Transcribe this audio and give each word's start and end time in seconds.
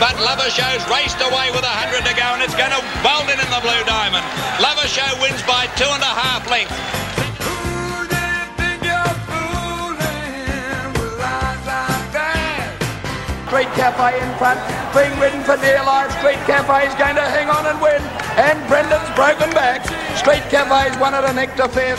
but 0.00 0.16
Lover 0.24 0.48
Show's 0.48 0.80
raced 0.88 1.20
away 1.20 1.52
with 1.52 1.60
a 1.60 1.74
hundred 1.76 2.08
to 2.08 2.14
go, 2.16 2.24
and 2.32 2.40
it's 2.40 2.56
going 2.56 2.72
to 2.72 2.80
bolt 3.04 3.28
in 3.28 3.36
in 3.36 3.50
the 3.52 3.60
Blue 3.60 3.84
Diamond. 3.84 4.24
Lover 4.56 4.88
Show 4.88 5.04
wins 5.20 5.44
by 5.44 5.68
two 5.76 5.86
and 5.92 6.00
a 6.00 6.14
half 6.16 6.48
lengths. 6.48 6.72
Street 13.50 13.68
Cafe 13.76 14.16
in 14.16 14.30
front, 14.38 14.62
being 14.94 15.12
ridden 15.20 15.42
for 15.44 15.58
dear 15.58 15.84
life. 15.84 16.08
Street 16.22 16.40
Cafe 16.48 16.86
is 16.86 16.94
going 16.94 17.16
to 17.16 17.26
hang 17.28 17.50
on 17.50 17.66
and 17.66 17.76
win. 17.82 18.00
And 18.40 18.56
Brendan's 18.68 19.10
broken 19.14 19.50
back. 19.50 19.84
Street 20.16 20.46
Cafe's 20.48 20.96
won 20.98 21.12
at 21.14 21.28
a 21.28 21.32
nectar 21.34 21.68
fair, 21.68 21.96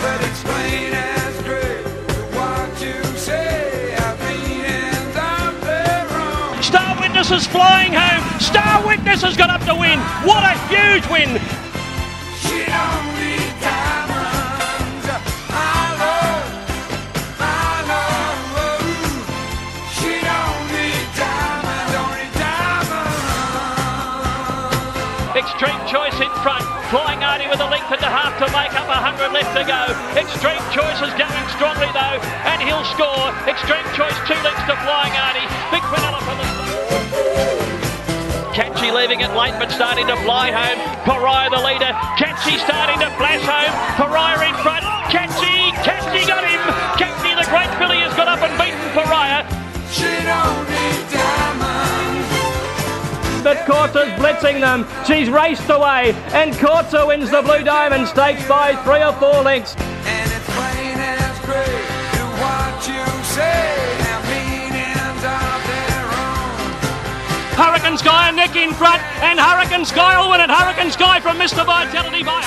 Witness 7.22 7.46
is 7.46 7.52
flying 7.54 7.94
home. 7.94 8.26
Star 8.42 8.82
Witness 8.82 9.22
has 9.22 9.38
got 9.38 9.54
up 9.54 9.62
to 9.70 9.78
win. 9.78 10.02
What 10.26 10.42
a 10.42 10.58
huge 10.74 11.06
win. 11.06 11.38
She 12.42 12.66
don't 12.66 13.06
need 13.14 13.46
diamonds. 13.62 15.06
I 15.06 16.02
love, 16.02 16.50
I 17.38 17.86
love. 17.86 18.42
She 19.94 20.18
don't 20.18 20.66
need 20.74 21.06
diamonds, 21.14 21.94
only 21.94 22.26
diamonds. 22.42 23.14
Extreme 25.38 25.78
Choice 25.86 26.18
in 26.26 26.34
front. 26.42 26.66
Flying 26.90 27.22
Artie 27.22 27.46
with 27.54 27.62
a 27.62 27.70
length 27.70 27.94
and 27.94 28.02
a 28.02 28.10
half 28.10 28.34
to 28.42 28.50
make 28.50 28.74
up 28.74 28.90
a 28.90 28.98
hundred 28.98 29.30
left 29.30 29.54
to 29.54 29.62
go. 29.62 29.94
Extreme 30.18 30.66
Choice 30.74 30.98
is 31.06 31.14
going 31.22 31.46
strongly 31.54 31.94
though, 31.94 32.18
and 32.50 32.66
he'll 32.66 32.82
score. 32.98 33.30
Extreme 33.46 33.86
Choice 33.94 34.18
two 34.26 34.42
lengths 34.42 34.66
to 34.66 34.74
Flying 34.82 35.14
Artie. 35.22 35.46
Big 35.70 35.86
Quinella 35.86 36.18
from 36.26 36.42
the 36.42 36.51
Catchy 38.82 38.98
leaving 38.98 39.22
it 39.22 39.30
late 39.36 39.54
but 39.60 39.70
starting 39.70 40.08
to 40.08 40.16
fly 40.26 40.50
home. 40.50 40.82
Pariah 41.06 41.52
the 41.52 41.62
leader. 41.62 41.94
Catchy 42.18 42.58
starting 42.58 42.98
to 42.98 43.14
flash 43.14 43.46
home. 43.46 43.70
Pariah 43.94 44.50
in 44.50 44.56
front. 44.66 44.82
Catchy, 45.14 45.70
Catchy 45.86 46.26
got 46.26 46.42
him. 46.42 46.58
Catchy 46.98 47.30
the 47.38 47.46
great 47.54 47.70
filly 47.78 48.02
has 48.02 48.12
got 48.18 48.28
up 48.28 48.42
and 48.42 48.58
beaten 48.58 48.82
Pariah. 48.98 49.46
She 49.92 50.10
don't 50.26 50.66
need. 50.68 51.02
But 53.44 53.58
Corta's 53.66 54.10
blitzing 54.20 54.62
them. 54.62 54.88
She's 55.06 55.30
raced 55.30 55.70
away, 55.70 56.14
and 56.34 56.54
Corta 56.54 57.06
wins 57.06 57.32
the 57.32 57.42
Blue 57.42 57.64
Diamond 57.64 58.08
Stakes 58.08 58.48
by 58.48 58.76
three 58.84 59.04
or 59.04 59.14
four 59.14 59.44
lengths. 59.44 59.76
And 59.76 60.32
it's 60.32 60.50
plain 60.56 60.98
as 60.98 61.40
great. 61.40 61.66
Do 62.14 62.24
what 62.42 62.88
you 62.88 63.24
say. 63.26 63.81
Hurricane 67.54 67.98
Sky 67.98 68.30
and 68.30 68.38
Nick 68.38 68.56
in 68.56 68.74
front, 68.74 69.02
and 69.22 69.40
Hurricane 69.40 69.86
Sky 69.86 70.20
will 70.20 70.32
win 70.32 70.42
it. 70.42 70.50
Hurricane 70.50 70.92
Sky 70.92 71.20
from 71.20 71.38
Mr. 71.38 71.66
Vitality 71.66 72.24
by. 72.24 72.42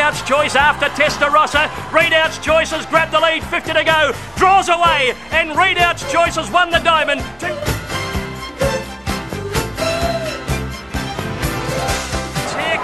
Redoute's 0.00 0.22
Choice 0.22 0.56
after 0.56 0.86
Testarossa. 0.96 1.68
Redoute's 1.92 2.38
Choice 2.38 2.70
has 2.72 2.86
grabbed 2.86 3.12
the 3.12 3.20
lead, 3.20 3.44
50 3.44 3.74
to 3.76 3.84
go. 3.84 4.16
Draws 4.40 4.72
away, 4.72 5.12
and 5.28 5.52
Redoute's 5.52 6.00
Choice 6.08 6.40
has 6.40 6.48
won 6.48 6.72
the 6.72 6.80
diamond. 6.80 7.20
Here 7.20 7.52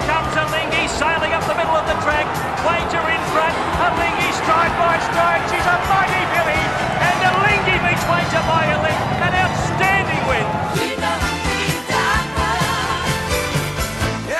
comes 0.05 0.29
Alinghi 0.37 0.85
sailing 0.93 1.33
up 1.33 1.41
the 1.49 1.57
middle 1.57 1.73
of 1.73 1.89
the 1.89 1.97
track. 2.05 2.29
Wager 2.61 3.01
in 3.09 3.21
front. 3.33 3.57
Alinghi 3.81 4.29
stride 4.37 4.77
by 4.77 5.01
stride. 5.09 5.41
She's 5.49 5.65
a 5.65 5.73
mighty 5.89 6.21
filly. 6.37 6.61
And 7.01 7.17
a 7.17 7.33
Lingy 7.49 7.81
beats 7.81 8.05
Wager 8.05 8.45
by 8.45 8.76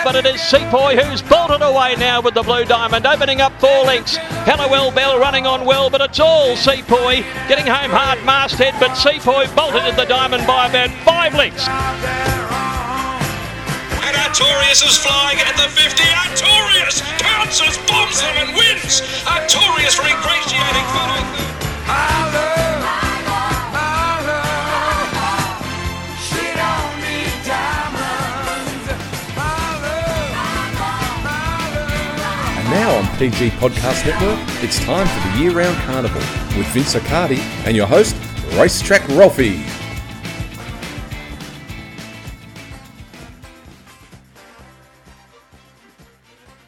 But 0.08 0.16
it 0.16 0.26
is 0.26 0.40
Sepoy 0.40 0.96
who's 0.96 1.22
bolted 1.22 1.62
away 1.62 1.98
now 2.00 2.22
with 2.22 2.34
the 2.34 2.42
Blue 2.42 2.64
Diamond, 2.64 3.06
opening 3.06 3.42
up 3.42 3.52
four 3.60 3.84
lengths. 3.84 4.16
Hallowell 4.48 4.90
Belle 4.90 5.20
running 5.20 5.46
on 5.46 5.66
well, 5.66 5.90
but 5.90 6.00
it's 6.00 6.18
all 6.18 6.56
Sepoy 6.56 7.28
getting 7.50 7.68
home 7.68 7.92
hard 7.92 8.24
masthead. 8.24 8.74
But 8.80 8.96
Sepoy 8.96 9.54
bolted 9.54 9.84
at 9.84 9.98
the 9.98 10.06
Diamond 10.06 10.48
by 10.48 10.70
about 10.70 10.92
five 11.04 11.36
lengths. 11.36 11.68
And 11.68 11.76
Artorius 14.16 14.80
is 14.88 14.96
flying 14.96 15.40
at 15.44 15.58
the 15.60 15.68
50. 15.76 16.02
Artorius 16.02 17.04
pounces, 17.20 17.76
bombs 17.92 18.22
them, 18.22 18.48
and 18.48 18.56
wins. 18.56 19.04
Artorius 19.28 20.00
for 20.00 20.08
ingratiating 20.08 20.88
photo. 20.96 22.47
Now 32.88 33.00
on 33.00 33.18
PG 33.18 33.50
Podcast 33.50 34.06
Network, 34.06 34.40
it's 34.64 34.80
time 34.86 35.06
for 35.08 35.28
the 35.28 35.44
year 35.44 35.52
round 35.52 35.76
carnival 35.80 36.22
with 36.58 36.66
Vince 36.68 36.96
Accardi 36.96 37.40
and 37.66 37.76
your 37.76 37.86
host, 37.86 38.16
Racetrack 38.54 39.06
Ralphy. 39.10 39.62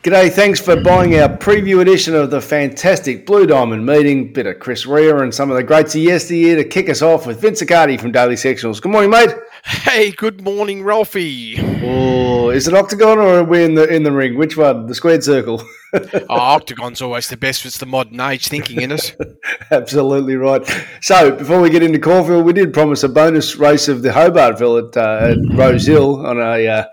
G'day, 0.04 0.30
thanks 0.30 0.60
for 0.60 0.82
buying 0.82 1.18
our 1.18 1.30
preview 1.30 1.80
edition 1.80 2.14
of 2.16 2.32
the 2.32 2.42
fantastic 2.42 3.26
Blue 3.26 3.46
Diamond 3.46 3.86
meeting. 3.86 4.34
Bit 4.34 4.46
of 4.46 4.60
Chris 4.60 4.86
Rea 4.86 5.12
and 5.12 5.34
some 5.34 5.50
of 5.50 5.56
the 5.56 5.64
greats 5.64 5.96
of 5.96 6.02
yesteryear 6.02 6.58
to 6.58 6.66
kick 6.66 6.90
us 6.90 7.02
off 7.02 7.28
with 7.28 7.40
Vince 7.40 7.62
Accardi 7.62 7.98
from 7.98 8.12
Daily 8.12 8.36
Sectionals. 8.36 8.82
Good 8.82 8.92
morning, 8.92 9.10
mate. 9.10 9.30
Hey, 9.64 10.12
good 10.12 10.42
morning, 10.42 10.84
Ralphie. 10.84 11.56
Oh, 11.84 12.50
is 12.50 12.68
it 12.68 12.74
octagon 12.74 13.18
or 13.20 13.40
are 13.40 13.44
we 13.44 13.64
in 13.64 13.76
the 13.76 13.88
in 13.94 14.04
the 14.04 14.12
ring? 14.12 14.38
Which 14.38 14.56
one? 14.56 14.86
The 14.88 14.96
squared 14.96 15.24
circle. 15.24 15.64
Oh, 15.92 16.36
Octagon's 16.36 17.02
always 17.02 17.30
the 17.30 17.36
best. 17.36 17.66
It's 17.66 17.80
the 17.80 17.88
modern 17.88 18.20
age 18.20 18.48
thinking 18.48 18.82
in 18.82 18.92
it. 18.92 19.16
Absolutely 19.72 20.36
right. 20.36 20.62
So, 21.02 21.32
before 21.32 21.60
we 21.62 21.72
get 21.72 21.82
into 21.82 21.98
Caulfield, 21.98 22.46
we 22.46 22.54
did 22.54 22.76
promise 22.76 23.02
a 23.02 23.10
bonus 23.10 23.56
race 23.56 23.88
of 23.88 24.04
the 24.04 24.10
Hobartville 24.10 24.90
at, 24.90 24.96
uh, 24.96 25.32
at 25.32 25.58
Rosehill 25.58 26.28
on 26.28 26.38
a 26.38 26.68
uh, 26.68 26.86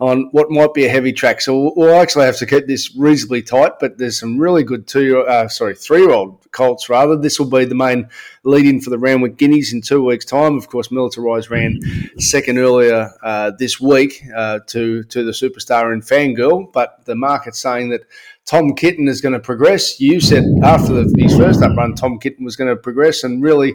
on 0.00 0.28
what 0.32 0.50
might 0.50 0.74
be 0.74 0.84
a 0.84 0.90
heavy 0.90 1.14
track. 1.14 1.40
So 1.40 1.58
we'll, 1.58 1.72
we'll 1.76 1.94
actually 1.98 2.26
have 2.26 2.36
to 2.36 2.46
keep 2.46 2.66
this 2.66 2.94
reasonably 2.94 3.40
tight. 3.40 3.72
But 3.80 3.96
there's 3.96 4.20
some 4.20 4.36
really 4.36 4.64
good 4.64 4.86
two 4.86 5.20
uh, 5.20 5.48
sorry 5.48 5.74
three 5.74 6.00
year 6.00 6.10
old 6.10 6.41
colts 6.52 6.88
rather. 6.88 7.16
This 7.16 7.38
will 7.38 7.48
be 7.48 7.64
the 7.64 7.74
main 7.74 8.08
lead 8.44 8.66
in 8.66 8.80
for 8.80 8.90
the 8.90 8.98
Randwick 8.98 9.36
Guineas 9.36 9.72
in 9.72 9.80
two 9.80 10.04
weeks' 10.04 10.24
time. 10.24 10.56
Of 10.56 10.68
course, 10.68 10.90
Militarized 10.90 11.50
ran 11.50 11.80
second 12.18 12.58
earlier 12.58 13.10
uh, 13.22 13.52
this 13.58 13.80
week 13.80 14.22
uh, 14.34 14.60
to 14.68 15.02
to 15.04 15.24
the 15.24 15.32
superstar 15.32 15.92
in 15.92 16.00
Fangirl, 16.00 16.72
but 16.72 17.04
the 17.04 17.14
market's 17.14 17.60
saying 17.60 17.90
that. 17.90 18.02
Tom 18.44 18.74
Kitten 18.74 19.06
is 19.06 19.20
going 19.20 19.34
to 19.34 19.38
progress. 19.38 20.00
You 20.00 20.20
said 20.20 20.42
after 20.64 20.92
the, 20.92 21.14
his 21.16 21.36
first 21.36 21.62
up 21.62 21.76
run, 21.76 21.94
Tom 21.94 22.18
Kitten 22.18 22.44
was 22.44 22.56
going 22.56 22.68
to 22.68 22.74
progress, 22.74 23.22
and 23.22 23.40
really, 23.40 23.74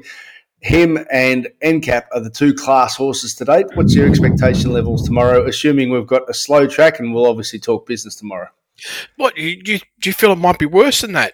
him 0.60 0.98
and 1.12 1.48
NCAP 1.64 2.04
are 2.12 2.20
the 2.20 2.30
two 2.30 2.54
class 2.54 2.96
horses 2.96 3.36
to 3.36 3.46
date. 3.46 3.68
What's 3.76 3.96
your 3.96 4.08
expectation 4.08 4.72
levels 4.72 5.06
tomorrow, 5.06 5.48
assuming 5.48 5.92
we've 5.92 6.08
got 6.08 6.30
a 6.30 6.34
slow 6.34 6.68
track, 6.68 7.00
and 7.00 7.14
we'll 7.14 7.28
obviously 7.28 7.60
talk 7.60 7.86
business 7.86 8.16
tomorrow? 8.16 8.50
What 9.16 9.38
you, 9.38 9.62
you, 9.64 9.80
do 10.00 10.10
you 10.10 10.14
feel 10.14 10.32
it 10.32 10.38
might 10.38 10.60
be 10.60 10.66
worse 10.66 11.02
than 11.02 11.14
that? 11.14 11.34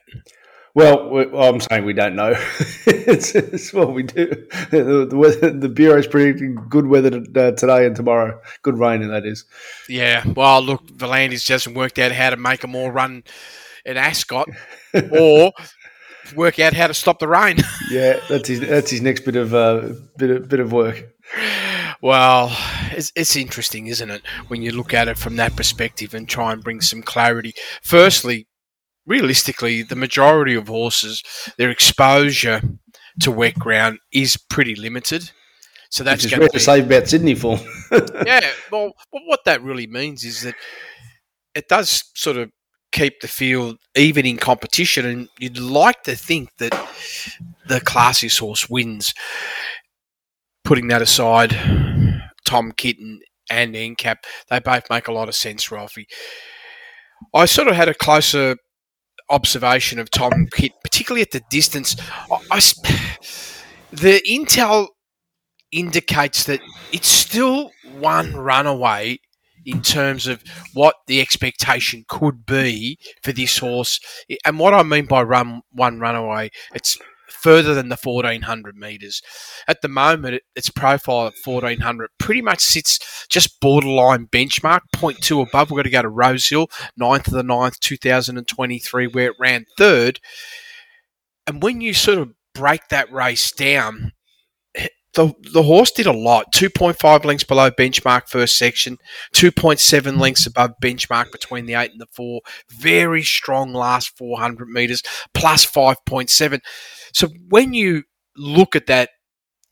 Well, 0.75 1.09
we- 1.09 1.37
I'm 1.37 1.59
saying 1.59 1.85
we 1.85 1.93
don't 1.93 2.15
know. 2.15 2.33
it's, 2.87 3.35
it's 3.35 3.71
what 3.73 3.93
we 3.93 4.03
do. 4.03 4.25
The, 4.71 5.05
the, 5.07 5.15
weather, 5.17 5.51
the 5.51 5.69
bureau's 5.69 6.07
predicting 6.07 6.55
good 6.67 6.87
weather 6.87 7.11
to, 7.11 7.17
uh, 7.47 7.51
today 7.51 7.85
and 7.85 7.95
tomorrow. 7.95 8.41
Good 8.63 8.79
rain, 8.79 9.03
and 9.03 9.11
that 9.11 9.25
is. 9.25 9.45
Yeah. 9.87 10.23
Well, 10.25 10.61
look, 10.61 10.85
V'landys 10.87 11.47
hasn't 11.47 11.75
worked 11.75 11.99
out 11.99 12.11
how 12.11 12.31
to 12.31 12.37
make 12.37 12.61
them 12.61 12.75
all 12.75 12.89
run 12.89 13.23
at 13.85 13.97
Ascot, 13.97 14.49
or 15.11 15.51
work 16.35 16.57
out 16.57 16.73
how 16.73 16.87
to 16.87 16.93
stop 16.93 17.19
the 17.19 17.27
rain. 17.27 17.57
Yeah, 17.91 18.19
that's 18.27 18.47
his. 18.47 18.61
That's 18.61 18.89
his 18.89 19.01
next 19.01 19.23
bit 19.25 19.35
of 19.35 19.53
uh, 19.53 19.89
bit 20.17 20.31
of 20.31 20.49
bit 20.49 20.59
of 20.59 20.71
work. 20.71 21.09
Well, 22.01 22.57
it's, 22.91 23.11
it's 23.15 23.35
interesting, 23.35 23.85
isn't 23.87 24.09
it, 24.09 24.23
when 24.47 24.61
you 24.63 24.71
look 24.71 24.93
at 24.95 25.07
it 25.07 25.17
from 25.17 25.35
that 25.35 25.55
perspective 25.55 26.13
and 26.15 26.27
try 26.27 26.51
and 26.51 26.63
bring 26.63 26.81
some 26.81 27.03
clarity. 27.03 27.53
Firstly, 27.83 28.47
realistically, 29.05 29.83
the 29.83 29.95
majority 29.95 30.55
of 30.55 30.67
horses, 30.67 31.23
their 31.57 31.69
exposure 31.69 32.61
to 33.21 33.31
wet 33.31 33.55
ground 33.55 33.99
is 34.11 34.37
pretty 34.37 34.75
limited. 34.75 35.31
So 35.89 36.03
that's 36.03 36.23
Which 36.23 36.31
is 36.33 36.37
going 36.37 36.41
rare 36.41 36.49
to 36.49 36.59
say 36.59 36.79
about 36.79 37.07
Sydney 37.07 37.35
for. 37.35 37.59
yeah. 38.25 38.47
Well, 38.71 38.93
well, 39.11 39.23
what 39.27 39.41
that 39.45 39.61
really 39.61 39.85
means 39.85 40.23
is 40.23 40.41
that 40.41 40.55
it 41.53 41.67
does 41.67 42.03
sort 42.15 42.37
of 42.37 42.49
keep 42.91 43.21
the 43.21 43.27
field 43.27 43.77
even 43.95 44.25
in 44.25 44.37
competition, 44.37 45.05
and 45.05 45.29
you'd 45.37 45.59
like 45.59 46.03
to 46.03 46.15
think 46.15 46.49
that 46.57 46.71
the 47.67 47.79
classiest 47.81 48.39
horse 48.39 48.69
wins. 48.69 49.13
Putting 50.63 50.87
that 50.87 51.01
aside, 51.01 51.51
Tom 52.47 52.71
Kitten 52.71 53.19
and 53.51 53.75
NCAP, 53.75 54.15
they 54.49 54.59
both 54.59 54.89
make 54.89 55.07
a 55.07 55.13
lot 55.13 55.27
of 55.27 55.35
sense, 55.35 55.69
Ralphie. 55.69 56.07
I 57.33 57.45
sort 57.45 57.67
of 57.67 57.75
had 57.75 57.89
a 57.89 57.93
closer 57.93 58.55
observation 59.29 59.99
of 59.99 60.09
Tom 60.11 60.47
Kitten, 60.53 60.77
particularly 60.83 61.21
at 61.21 61.31
the 61.31 61.41
distance. 61.49 61.95
I, 62.31 62.39
I, 62.51 62.59
the 63.91 64.21
intel 64.27 64.87
indicates 65.71 66.43
that 66.45 66.61
it's 66.91 67.07
still 67.07 67.71
one 67.99 68.35
runaway 68.35 69.19
in 69.65 69.81
terms 69.81 70.27
of 70.27 70.43
what 70.73 70.95
the 71.07 71.21
expectation 71.21 72.03
could 72.07 72.45
be 72.45 72.97
for 73.23 73.31
this 73.31 73.57
horse. 73.57 73.99
And 74.45 74.59
what 74.59 74.73
I 74.73 74.83
mean 74.83 75.05
by 75.05 75.23
run 75.23 75.61
one 75.71 75.99
runaway, 75.99 76.49
it's 76.73 76.97
further 77.33 77.73
than 77.73 77.89
the 77.89 77.97
1400 78.01 78.75
metres. 78.75 79.21
At 79.67 79.81
the 79.81 79.87
moment, 79.87 80.41
its 80.55 80.69
profile 80.69 81.27
at 81.27 81.33
1400 81.43 82.09
pretty 82.17 82.41
much 82.41 82.61
sits 82.61 83.25
just 83.29 83.59
borderline 83.59 84.27
benchmark, 84.27 84.81
0.2 84.95 85.47
above. 85.47 85.71
We've 85.71 85.77
got 85.77 85.83
to 85.83 85.89
go 85.89 86.01
to 86.01 86.09
Rosehill, 86.09 86.67
9th 86.99 87.27
of 87.27 87.33
the 87.33 87.43
9th, 87.43 87.79
2023, 87.79 89.07
where 89.07 89.31
it 89.31 89.35
ran 89.39 89.65
third. 89.77 90.19
And 91.47 91.61
when 91.61 91.81
you 91.81 91.93
sort 91.93 92.19
of 92.19 92.33
break 92.53 92.87
that 92.89 93.11
race 93.11 93.51
down, 93.51 94.13
the, 95.15 95.33
the 95.53 95.63
horse 95.63 95.91
did 95.91 96.07
a 96.07 96.13
lot. 96.13 96.53
2.5 96.53 97.25
lengths 97.25 97.43
below 97.43 97.69
benchmark 97.71 98.27
first 98.27 98.57
section 98.57 98.97
2.7 99.35 100.19
lengths 100.19 100.45
above 100.45 100.71
benchmark 100.81 101.31
between 101.31 101.65
the 101.65 101.75
8 101.75 101.91
and 101.91 102.01
the 102.01 102.07
4 102.13 102.41
very 102.69 103.23
strong 103.23 103.73
last 103.73 104.17
400 104.17 104.67
meters 104.67 105.03
plus 105.33 105.65
5.7 105.65 106.59
so 107.13 107.27
when 107.49 107.73
you 107.73 108.03
look 108.35 108.75
at 108.75 108.87
that 108.87 109.09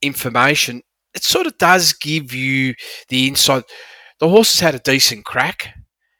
information 0.00 0.82
it 1.14 1.24
sort 1.24 1.46
of 1.46 1.58
does 1.58 1.92
give 1.92 2.32
you 2.32 2.74
the 3.08 3.28
insight. 3.28 3.64
The 4.20 4.28
horse 4.28 4.52
has 4.52 4.60
had 4.60 4.74
a 4.74 4.78
decent 4.78 5.24
crack 5.24 5.74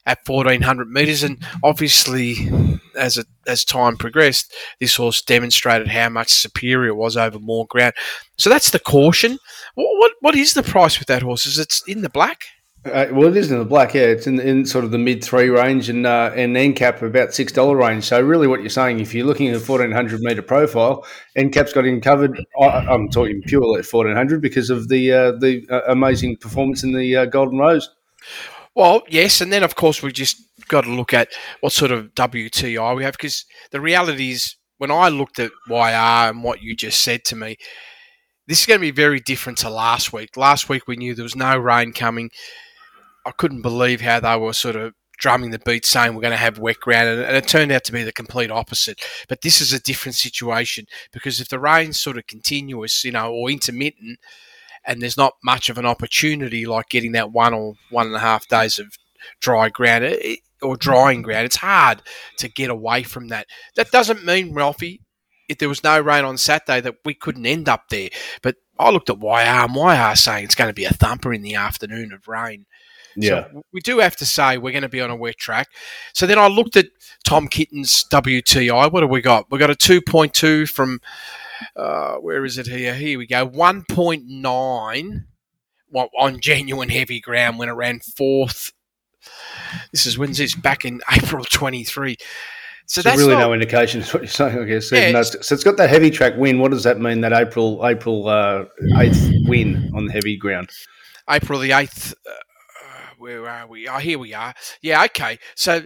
at 0.04 0.18
1400 0.26 0.88
meters 0.88 1.22
and 1.22 1.42
obviously 1.62 2.71
as 2.96 3.18
it, 3.18 3.26
as 3.46 3.64
time 3.64 3.96
progressed 3.96 4.54
this 4.80 4.96
horse 4.96 5.22
demonstrated 5.22 5.88
how 5.88 6.08
much 6.08 6.32
superior 6.32 6.88
it 6.88 6.96
was 6.96 7.16
over 7.16 7.38
more 7.38 7.66
ground 7.66 7.92
so 8.36 8.50
that's 8.50 8.70
the 8.70 8.78
caution 8.78 9.38
what 9.74 9.88
what, 9.98 10.12
what 10.20 10.36
is 10.36 10.54
the 10.54 10.62
price 10.62 10.98
with 10.98 11.08
that 11.08 11.22
horse 11.22 11.46
is 11.46 11.58
it 11.58 11.80
in 11.86 12.02
the 12.02 12.10
black 12.10 12.44
uh, 12.84 13.06
well, 13.12 13.28
it 13.28 13.36
is 13.36 13.52
in 13.52 13.60
the 13.60 13.64
black, 13.64 13.94
yeah. 13.94 14.02
It's 14.02 14.26
in, 14.26 14.40
in 14.40 14.66
sort 14.66 14.84
of 14.84 14.90
the 14.90 14.98
mid 14.98 15.22
three 15.22 15.48
range 15.48 15.88
and 15.88 16.04
uh, 16.04 16.32
and 16.34 16.56
NCAP 16.56 17.00
about 17.02 17.32
six 17.32 17.52
dollar 17.52 17.76
range. 17.76 18.02
So 18.04 18.20
really, 18.20 18.48
what 18.48 18.60
you're 18.60 18.70
saying, 18.70 18.98
if 18.98 19.14
you're 19.14 19.26
looking 19.26 19.48
at 19.48 19.54
a 19.54 19.60
fourteen 19.60 19.92
hundred 19.92 20.20
meter 20.20 20.42
profile, 20.42 21.06
NCAP's 21.38 21.72
got 21.72 21.86
in 21.86 22.00
covered. 22.00 22.44
I, 22.60 22.92
am 22.92 23.08
talking 23.08 23.40
purely 23.46 23.78
at 23.78 23.86
fourteen 23.86 24.16
hundred 24.16 24.42
because 24.42 24.68
of 24.68 24.88
the 24.88 25.12
uh, 25.12 25.32
the 25.32 25.64
uh, 25.70 25.82
amazing 25.86 26.38
performance 26.38 26.82
in 26.82 26.92
the 26.92 27.18
uh, 27.18 27.26
Golden 27.26 27.58
Rose. 27.58 27.88
Well, 28.74 29.02
yes, 29.08 29.40
and 29.40 29.52
then 29.52 29.62
of 29.62 29.74
course 29.74 30.02
we 30.02 30.12
just 30.12 30.42
got 30.69 30.84
to 30.84 30.90
look 30.90 31.12
at 31.12 31.28
what 31.60 31.72
sort 31.72 31.90
of 31.90 32.14
WTI 32.14 32.96
we 32.96 33.04
have 33.04 33.12
because 33.14 33.44
the 33.70 33.80
reality 33.80 34.30
is 34.30 34.56
when 34.78 34.90
I 34.90 35.08
looked 35.08 35.38
at 35.38 35.52
YR 35.69 36.30
and 36.30 36.42
what 36.42 36.62
you 36.62 36.74
just 36.74 37.02
said 37.02 37.24
to 37.26 37.36
me, 37.36 37.56
this 38.46 38.60
is 38.60 38.66
going 38.66 38.80
to 38.80 38.82
be 38.82 38.90
very 38.90 39.20
different 39.20 39.58
to 39.58 39.70
last 39.70 40.12
week. 40.12 40.36
Last 40.36 40.69
week 40.69 40.88
we 40.88 40.96
knew 40.96 41.14
there 41.14 41.22
was 41.22 41.36
no 41.36 41.56
rain 41.56 41.92
coming. 41.92 42.30
I 43.26 43.30
couldn't 43.32 43.62
believe 43.62 44.00
how 44.00 44.20
they 44.20 44.36
were 44.36 44.52
sort 44.52 44.76
of 44.76 44.94
drumming 45.18 45.50
the 45.50 45.58
beat 45.60 45.86
saying 45.86 46.14
we're 46.14 46.20
going 46.20 46.32
to 46.32 46.36
have 46.36 46.58
wet 46.58 46.80
ground 46.80 47.08
and, 47.08 47.36
it 47.36 47.46
turned 47.46 47.70
out 47.70 47.84
to 47.84 47.92
be 47.92 48.02
the 48.02 48.12
complete 48.12 48.50
opposite 48.50 49.00
but 49.28 49.40
this 49.42 49.60
is 49.60 49.72
a 49.72 49.80
different 49.80 50.16
situation 50.16 50.84
because 51.12 51.40
if 51.40 51.48
the 51.48 51.60
rain's 51.60 52.00
sort 52.00 52.18
of 52.18 52.26
continuous 52.26 53.04
you 53.04 53.12
know 53.12 53.32
or 53.32 53.48
intermittent 53.48 54.18
and 54.84 55.00
there's 55.00 55.17
not 55.17 55.34
much 55.44 55.69
of 55.69 55.79
an 55.79 55.87
opportunity 55.87 56.67
like 56.67 56.88
getting 56.88 57.12
that 57.12 57.32
one 57.32 57.55
or 57.55 57.75
one 57.90 58.06
and 58.06 58.17
a 58.17 58.20
half 58.20 58.49
days 58.49 58.79
of 58.79 58.96
dry 59.40 59.69
ground 59.69 60.05
eh, 60.05 60.37
or 60.61 60.76
drying 60.76 61.23
ground. 61.23 61.46
It's 61.46 61.56
hard 61.56 62.02
to 62.38 62.49
get 62.49 62.70
away 62.70 63.02
from 63.02 63.29
that. 63.29 63.46
That 63.76 63.90
doesn't 63.90 64.25
mean, 64.25 64.55
Ralphie, 64.55 65.00
if 65.49 65.58
there 65.58 65.69
was 65.69 65.84
no 65.84 66.00
rain 66.00 66.25
on 66.25 66.38
Saturday, 66.38 66.81
that 66.81 66.96
we 67.05 67.14
couldn't 67.14 67.46
end 67.46 67.69
up 67.69 67.88
there. 67.88 68.11
But 68.43 68.56
I 68.79 68.90
looked 68.90 69.11
at 69.11 69.20
YR 69.20 69.37
and 69.37 69.75
YR 69.75 70.17
saying 70.17 70.44
it's 70.44 70.55
going 70.55 70.70
to 70.70 70.75
be 70.75 70.85
a 70.85 70.90
thumper 70.90 71.32
in 71.32 71.43
the 71.43 71.55
afternoon 71.55 72.12
of 72.12 72.28
rain. 72.28 72.67
Yeah. 73.17 73.44
So 73.52 73.62
we 73.73 73.81
do 73.81 73.99
have 73.99 74.17
to 74.17 74.26
say 74.26 74.56
we're 74.56 74.73
going 74.73 74.82
to 74.82 74.88
be 74.88 75.00
on 75.00 75.11
a 75.11 75.17
wet 75.17 75.37
track. 75.37 75.69
So 76.14 76.26
then 76.26 76.38
I 76.38 76.46
looked 76.46 76.76
at 76.76 76.87
Tom 77.25 77.49
Kitten's 77.49 78.05
WTI. 78.11 78.90
What 78.90 79.02
have 79.02 79.11
we 79.11 79.20
got? 79.20 79.50
We've 79.50 79.58
got 79.58 79.70
a 79.70 79.75
2.2 79.75 80.69
from 80.69 81.00
uh, 81.76 82.17
where 82.17 82.44
is 82.44 82.59
it 82.59 82.67
here? 82.67 82.94
Here 82.94 83.19
we 83.19 83.26
go. 83.26 83.49
1.9 83.49 85.25
well, 85.93 86.09
on 86.19 86.41
genuine 86.41 86.88
heavy 86.88 87.20
ground 87.20 87.59
when 87.59 87.69
it 87.69 87.73
ran 87.73 88.00
fourth. 88.00 88.73
This 89.93 90.06
is 90.06 90.19
when's 90.19 90.38
this? 90.38 90.55
Back 90.55 90.85
in 90.85 91.00
April 91.12 91.44
23. 91.44 92.17
So, 92.87 93.00
so 93.00 93.09
that's 93.09 93.19
really 93.19 93.35
not, 93.35 93.41
no 93.41 93.53
indication 93.53 94.00
is 94.00 94.12
what 94.12 94.23
you're 94.23 94.29
saying, 94.29 94.59
I 94.59 94.64
guess. 94.64 94.91
Yeah, 94.91 95.12
no, 95.12 95.23
so 95.23 95.55
it's 95.55 95.62
got 95.62 95.76
that 95.76 95.88
heavy 95.88 96.11
track 96.11 96.35
win. 96.37 96.59
What 96.59 96.73
does 96.73 96.82
that 96.82 96.99
mean? 96.99 97.20
That 97.20 97.32
April 97.32 97.87
April 97.87 98.29
uh, 98.29 98.64
eighth 98.99 99.31
win 99.47 99.93
on 99.94 100.06
the 100.06 100.12
heavy 100.12 100.37
ground. 100.37 100.69
April 101.31 101.61
the 101.61 101.73
eighth. 101.73 102.12
Uh, 102.29 102.32
where 103.19 103.49
are 103.49 103.67
we? 103.69 103.87
Oh, 103.88 103.99
here 103.99 104.19
we 104.19 104.35
are. 104.35 104.53
Yeah, 104.82 105.05
okay. 105.05 105.38
So 105.55 105.82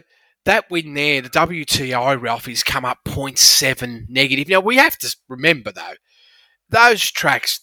that 0.47 0.71
win 0.71 0.95
there, 0.95 1.21
the 1.21 1.29
WTI 1.29 2.21
Ralphie's 2.21 2.63
come 2.63 2.85
up 2.85 2.99
0.7 3.05 4.09
negative. 4.09 4.49
Now 4.49 4.61
we 4.61 4.77
have 4.77 4.97
to 4.99 5.15
remember 5.29 5.71
though, 5.71 5.95
those 6.69 7.11
tracks, 7.11 7.61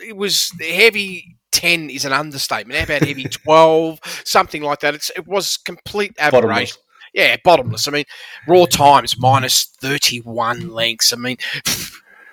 it 0.00 0.16
was 0.16 0.50
heavy 0.60 1.38
10 1.52 1.90
is 1.90 2.04
an 2.04 2.12
understatement. 2.12 2.78
How 2.78 2.84
about 2.84 3.06
heavy 3.06 3.24
12, 3.30 4.00
something 4.24 4.62
like 4.62 4.80
that? 4.80 4.94
It's, 4.94 5.10
it 5.16 5.26
was 5.26 5.56
complete 5.58 6.14
aberration. 6.18 6.48
Bottomless. 6.48 6.78
Yeah, 7.14 7.36
bottomless. 7.44 7.88
I 7.88 7.90
mean, 7.90 8.04
raw 8.48 8.64
times 8.64 9.18
minus 9.18 9.64
31 9.80 10.70
lengths. 10.70 11.12
I 11.12 11.16
mean, 11.16 11.36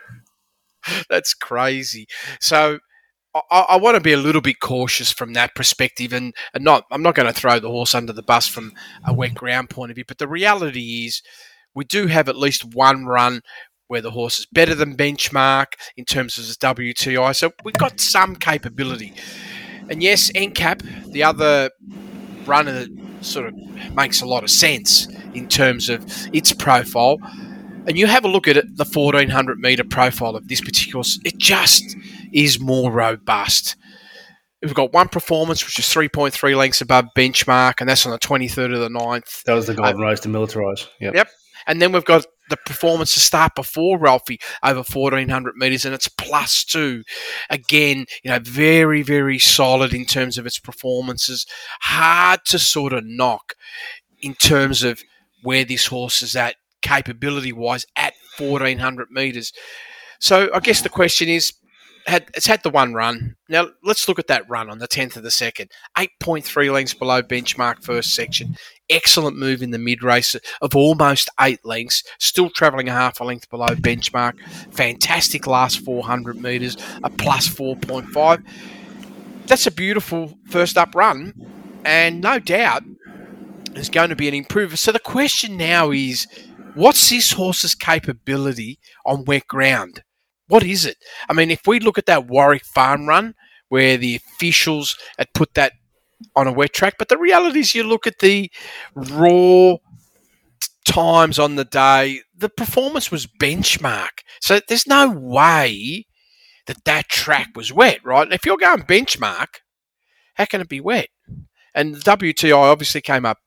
that's 1.10 1.34
crazy. 1.34 2.08
So 2.40 2.80
I, 3.36 3.66
I, 3.70 3.78
want 3.78 3.96
to 3.96 4.02
be 4.02 4.14
a 4.14 4.18
little 4.18 4.42
bit 4.42 4.60
cautious 4.60 5.12
from 5.12 5.34
that 5.34 5.54
perspective, 5.56 6.14
and, 6.14 6.34
and 6.54 6.64
not 6.64 6.86
I'm 6.92 7.04
not 7.04 7.16
going 7.16 7.32
to 7.32 7.40
throw 7.40 7.60
the 7.60 7.70
horse 7.70 7.94
under 7.94 8.14
the 8.14 8.24
bus 8.24 8.48
from 8.48 8.74
a 9.06 9.14
wet 9.14 9.36
ground 9.36 9.70
point 9.70 9.92
of 9.92 9.96
view. 9.96 10.06
But 10.08 10.18
the 10.18 10.28
reality 10.28 11.06
is, 11.06 11.22
we 11.76 11.86
do 11.86 12.08
have 12.08 12.28
at 12.28 12.38
least 12.38 12.74
one 12.74 13.06
run 13.06 13.42
where 13.88 14.02
the 14.02 14.12
horse 14.12 14.40
is 14.40 14.46
better 14.46 14.76
than 14.76 14.96
benchmark 14.96 15.68
in 15.98 16.06
terms 16.06 16.38
of 16.38 16.46
his 16.46 16.58
WTI, 16.58 17.36
so 17.36 17.52
we've 17.64 17.76
got 17.76 18.00
some 18.00 18.36
capability. 18.36 19.14
And 19.90 20.04
yes, 20.04 20.32
NCAP, 20.32 21.12
the 21.12 21.24
other 21.24 21.72
runner 22.46 22.72
that 22.72 22.90
sort 23.22 23.48
of 23.48 23.56
makes 23.96 24.22
a 24.22 24.26
lot 24.26 24.44
of 24.44 24.50
sense 24.50 25.08
in 25.34 25.48
terms 25.48 25.90
of 25.90 26.06
its 26.34 26.54
profile. 26.54 27.18
And 27.88 27.98
you 27.98 28.08
have 28.08 28.26
a 28.26 28.28
look 28.28 28.48
at 28.48 28.58
it, 28.58 28.78
the 28.78 28.86
1400 28.86 29.60
meter 29.60 29.84
profile 29.84 30.36
of 30.36 30.48
this 30.48 30.62
particular, 30.62 31.04
it 31.26 31.38
just 31.38 31.96
is 32.32 32.60
more 32.60 32.92
robust. 32.92 33.76
We've 34.62 34.74
got 34.74 34.94
one 34.94 35.08
performance, 35.08 35.66
which 35.66 35.80
is 35.80 35.86
3.3 35.86 36.56
lengths 36.56 36.82
above 36.82 37.06
benchmark, 37.16 37.76
and 37.80 37.90
that's 37.90 38.06
on 38.06 38.12
the 38.12 38.20
23rd 38.20 38.74
of 38.74 38.80
the 38.82 38.90
9th. 38.90 39.44
That 39.44 39.54
was 39.54 39.68
the 39.68 39.74
Golden 39.74 39.96
uh, 39.96 40.06
Rose 40.06 40.20
to 40.22 40.30
militarise. 40.30 40.88
Yep. 41.00 41.16
Yep. 41.16 41.30
And 41.66 41.82
then 41.82 41.92
we've 41.92 42.06
got 42.06 42.26
the 42.50 42.58
performance 42.58 43.14
to 43.14 43.20
start 43.20 43.56
before 43.56 43.98
Ralphie 43.98 44.40
over 44.64 44.80
1400 44.80 45.56
metres, 45.56 45.86
and 45.86 45.94
it's 45.94 46.08
plus 46.08 46.66
two. 46.66 47.04
Again, 47.50 48.06
you 48.24 48.32
know, 48.32 48.40
very, 48.40 49.02
very 49.02 49.40
solid 49.40 49.94
in 49.94 50.06
terms 50.06 50.38
of 50.38 50.46
its 50.46 50.60
performances. 50.60 51.46
Hard 51.82 52.42
to 52.46 52.60
sort 52.60 52.92
of 52.92 53.06
knock 53.06 53.54
in 54.22 54.34
terms 54.34 54.84
of 54.84 55.02
where 55.42 55.64
this 55.64 55.88
horse 55.88 56.22
is 56.22 56.36
at 56.36 56.56
capability 56.82 57.52
wise 57.52 57.86
at 57.96 58.14
1400 58.38 59.10
metres. 59.12 59.54
So 60.20 60.50
I 60.54 60.60
guess 60.60 60.82
the 60.82 60.90
question 60.90 61.30
is 61.30 61.54
had 62.08 62.26
it's 62.36 62.48
had 62.48 62.64
the 62.64 62.70
one 62.70 62.94
run. 62.94 63.36
Now 63.48 63.70
let's 63.84 64.08
look 64.08 64.20
at 64.20 64.28
that 64.28 64.50
run 64.50 64.70
on 64.70 64.80
the 64.80 64.88
tenth 64.88 65.16
of 65.16 65.24
the 65.24 65.32
second. 65.32 65.72
Eight 65.98 66.12
point 66.20 66.46
three 66.46 66.70
lengths 66.70 66.94
below 66.94 67.22
benchmark 67.22 67.84
first 67.84 68.14
section. 68.14 68.56
Excellent 68.90 69.38
move 69.38 69.62
in 69.62 69.72
the 69.72 69.78
mid 69.78 70.04
race 70.04 70.36
of 70.62 70.76
almost 70.76 71.30
eight 71.40 71.64
lengths. 71.64 72.04
Still 72.20 72.50
travelling 72.50 72.90
a 72.90 72.94
half 72.94 73.20
a 73.20 73.24
length 73.24 73.50
below 73.50 73.68
benchmark. 73.68 74.40
Fantastic 74.72 75.48
last 75.48 75.80
four 75.80 76.04
hundred 76.04 76.42
metres. 76.42 76.78
A 77.04 77.10
plus 77.10 77.48
four 77.48 77.76
point 77.76 78.10
five. 78.10 78.42
That's 79.46 79.68
a 79.68 79.72
beautiful 79.72 80.38
first 80.50 80.78
up 80.78 80.94
run, 80.96 81.34
and 81.86 82.22
no 82.22 82.40
doubt 82.40 82.84
is 83.76 83.90
going 83.90 84.10
to 84.10 84.16
be 84.16 84.28
an 84.28 84.34
improver. 84.34 84.78
So 84.78 84.92
the 84.92 85.00
question 85.00 85.58
now 85.58 85.92
is, 85.92 86.28
what's 86.80 87.10
this 87.10 87.34
horse's 87.34 87.76
capability 87.76 88.80
on 89.06 89.26
wet 89.26 89.48
ground? 89.48 90.04
what 90.50 90.64
is 90.64 90.86
it? 90.86 90.98
I 91.30 91.34
mean, 91.34 91.52
if 91.52 91.62
we 91.66 91.80
look 91.80 91.98
at 91.98 92.08
that 92.08 92.28
Warwick 92.28 92.66
Farm 92.66 93.08
run 93.08 93.36
where 93.70 93.98
the 93.98 94.16
officials 94.16 94.98
had 95.18 95.32
put 95.34 95.54
that 95.54 95.74
on 96.36 96.48
a 96.48 96.52
wet 96.52 96.74
track, 96.74 96.96
but 96.98 97.08
the 97.08 97.18
reality 97.18 97.60
is 97.60 97.76
you 97.76 97.84
look 97.84 98.06
at 98.06 98.20
the 98.20 98.52
raw 98.96 99.76
times 100.86 101.38
on 101.38 101.56
the 101.56 101.66
day, 101.66 102.22
the 102.36 102.50
performance 102.50 103.12
was 103.12 103.28
benchmark. 103.28 104.24
So 104.42 104.60
there's 104.68 104.88
no 104.88 105.10
way 105.10 106.08
that 106.66 106.84
that 106.86 107.10
track 107.10 107.50
was 107.56 107.72
wet, 107.72 108.04
right? 108.04 108.32
If 108.34 108.46
you're 108.46 108.58
going 108.58 108.82
benchmark, 108.82 109.60
how 110.34 110.46
can 110.46 110.62
it 110.62 110.70
be 110.70 110.82
wet? 110.82 111.10
And 111.76 111.94
the 111.94 112.00
WTI 112.00 112.56
obviously 112.56 113.02
came 113.02 113.26
up 113.26 113.38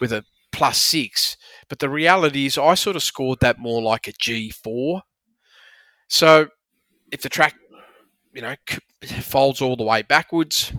with 0.00 0.10
a 0.10 0.24
plus 0.52 0.80
six, 0.80 1.36
but 1.68 1.78
the 1.78 1.88
reality 1.88 2.46
is 2.46 2.58
I 2.58 2.74
sort 2.74 2.96
of 2.96 3.02
scored 3.02 3.40
that 3.40 3.58
more 3.58 3.82
like 3.82 4.08
a 4.08 4.12
G4. 4.12 5.02
So 6.08 6.48
if 7.12 7.22
the 7.22 7.28
track, 7.28 7.54
you 8.32 8.42
know, 8.42 8.54
folds 9.20 9.60
all 9.60 9.76
the 9.76 9.84
way 9.84 10.02
backwards, 10.02 10.72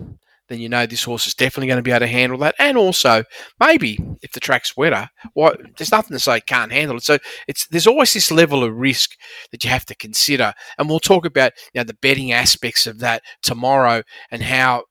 then 0.48 0.60
you 0.60 0.68
know 0.68 0.86
this 0.86 1.04
horse 1.04 1.26
is 1.26 1.34
definitely 1.34 1.66
going 1.66 1.78
to 1.78 1.82
be 1.82 1.90
able 1.90 2.00
to 2.00 2.06
handle 2.06 2.38
that. 2.38 2.54
And 2.58 2.76
also, 2.76 3.24
maybe 3.60 3.98
if 4.22 4.32
the 4.32 4.40
track's 4.40 4.76
wetter, 4.76 5.08
well, 5.34 5.54
there's 5.76 5.92
nothing 5.92 6.16
to 6.16 6.20
say 6.20 6.40
can't 6.40 6.72
handle 6.72 6.96
it. 6.96 7.02
So 7.02 7.18
it's 7.46 7.66
there's 7.68 7.86
always 7.86 8.12
this 8.12 8.30
level 8.30 8.64
of 8.64 8.74
risk 8.74 9.10
that 9.52 9.62
you 9.62 9.70
have 9.70 9.84
to 9.86 9.94
consider. 9.94 10.54
And 10.78 10.88
we'll 10.88 11.00
talk 11.00 11.24
about 11.24 11.52
you 11.74 11.80
know 11.80 11.84
the 11.84 11.94
betting 11.94 12.32
aspects 12.32 12.86
of 12.86 12.98
that 13.00 13.22
tomorrow 13.42 14.02
and 14.30 14.42
how 14.42 14.84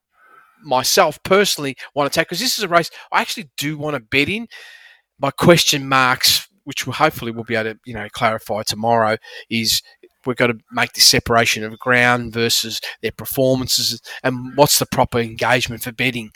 myself 0.64 1.22
personally 1.24 1.76
want 1.96 2.12
to 2.12 2.20
take 2.20 2.28
because 2.28 2.40
this 2.40 2.58
is 2.58 2.64
a 2.64 2.68
race 2.68 2.90
I 3.12 3.22
actually 3.22 3.50
do 3.58 3.78
want 3.78 3.96
to 3.96 4.00
bet 4.00 4.30
in. 4.30 4.48
My 5.20 5.32
question 5.32 5.88
marks, 5.88 6.48
which 6.64 6.86
will 6.86 6.94
hopefully 6.94 7.32
we'll 7.32 7.44
be 7.44 7.56
able 7.56 7.74
to 7.74 7.80
you 7.86 7.94
know 7.94 8.08
clarify 8.12 8.64
tomorrow, 8.64 9.18
is 9.50 9.82
we've 10.26 10.36
got 10.36 10.48
to 10.48 10.58
make 10.72 10.94
the 10.94 11.02
separation 11.02 11.64
of 11.64 11.80
ground 11.80 12.34
versus 12.34 12.82
their 13.02 13.12
performances 13.12 14.02
and 14.24 14.56
what's 14.56 14.78
the 14.80 14.86
proper 14.86 15.20
engagement 15.20 15.84
for 15.84 15.92
betting. 15.92 16.32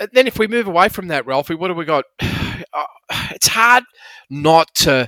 And 0.00 0.08
then 0.12 0.26
if 0.26 0.38
we 0.38 0.48
move 0.48 0.66
away 0.66 0.88
from 0.88 1.08
that, 1.08 1.26
Ralphie, 1.26 1.54
what 1.54 1.70
have 1.70 1.76
we 1.76 1.84
got? 1.84 2.04
Uh, 2.74 2.84
it's 3.32 3.48
hard 3.48 3.84
not 4.30 4.74
to 4.74 5.06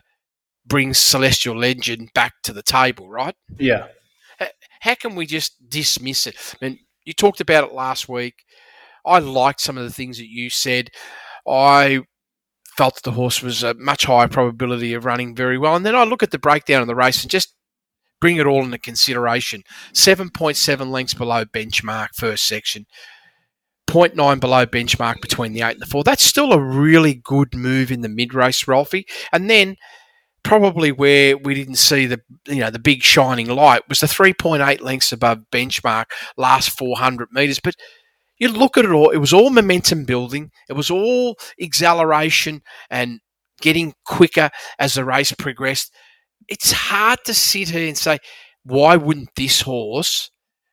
bring 0.66 0.92
Celestial 0.92 1.56
Legend 1.56 2.10
back 2.14 2.34
to 2.42 2.52
the 2.52 2.62
table, 2.62 3.08
right? 3.08 3.34
Yeah. 3.58 3.86
How 4.80 4.94
can 4.94 5.14
we 5.14 5.24
just 5.24 5.52
dismiss 5.68 6.26
it? 6.26 6.36
I 6.60 6.64
mean, 6.64 6.78
you 7.04 7.14
talked 7.14 7.40
about 7.40 7.64
it 7.64 7.72
last 7.72 8.08
week. 8.08 8.34
I 9.06 9.18
liked 9.18 9.60
some 9.60 9.78
of 9.78 9.84
the 9.84 9.92
things 9.92 10.18
that 10.18 10.28
you 10.28 10.50
said. 10.50 10.90
I 11.48 12.00
felt 12.76 12.94
that 12.96 13.02
the 13.04 13.12
horse 13.12 13.42
was 13.42 13.62
a 13.62 13.74
much 13.74 14.04
higher 14.04 14.28
probability 14.28 14.94
of 14.94 15.04
running 15.04 15.34
very 15.34 15.58
well. 15.58 15.76
And 15.76 15.86
then 15.86 15.94
I 15.94 16.04
look 16.04 16.22
at 16.22 16.30
the 16.30 16.38
breakdown 16.38 16.82
of 16.82 16.88
the 16.88 16.94
race 16.94 17.22
and 17.22 17.30
just 17.30 17.54
bring 18.20 18.36
it 18.36 18.46
all 18.46 18.64
into 18.64 18.78
consideration. 18.78 19.62
7.7 19.92 20.90
lengths 20.90 21.14
below 21.14 21.44
benchmark 21.44 22.08
first 22.14 22.46
section. 22.46 22.86
0.9 23.88 24.40
below 24.40 24.66
benchmark 24.66 25.20
between 25.20 25.52
the 25.52 25.60
8 25.60 25.72
and 25.72 25.80
the 25.80 25.86
4. 25.86 26.04
That's 26.04 26.24
still 26.24 26.52
a 26.52 26.60
really 26.60 27.14
good 27.14 27.54
move 27.54 27.90
in 27.92 28.00
the 28.00 28.08
mid-race, 28.08 28.66
Ralphie. 28.66 29.06
And 29.32 29.50
then 29.50 29.76
probably 30.42 30.92
where 30.92 31.36
we 31.36 31.54
didn't 31.54 31.76
see 31.76 32.06
the 32.06 32.20
you 32.46 32.60
know 32.60 32.70
the 32.70 32.78
big 32.78 33.02
shining 33.02 33.48
light 33.48 33.82
was 33.88 34.00
the 34.00 34.06
3.8 34.06 34.80
lengths 34.82 35.10
above 35.10 35.38
benchmark 35.50 36.04
last 36.36 36.68
400 36.68 37.28
meters 37.32 37.58
but 37.58 37.74
you 38.38 38.48
look 38.48 38.76
at 38.76 38.84
it 38.84 38.90
all, 38.90 39.10
it 39.10 39.18
was 39.18 39.32
all 39.32 39.50
momentum 39.50 40.04
building. 40.04 40.50
It 40.68 40.74
was 40.74 40.90
all 40.90 41.36
exhilaration 41.58 42.62
and 42.90 43.20
getting 43.60 43.94
quicker 44.04 44.50
as 44.78 44.94
the 44.94 45.04
race 45.04 45.32
progressed. 45.32 45.92
It's 46.48 46.72
hard 46.72 47.20
to 47.26 47.34
sit 47.34 47.70
here 47.70 47.86
and 47.86 47.96
say, 47.96 48.18
why 48.64 48.96
wouldn't 48.96 49.34
this 49.36 49.60
horse 49.62 50.30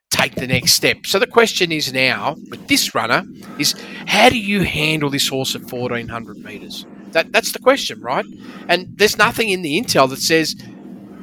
take 0.10 0.36
the 0.36 0.48
next 0.48 0.74
step? 0.74 1.06
So 1.06 1.20
the 1.20 1.28
question 1.28 1.72
is 1.72 1.94
now, 1.94 2.36
with 2.50 2.68
this 2.68 2.96
runner, 2.96 3.24
is 3.58 3.76
how 4.08 4.30
do 4.30 4.40
you 4.40 4.64
handle 4.64 5.10
this 5.10 5.28
horse 5.28 5.56
at 5.56 5.72
1400 5.72 6.38
metres? 6.38 6.86
That, 7.12 7.32
that's 7.32 7.52
the 7.52 7.60
question, 7.60 8.02
right? 8.02 8.26
And 8.68 8.88
there's 8.96 9.18
nothing 9.18 9.50
in 9.50 9.62
the 9.62 9.80
intel 9.80 10.10
that 10.10 10.20
says 10.20 10.56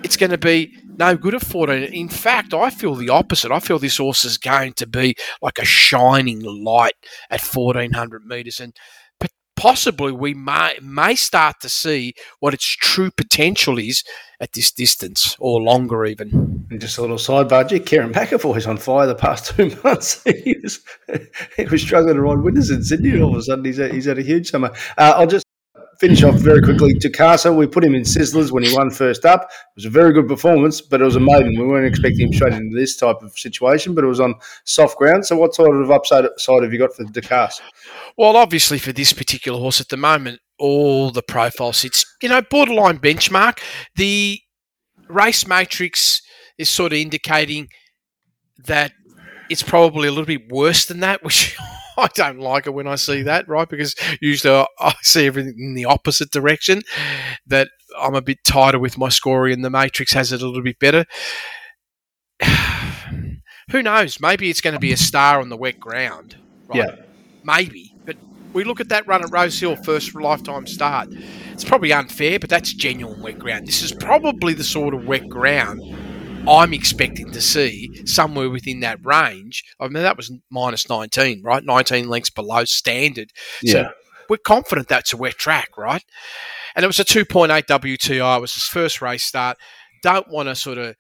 it's 0.04 0.16
going 0.16 0.30
to 0.30 0.38
be 0.38 0.74
no 0.98 1.16
good 1.16 1.34
at 1.34 1.44
14. 1.44 1.84
In 1.84 2.08
fact, 2.08 2.52
I 2.52 2.70
feel 2.70 2.94
the 2.94 3.08
opposite. 3.08 3.52
I 3.52 3.60
feel 3.60 3.78
this 3.78 3.98
horse 3.98 4.24
is 4.24 4.38
going 4.38 4.74
to 4.74 4.86
be 4.86 5.14
like 5.40 5.58
a 5.58 5.64
shining 5.64 6.40
light 6.40 6.94
at 7.30 7.40
1400 7.40 8.24
metres. 8.24 8.60
And 8.60 8.74
possibly 9.58 10.12
we 10.12 10.32
may, 10.34 10.78
may 10.80 11.16
start 11.16 11.56
to 11.60 11.68
see 11.68 12.14
what 12.38 12.54
its 12.54 12.64
true 12.64 13.10
potential 13.10 13.76
is 13.76 14.04
at 14.40 14.52
this 14.52 14.70
distance 14.70 15.34
or 15.40 15.60
longer 15.60 16.04
even. 16.04 16.66
And 16.70 16.80
just 16.80 16.96
a 16.96 17.00
little 17.00 17.16
sidebar, 17.16 17.68
Gee, 17.68 17.80
Kerrin 17.80 18.12
McEvoy's 18.12 18.68
on 18.68 18.76
fire 18.76 19.08
the 19.08 19.16
past 19.16 19.56
two 19.56 19.76
months. 19.84 20.22
he, 20.22 20.56
was, 20.62 20.80
he 21.56 21.64
was 21.64 21.82
struggling 21.82 22.14
to 22.14 22.22
ride 22.22 22.38
winners 22.38 22.70
in 22.70 22.84
Sydney. 22.84 23.20
All 23.20 23.32
of 23.32 23.38
a 23.38 23.42
sudden, 23.42 23.64
he's, 23.64 23.78
he's 23.78 24.04
had 24.04 24.18
a 24.18 24.22
huge 24.22 24.48
summer. 24.48 24.70
Uh, 24.96 25.14
I'll 25.16 25.26
just 25.26 25.44
finish 25.98 26.22
off 26.22 26.36
very 26.36 26.62
quickly. 26.62 26.94
Takasa, 26.94 27.54
we 27.54 27.66
put 27.66 27.84
him 27.84 27.94
in 27.94 28.02
Sizzlers 28.02 28.50
when 28.50 28.62
he 28.62 28.74
won 28.74 28.90
first 28.90 29.24
up. 29.24 29.42
It 29.42 29.76
was 29.76 29.84
a 29.84 29.90
very 29.90 30.12
good 30.12 30.28
performance, 30.28 30.80
but 30.80 31.00
it 31.00 31.04
was 31.04 31.16
a 31.16 31.20
maiden. 31.20 31.54
We 31.58 31.66
weren't 31.66 31.86
expecting 31.86 32.28
him 32.28 32.32
straight 32.32 32.54
into 32.54 32.76
this 32.76 32.96
type 32.96 33.22
of 33.22 33.36
situation, 33.38 33.94
but 33.94 34.04
it 34.04 34.08
was 34.08 34.20
on 34.20 34.34
soft 34.64 34.96
ground. 34.96 35.26
So, 35.26 35.36
what 35.36 35.54
sort 35.54 35.76
of 35.76 35.90
upside 35.90 36.26
side 36.36 36.62
have 36.62 36.72
you 36.72 36.78
got 36.78 36.94
for 36.94 37.04
Takasa? 37.04 37.60
Well, 38.16 38.36
obviously, 38.36 38.78
for 38.78 38.92
this 38.92 39.12
particular 39.12 39.58
horse 39.58 39.80
at 39.80 39.88
the 39.88 39.96
moment, 39.96 40.40
all 40.58 41.10
the 41.10 41.22
profile 41.22 41.72
sits, 41.72 42.04
you 42.22 42.28
know, 42.28 42.42
borderline 42.42 42.98
benchmark. 42.98 43.60
The 43.96 44.40
race 45.08 45.46
matrix 45.46 46.22
is 46.58 46.68
sort 46.68 46.92
of 46.92 46.98
indicating 46.98 47.68
that 48.66 48.92
it's 49.50 49.62
probably 49.62 50.08
a 50.08 50.10
little 50.10 50.26
bit 50.26 50.50
worse 50.50 50.86
than 50.86 51.00
that, 51.00 51.22
which 51.24 51.56
I 51.96 52.08
don't 52.14 52.38
like 52.38 52.66
it 52.66 52.74
when 52.74 52.86
I 52.86 52.94
see 52.94 53.22
that, 53.22 53.48
right? 53.48 53.68
Because 53.68 53.94
usually 54.20 54.64
I, 54.78 54.94
see 55.02 55.26
everything 55.26 55.56
in 55.58 55.74
the 55.74 55.84
opposite 55.84 56.30
direction. 56.30 56.82
That 57.46 57.68
I'm 57.98 58.14
a 58.14 58.22
bit 58.22 58.44
tighter 58.44 58.78
with 58.78 58.98
my 58.98 59.08
scoring, 59.08 59.54
and 59.54 59.64
the 59.64 59.70
Matrix 59.70 60.12
has 60.12 60.32
it 60.32 60.42
a 60.42 60.46
little 60.46 60.62
bit 60.62 60.78
better. 60.78 61.04
Who 63.70 63.82
knows? 63.82 64.20
Maybe 64.20 64.48
it's 64.48 64.60
going 64.60 64.74
to 64.74 64.80
be 64.80 64.92
a 64.92 64.96
star 64.96 65.40
on 65.40 65.48
the 65.48 65.56
wet 65.56 65.78
ground. 65.78 66.36
Right? 66.68 66.78
Yeah. 66.78 66.94
Maybe. 67.44 67.94
But 68.06 68.16
we 68.52 68.64
look 68.64 68.80
at 68.80 68.88
that 68.88 69.06
run 69.06 69.22
at 69.22 69.30
Rosehill, 69.30 69.76
first 69.76 70.14
lifetime 70.14 70.66
start. 70.66 71.08
It's 71.52 71.64
probably 71.64 71.92
unfair, 71.92 72.38
but 72.38 72.48
that's 72.48 72.72
genuine 72.72 73.20
wet 73.20 73.38
ground. 73.38 73.66
This 73.66 73.82
is 73.82 73.92
probably 73.92 74.54
the 74.54 74.64
sort 74.64 74.94
of 74.94 75.06
wet 75.06 75.28
ground 75.28 75.82
I'm 76.46 76.72
expecting 76.72 77.30
to 77.32 77.40
see 77.40 78.06
somewhere 78.06 78.50
within 78.50 78.80
that 78.80 79.04
range. 79.04 79.64
I 79.80 79.88
mean, 79.88 80.02
that 80.02 80.16
was 80.16 80.32
minus 80.50 80.88
19, 80.88 81.42
right? 81.42 81.64
19 81.64 82.08
lengths 82.08 82.30
below 82.30 82.64
standard. 82.64 83.32
Yeah. 83.62 83.72
So 83.72 83.90
we're 84.28 84.38
confident 84.38 84.88
that's 84.88 85.12
a 85.12 85.16
wet 85.16 85.36
track, 85.36 85.76
right? 85.76 86.04
And 86.74 86.84
it 86.84 86.86
was 86.86 87.00
a 87.00 87.04
2.8 87.04 87.66
WTI. 87.66 88.36
It 88.36 88.40
was 88.40 88.54
his 88.54 88.64
first 88.64 89.02
race 89.02 89.24
start. 89.24 89.58
Don't 90.02 90.28
want 90.28 90.48
to 90.48 90.54
sort 90.54 90.78
of 90.78 90.96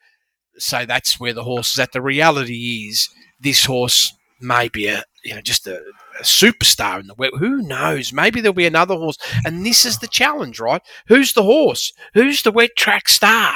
say 0.56 0.84
that's 0.84 1.20
where 1.20 1.32
the 1.32 1.44
horse 1.44 1.72
is 1.72 1.78
at. 1.78 1.92
The 1.92 2.02
reality 2.02 2.88
is 2.88 3.08
this 3.40 3.64
horse 3.64 4.12
may 4.40 4.68
be 4.68 4.86
a, 4.86 5.04
you 5.24 5.34
know, 5.34 5.40
just 5.40 5.66
a, 5.66 5.80
a 6.18 6.22
superstar 6.22 7.00
in 7.00 7.06
the 7.06 7.14
wet. 7.14 7.32
Who 7.38 7.62
knows? 7.62 8.12
Maybe 8.12 8.40
there'll 8.40 8.54
be 8.54 8.66
another 8.66 8.96
horse. 8.96 9.16
And 9.44 9.64
this 9.64 9.84
is 9.84 9.98
the 9.98 10.08
challenge, 10.08 10.58
right? 10.58 10.82
Who's 11.06 11.32
the 11.32 11.42
horse? 11.42 11.92
Who's 12.14 12.42
the 12.42 12.52
wet 12.52 12.70
track 12.76 13.08
star? 13.08 13.54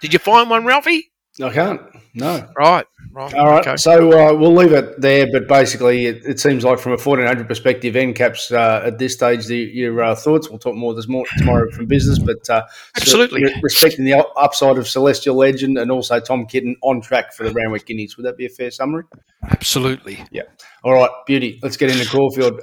Did 0.00 0.12
you 0.12 0.18
find 0.18 0.48
one, 0.48 0.64
Ralphie? 0.64 1.10
I 1.40 1.52
can't. 1.52 1.80
No. 2.14 2.48
Right. 2.56 2.86
Right. 3.12 3.34
All 3.34 3.46
right. 3.46 3.66
Okay. 3.66 3.76
So 3.76 4.12
uh, 4.12 4.34
we'll 4.34 4.54
leave 4.54 4.72
it 4.72 5.00
there. 5.00 5.26
But 5.32 5.48
basically, 5.48 6.06
it, 6.06 6.24
it 6.24 6.40
seems 6.40 6.64
like 6.64 6.78
from 6.78 6.92
a 6.92 6.96
1400 6.96 7.46
perspective, 7.46 7.94
NCAPs 7.94 8.52
uh, 8.52 8.86
at 8.86 8.98
this 8.98 9.14
stage, 9.14 9.46
the, 9.46 9.56
your 9.56 10.02
uh, 10.02 10.14
thoughts. 10.14 10.48
We'll 10.48 10.58
talk 10.58 10.74
more 10.74 10.94
this 10.94 11.08
more 11.08 11.24
tomorrow 11.36 11.70
from 11.70 11.86
business. 11.86 12.18
But 12.18 12.48
uh, 12.50 12.66
Absolutely. 12.96 13.46
so 13.46 13.52
respecting 13.62 14.04
the 14.04 14.26
upside 14.36 14.78
of 14.78 14.88
Celestial 14.88 15.36
Legend 15.36 15.78
and 15.78 15.90
also 15.90 16.20
Tom 16.20 16.46
Kitten 16.46 16.76
on 16.82 17.00
track 17.00 17.32
for 17.32 17.44
the 17.44 17.52
Randwick 17.52 17.86
Guineas. 17.86 18.16
Would 18.16 18.26
that 18.26 18.36
be 18.36 18.46
a 18.46 18.50
fair 18.50 18.70
summary? 18.70 19.04
Absolutely. 19.48 20.24
Yeah. 20.30 20.42
All 20.82 20.94
right. 20.94 21.10
Beauty. 21.26 21.60
Let's 21.62 21.76
get 21.76 21.90
into 21.90 22.08
Caulfield. 22.08 22.60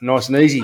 Nice 0.00 0.28
and 0.28 0.38
easy. 0.38 0.62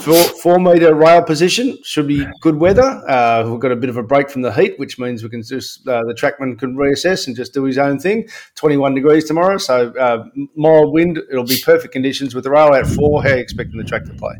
Four, 0.00 0.22
four 0.22 0.58
metre 0.58 0.94
rail 0.94 1.22
position 1.22 1.78
should 1.82 2.06
be 2.06 2.26
good 2.40 2.56
weather. 2.56 3.02
Uh, 3.08 3.48
we've 3.48 3.60
got 3.60 3.72
a 3.72 3.76
bit 3.76 3.88
of 3.88 3.96
a 3.96 4.02
break 4.02 4.28
from 4.28 4.42
the 4.42 4.52
heat, 4.52 4.78
which 4.78 4.98
means 4.98 5.22
we 5.22 5.30
can 5.30 5.42
just 5.42 5.86
uh, 5.88 6.02
the 6.04 6.14
trackman 6.14 6.58
can 6.58 6.76
reassess 6.76 7.26
and 7.26 7.34
just 7.34 7.54
do 7.54 7.64
his 7.64 7.78
own 7.78 7.98
thing. 7.98 8.28
Twenty 8.54 8.76
one 8.76 8.94
degrees 8.94 9.24
tomorrow, 9.24 9.56
so 9.56 9.94
uh, 9.96 10.24
mild 10.56 10.92
wind. 10.92 11.18
It'll 11.30 11.44
be 11.44 11.60
perfect 11.64 11.92
conditions 11.92 12.34
with 12.34 12.44
the 12.44 12.50
rail 12.50 12.74
out 12.74 12.86
four. 12.86 13.22
How 13.22 13.30
are 13.30 13.36
you 13.36 13.40
expecting 13.40 13.78
the 13.78 13.84
track 13.84 14.04
to 14.04 14.14
play? 14.14 14.34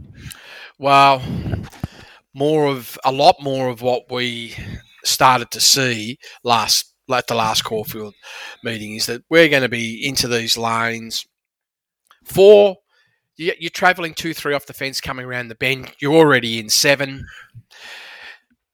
Well, 0.78 1.23
more 2.35 2.66
of 2.66 2.99
a 3.04 3.12
lot 3.12 3.37
more 3.40 3.69
of 3.69 3.81
what 3.81 4.11
we 4.11 4.54
started 5.04 5.50
to 5.52 5.61
see 5.61 6.19
last 6.43 6.93
at 7.11 7.26
the 7.26 7.35
last 7.35 7.62
Caulfield 7.64 8.14
meeting 8.62 8.95
is 8.95 9.07
that 9.07 9.23
we're 9.28 9.49
going 9.49 9.62
to 9.62 9.69
be 9.69 10.07
into 10.07 10.26
these 10.26 10.57
lanes. 10.57 11.26
Four 12.25 12.76
you're 13.37 13.71
traveling 13.71 14.14
two, 14.14 14.35
three 14.35 14.55
off 14.55 14.67
the 14.67 14.73
fence, 14.73 15.00
coming 15.00 15.26
around 15.26 15.49
the 15.49 15.55
bend. 15.55 15.93
You're 15.99 16.14
already 16.14 16.59
in 16.59 16.69
seven. 16.69 17.26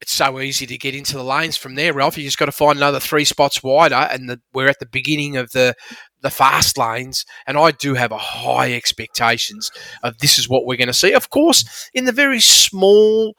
It's 0.00 0.12
so 0.12 0.40
easy 0.40 0.67
to 0.67 0.79
get 0.79 0.95
into 0.95 1.17
the 1.17 1.25
lanes 1.25 1.57
from 1.57 1.75
there, 1.75 1.93
Ralph. 1.93 2.17
You 2.17 2.25
just 2.25 2.38
got 2.38 2.47
to 2.47 2.52
find 2.52 2.79
another 2.79 3.00
three 3.00 3.25
spots 3.25 3.62
wider, 3.62 3.95
and 3.95 4.29
the, 4.31 4.40
we're 4.55 4.69
at 4.69 4.79
the 4.81 4.87
beginning 4.87 5.37
of 5.37 5.50
the 5.52 5.75
the 6.23 6.31
fast 6.31 6.76
lanes. 6.79 7.25
And 7.47 7.57
I 7.59 7.71
do 7.71 7.95
have 7.95 8.12
a 8.12 8.19
high 8.19 8.73
expectations 8.73 9.71
of 10.02 10.19
this 10.19 10.38
is 10.38 10.49
what 10.49 10.67
we're 10.67 10.76
going 10.76 10.88
to 10.88 10.95
see. 10.95 11.12
Of 11.12 11.31
course, 11.31 11.90
in 11.95 12.05
the 12.05 12.12
very 12.12 12.40
small 12.40 13.35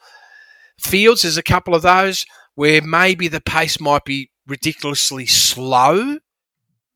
fields, 0.79 1.21
there's 1.21 1.37
a 1.37 1.43
couple 1.43 1.75
of 1.75 1.81
those 1.81 2.25
where 2.55 2.81
maybe 2.81 3.27
the 3.27 3.41
pace 3.41 3.79
might 3.79 4.05
be 4.05 4.29
ridiculously 4.47 5.25
slow. 5.25 6.17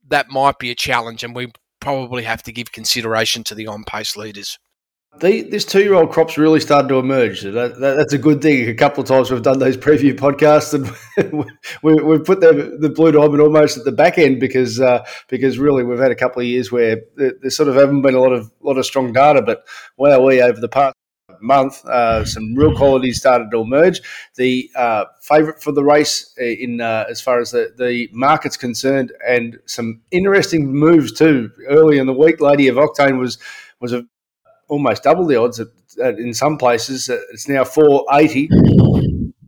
That 0.08 0.29
might 0.29 0.60
be 0.60 0.70
a 0.70 0.75
challenge, 0.75 1.24
and 1.24 1.36
we 1.36 1.51
probably 1.86 2.24
have 2.24 2.42
to 2.42 2.51
give 2.51 2.72
consideration 2.72 3.44
to 3.44 3.54
the 3.54 3.68
on 3.68 3.84
pace 3.84 4.18
leaders. 4.18 4.58
The, 5.20 5.44
this 5.44 5.63
two-year-old 5.63 6.12
crop's 6.12 6.36
really 6.36 6.60
started 6.60 6.88
to 6.89 6.98
emerge. 6.98 7.42
That, 7.44 7.80
that, 7.80 7.94
that's 7.96 8.12
a 8.12 8.18
good 8.18 8.42
thing. 8.42 8.68
A 8.68 8.74
couple 8.74 9.01
of 9.01 9.08
times 9.08 9.30
we've 9.30 9.42
done 9.42 9.60
those 9.60 9.77
preview 9.77 10.13
podcasts, 10.13 10.74
and 10.74 10.89
we, 11.84 11.94
have 12.12 12.25
put 12.25 12.42
the, 12.42 12.77
the 12.82 12.89
blue 12.89 13.12
diamond 13.12 13.39
almost 13.39 13.77
at 13.77 13.86
the 13.86 13.92
back 13.92 14.18
end 14.18 14.39
because 14.39 14.82
uh, 14.82 15.06
because 15.30 15.60
really 15.60 15.84
we've 15.84 16.00
had 16.00 16.12
a 16.12 16.15
couple 16.15 16.42
of 16.42 16.48
years 16.48 16.72
where 16.72 17.04
there, 17.15 17.34
there, 17.39 17.51
sort 17.51 17.70
of 17.70 17.75
haven't 17.75 18.01
been 18.01 18.15
a 18.15 18.20
lot 18.20 18.34
of 18.34 18.51
lot 18.62 18.77
of 18.77 18.86
strong 18.86 19.13
data. 19.13 19.42
But 19.44 19.63
wow, 19.96 20.20
we 20.20 20.42
over 20.42 20.60
the 20.60 20.68
past 20.68 20.96
month, 21.42 21.84
uh, 21.86 22.25
some 22.25 22.56
real 22.56 22.75
qualities 22.75 23.18
started 23.18 23.51
to 23.51 23.62
emerge. 23.62 24.01
The 24.36 24.70
uh, 24.75 25.06
favourite 25.22 25.62
for 25.62 25.72
the 25.72 25.84
race 25.84 26.34
in 26.38 26.82
uh, 26.82 27.06
as 27.10 27.22
far 27.22 27.39
as 27.39 27.51
the, 27.51 27.74
the 27.77 28.10
market's 28.12 28.58
concerned, 28.58 29.13
and 29.27 29.60
some 29.65 30.01
interesting 30.12 30.74
moves 30.74 31.12
too. 31.12 31.51
Early 31.68 31.98
in 31.98 32.08
the 32.08 32.13
week, 32.13 32.42
Lady 32.42 32.68
of 32.68 32.75
Octane 32.75 33.20
was 33.20 33.38
was 33.80 33.94
a 33.94 34.06
almost 34.68 35.04
double 35.04 35.25
the 35.25 35.36
odds 35.36 35.60
at, 35.60 35.68
at, 36.01 36.18
in 36.18 36.34
some 36.34 36.58
places. 36.58 37.10
Uh, 37.10 37.20
it's 37.32 37.48
now 37.48 37.63
480. 37.63 38.50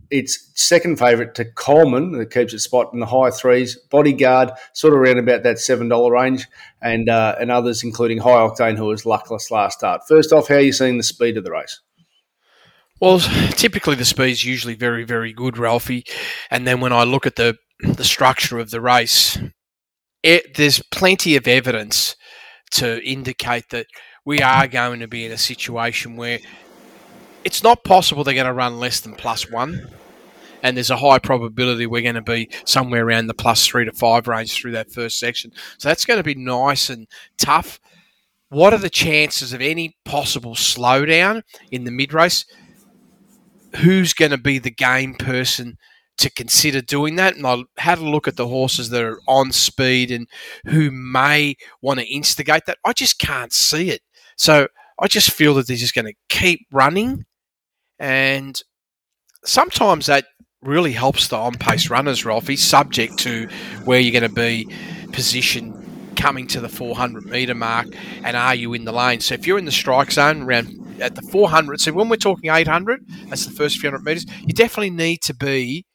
It's 0.10 0.52
second 0.56 0.98
favourite 0.98 1.36
to 1.36 1.46
Coleman, 1.46 2.14
that 2.14 2.32
keeps 2.32 2.54
its 2.54 2.64
spot 2.64 2.92
in 2.94 3.00
the 3.00 3.06
high 3.06 3.30
threes. 3.30 3.78
Bodyguard, 3.90 4.52
sort 4.74 4.94
of 4.94 5.00
around 5.00 5.20
about 5.20 5.44
that 5.44 5.58
$7 5.58 6.12
range, 6.12 6.48
and 6.82 7.10
uh, 7.10 7.36
and 7.40 7.52
others, 7.52 7.84
including 7.84 8.20
High 8.20 8.48
Octane, 8.48 8.78
who 8.78 8.86
was 8.86 9.06
luckless 9.06 9.52
last 9.52 9.80
start. 9.80 10.02
First 10.08 10.32
off, 10.32 10.48
how 10.48 10.56
are 10.56 10.62
you 10.62 10.74
seeing 10.74 10.98
the 10.98 11.04
speed 11.04 11.38
of 11.38 11.44
the 11.44 11.52
race? 11.52 11.82
Well, 13.00 13.20
typically 13.20 13.96
the 13.96 14.06
speed's 14.06 14.44
usually 14.44 14.74
very, 14.74 15.04
very 15.04 15.34
good, 15.34 15.58
Ralphie. 15.58 16.04
And 16.50 16.66
then 16.66 16.80
when 16.80 16.94
I 16.94 17.04
look 17.04 17.26
at 17.26 17.36
the 17.36 17.58
the 17.82 18.04
structure 18.04 18.58
of 18.58 18.72
the 18.72 18.82
race, 18.82 19.38
it, 20.24 20.56
there's 20.56 20.82
plenty 20.92 21.36
of 21.36 21.48
evidence 21.48 22.16
to 22.72 23.04
indicate 23.08 23.70
that 23.70 23.86
we 24.26 24.42
are 24.42 24.68
going 24.68 25.00
to 25.00 25.08
be 25.08 25.26
in 25.26 25.32
a 25.32 25.38
situation 25.38 26.16
where 26.18 26.40
it's 27.44 27.64
not 27.64 27.84
possible 27.84 28.24
they're 28.24 28.34
going 28.34 28.46
to 28.46 28.54
run 28.54 28.80
less 28.80 29.00
than 29.00 29.14
plus 29.14 29.50
one. 29.50 29.90
And 30.64 30.76
there's 30.76 30.90
a 30.90 30.98
high 30.98 31.20
probability 31.20 31.86
we're 31.86 32.02
going 32.02 32.16
to 32.16 32.22
be 32.22 32.50
somewhere 32.66 33.06
around 33.06 33.28
the 33.28 33.34
plus 33.34 33.66
three 33.66 33.86
to 33.86 33.92
five 33.92 34.28
range 34.28 34.54
through 34.54 34.72
that 34.72 34.92
first 34.92 35.20
section. 35.20 35.52
So 35.78 35.90
that's 35.90 36.06
going 36.06 36.18
to 36.18 36.24
be 36.24 36.36
nice 36.36 36.90
and 36.90 37.08
tough. 37.38 37.80
What 38.50 38.74
are 38.74 38.80
the 38.80 38.90
chances 38.90 39.54
of 39.54 39.62
any 39.62 39.98
possible 40.06 40.56
slowdown 40.56 41.44
in 41.72 41.84
the 41.84 41.92
mid 41.92 42.14
race? 42.14 42.46
Who's 43.78 44.14
going 44.14 44.32
to 44.32 44.38
be 44.38 44.58
the 44.58 44.72
game 44.72 45.16
person 45.16 45.78
to 46.18 46.32
consider 46.32 46.82
doing 46.82 47.16
that. 47.16 47.36
And 47.36 47.46
I 47.46 47.64
had 47.78 48.00
a 48.00 48.10
look 48.10 48.28
at 48.28 48.36
the 48.36 48.48
horses 48.48 48.90
that 48.90 49.04
are 49.04 49.20
on 49.28 49.52
speed 49.52 50.12
and 50.12 50.28
who 50.66 50.92
may 50.92 51.56
want 51.82 52.00
to 52.00 52.08
instigate 52.08 52.66
that. 52.66 52.80
I 52.84 52.94
just 52.94 53.20
can't 53.20 53.54
see 53.54 53.90
it. 53.90 54.02
So 54.36 54.68
I 55.00 55.08
just 55.08 55.32
feel 55.32 55.54
that 55.56 55.68
they're 55.68 55.78
just 55.78 55.96
going 55.96 56.06
to 56.06 56.16
keep 56.30 56.68
running. 56.72 57.26
And 58.00 58.60
sometimes 59.46 60.08
that 60.08 60.26
really 60.68 60.92
helps 60.92 61.30
the 61.30 61.38
on 61.38 61.54
pace 61.54 61.90
runners, 61.90 62.26
Ralphie, 62.26 62.58
subject 62.58 63.18
to 63.20 63.48
where 63.86 64.00
you're 64.00 64.20
going 64.20 64.30
to 64.30 64.36
be 64.36 64.68
positioned 65.14 65.74
coming 66.18 66.48
to 66.48 66.60
the 66.60 66.68
400 66.70 67.26
metre 67.26 67.56
mark 67.56 67.88
and 68.24 68.36
are 68.36 68.56
you 68.56 68.74
in 68.74 68.84
the 68.86 68.92
lane. 68.92 69.22
So 69.22 69.36
if 69.36 69.48
you're 69.48 69.58
in 69.58 69.66
the 69.66 69.72
strike 69.72 70.12
zone 70.12 70.44
around 70.44 71.00
at 71.00 71.16
the 71.16 71.22
400, 71.22 71.80
so 71.80 71.94
when 71.94 72.10
we're 72.10 72.18
talking 72.18 72.52
800, 72.52 73.00
that's 73.30 73.46
the 73.46 73.52
first 73.52 73.78
few 73.78 73.90
hundred 73.90 74.04
metres, 74.04 74.26
you 74.42 74.54
definitely 74.54 74.90
need 74.90 75.22
to 75.24 75.34
be 75.34 75.86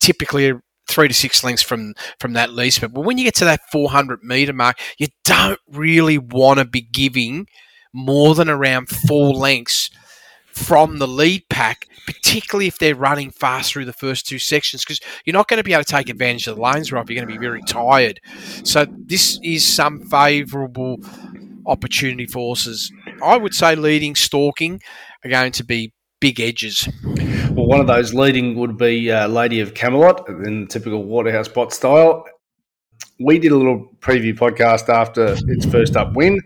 typically 0.00 0.52
three 0.88 1.08
to 1.08 1.14
six 1.14 1.42
lengths 1.42 1.62
from 1.62 1.94
from 2.18 2.34
that 2.34 2.52
lease. 2.52 2.78
But 2.78 2.92
when 2.92 3.18
you 3.18 3.24
get 3.24 3.36
to 3.36 3.44
that 3.46 3.60
400 3.70 4.20
metre 4.22 4.52
mark, 4.52 4.78
you 4.98 5.08
don't 5.24 5.60
really 5.70 6.18
want 6.18 6.58
to 6.58 6.64
be 6.64 6.82
giving 6.82 7.46
more 7.94 8.34
than 8.34 8.50
around 8.50 8.88
four 8.88 9.32
lengths 9.32 9.90
from 10.52 10.98
the 10.98 11.08
lead 11.08 11.48
pack, 11.48 11.86
particularly 12.06 12.66
if 12.66 12.78
they're 12.78 12.94
running 12.94 13.30
fast 13.30 13.72
through 13.72 13.84
the 13.84 13.92
first 13.92 14.26
two 14.26 14.38
sections, 14.38 14.84
because 14.84 15.00
you're 15.24 15.34
not 15.34 15.48
going 15.48 15.58
to 15.58 15.64
be 15.64 15.72
able 15.72 15.84
to 15.84 15.90
take 15.90 16.08
advantage 16.08 16.46
of 16.46 16.56
the 16.56 16.62
lanes, 16.62 16.92
Rob. 16.92 17.08
You're 17.08 17.24
going 17.24 17.28
to 17.28 17.40
be 17.40 17.44
very 17.44 17.62
tired. 17.62 18.20
So 18.64 18.86
this 19.06 19.38
is 19.42 19.64
some 19.66 20.00
favourable 20.06 20.98
opportunity 21.66 22.26
for 22.26 22.38
horses. 22.38 22.92
I 23.22 23.36
would 23.36 23.54
say 23.54 23.76
leading, 23.76 24.14
stalking 24.14 24.80
are 25.24 25.30
going 25.30 25.52
to 25.52 25.64
be 25.64 25.92
big 26.20 26.40
edges. 26.40 26.88
Well, 27.04 27.66
one 27.66 27.80
of 27.80 27.86
those 27.86 28.14
leading 28.14 28.54
would 28.56 28.78
be 28.78 29.10
uh, 29.10 29.28
Lady 29.28 29.60
of 29.60 29.74
Camelot 29.74 30.28
in 30.28 30.66
typical 30.68 31.04
Waterhouse 31.04 31.48
bot 31.48 31.72
style. 31.72 32.24
We 33.20 33.38
did 33.38 33.52
a 33.52 33.56
little 33.56 33.88
preview 34.00 34.36
podcast 34.36 34.88
after 34.88 35.36
its 35.46 35.66
first 35.66 35.96
up 35.96 36.14
win. 36.14 36.40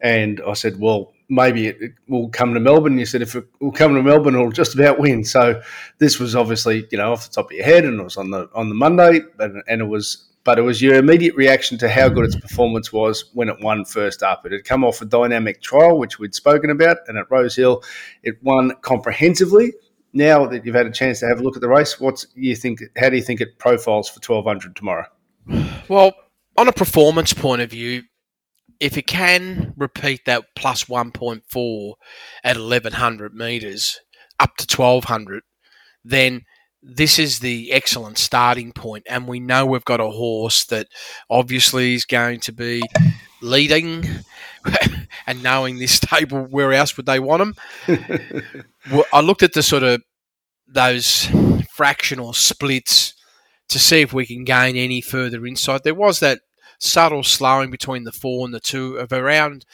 And 0.00 0.40
I 0.46 0.54
said, 0.54 0.78
well, 0.78 1.11
maybe 1.32 1.68
it, 1.68 1.94
will 2.08 2.28
come 2.28 2.52
to 2.52 2.60
Melbourne. 2.60 2.98
You 2.98 3.06
said, 3.06 3.22
if 3.22 3.34
it 3.34 3.46
will 3.58 3.72
come 3.72 3.94
to 3.94 4.02
Melbourne, 4.02 4.34
it'll 4.34 4.52
just 4.52 4.74
about 4.74 4.98
win. 4.98 5.24
So 5.24 5.60
this 5.98 6.20
was 6.20 6.36
obviously, 6.36 6.86
you 6.90 6.98
know, 6.98 7.12
off 7.12 7.26
the 7.26 7.34
top 7.34 7.46
of 7.46 7.56
your 7.56 7.64
head, 7.64 7.84
and 7.84 7.98
it 7.98 8.04
was 8.04 8.18
on 8.18 8.30
the 8.30 8.48
on 8.54 8.68
the 8.68 8.74
Monday, 8.74 9.22
and, 9.38 9.62
and 9.66 9.80
it 9.80 9.86
was, 9.86 10.28
but 10.44 10.58
it 10.58 10.62
was 10.62 10.82
your 10.82 10.96
immediate 10.96 11.34
reaction 11.34 11.78
to 11.78 11.88
how 11.88 12.08
good 12.10 12.26
its 12.26 12.36
performance 12.36 12.92
was 12.92 13.30
when 13.32 13.48
it 13.48 13.56
won 13.60 13.84
first 13.84 14.22
up. 14.22 14.44
It 14.44 14.52
had 14.52 14.64
come 14.64 14.84
off 14.84 15.00
a 15.00 15.06
dynamic 15.06 15.62
trial, 15.62 15.98
which 15.98 16.18
we'd 16.18 16.34
spoken 16.34 16.70
about, 16.70 16.98
and 17.08 17.16
at 17.16 17.30
Rosehill, 17.30 17.82
it 18.22 18.36
won 18.42 18.72
comprehensively. 18.82 19.72
Now 20.12 20.44
that 20.46 20.66
you've 20.66 20.74
had 20.74 20.86
a 20.86 20.92
chance 20.92 21.20
to 21.20 21.26
have 21.26 21.40
a 21.40 21.42
look 21.42 21.56
at 21.56 21.62
the 21.62 21.68
race, 21.70 21.98
what's 21.98 22.26
you 22.34 22.54
think? 22.54 22.82
How 22.98 23.08
do 23.08 23.16
you 23.16 23.22
think 23.22 23.40
it 23.40 23.58
profiles 23.58 24.10
for 24.10 24.20
twelve 24.20 24.44
hundred 24.44 24.76
tomorrow? 24.76 25.06
Well, 25.88 26.12
on 26.58 26.68
a 26.68 26.72
performance 26.72 27.32
point 27.32 27.62
of 27.62 27.70
view, 27.70 28.02
if 28.82 28.98
it 28.98 29.06
can 29.06 29.72
repeat 29.76 30.24
that 30.26 30.42
plus 30.56 30.86
1.4 30.86 31.92
at 32.42 32.56
1100 32.56 33.32
meters 33.32 34.00
up 34.40 34.56
to 34.56 34.76
1200, 34.76 35.44
then 36.04 36.42
this 36.82 37.16
is 37.16 37.38
the 37.38 37.70
excellent 37.70 38.18
starting 38.18 38.72
point, 38.72 39.06
and 39.08 39.28
we 39.28 39.38
know 39.38 39.64
we've 39.64 39.84
got 39.84 40.00
a 40.00 40.10
horse 40.10 40.64
that 40.64 40.88
obviously 41.30 41.94
is 41.94 42.04
going 42.04 42.40
to 42.40 42.52
be 42.52 42.82
leading. 43.40 44.04
and 45.28 45.42
knowing 45.44 45.78
this 45.78 46.00
table, 46.00 46.42
where 46.50 46.72
else 46.72 46.96
would 46.96 47.06
they 47.06 47.20
want 47.20 47.54
them? 47.86 48.42
well, 48.90 49.04
I 49.12 49.20
looked 49.20 49.44
at 49.44 49.52
the 49.52 49.62
sort 49.62 49.84
of 49.84 50.02
those 50.66 51.28
fractional 51.72 52.32
splits 52.32 53.14
to 53.68 53.78
see 53.78 54.00
if 54.00 54.12
we 54.12 54.26
can 54.26 54.42
gain 54.42 54.74
any 54.74 55.00
further 55.00 55.46
insight. 55.46 55.84
There 55.84 55.94
was 55.94 56.18
that 56.18 56.40
subtle 56.82 57.22
slowing 57.22 57.70
between 57.70 58.04
the 58.04 58.12
four 58.12 58.44
and 58.44 58.52
the 58.52 58.60
two 58.60 58.96
of 58.96 59.12
around 59.12 59.64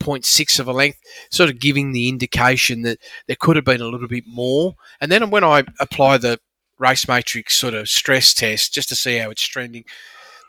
0.6 0.00 0.60
of 0.60 0.68
a 0.68 0.72
length, 0.72 0.98
sort 1.30 1.50
of 1.50 1.60
giving 1.60 1.92
the 1.92 2.08
indication 2.08 2.82
that 2.82 2.98
there 3.26 3.36
could 3.38 3.56
have 3.56 3.64
been 3.64 3.80
a 3.80 3.88
little 3.88 4.08
bit 4.08 4.24
more. 4.26 4.74
And 5.00 5.10
then 5.10 5.30
when 5.30 5.44
I 5.44 5.64
apply 5.78 6.18
the 6.18 6.38
race 6.78 7.06
matrix 7.06 7.58
sort 7.58 7.74
of 7.74 7.88
stress 7.88 8.32
test 8.32 8.72
just 8.72 8.88
to 8.90 8.96
see 8.96 9.16
how 9.16 9.30
it's 9.30 9.46
trending, 9.46 9.84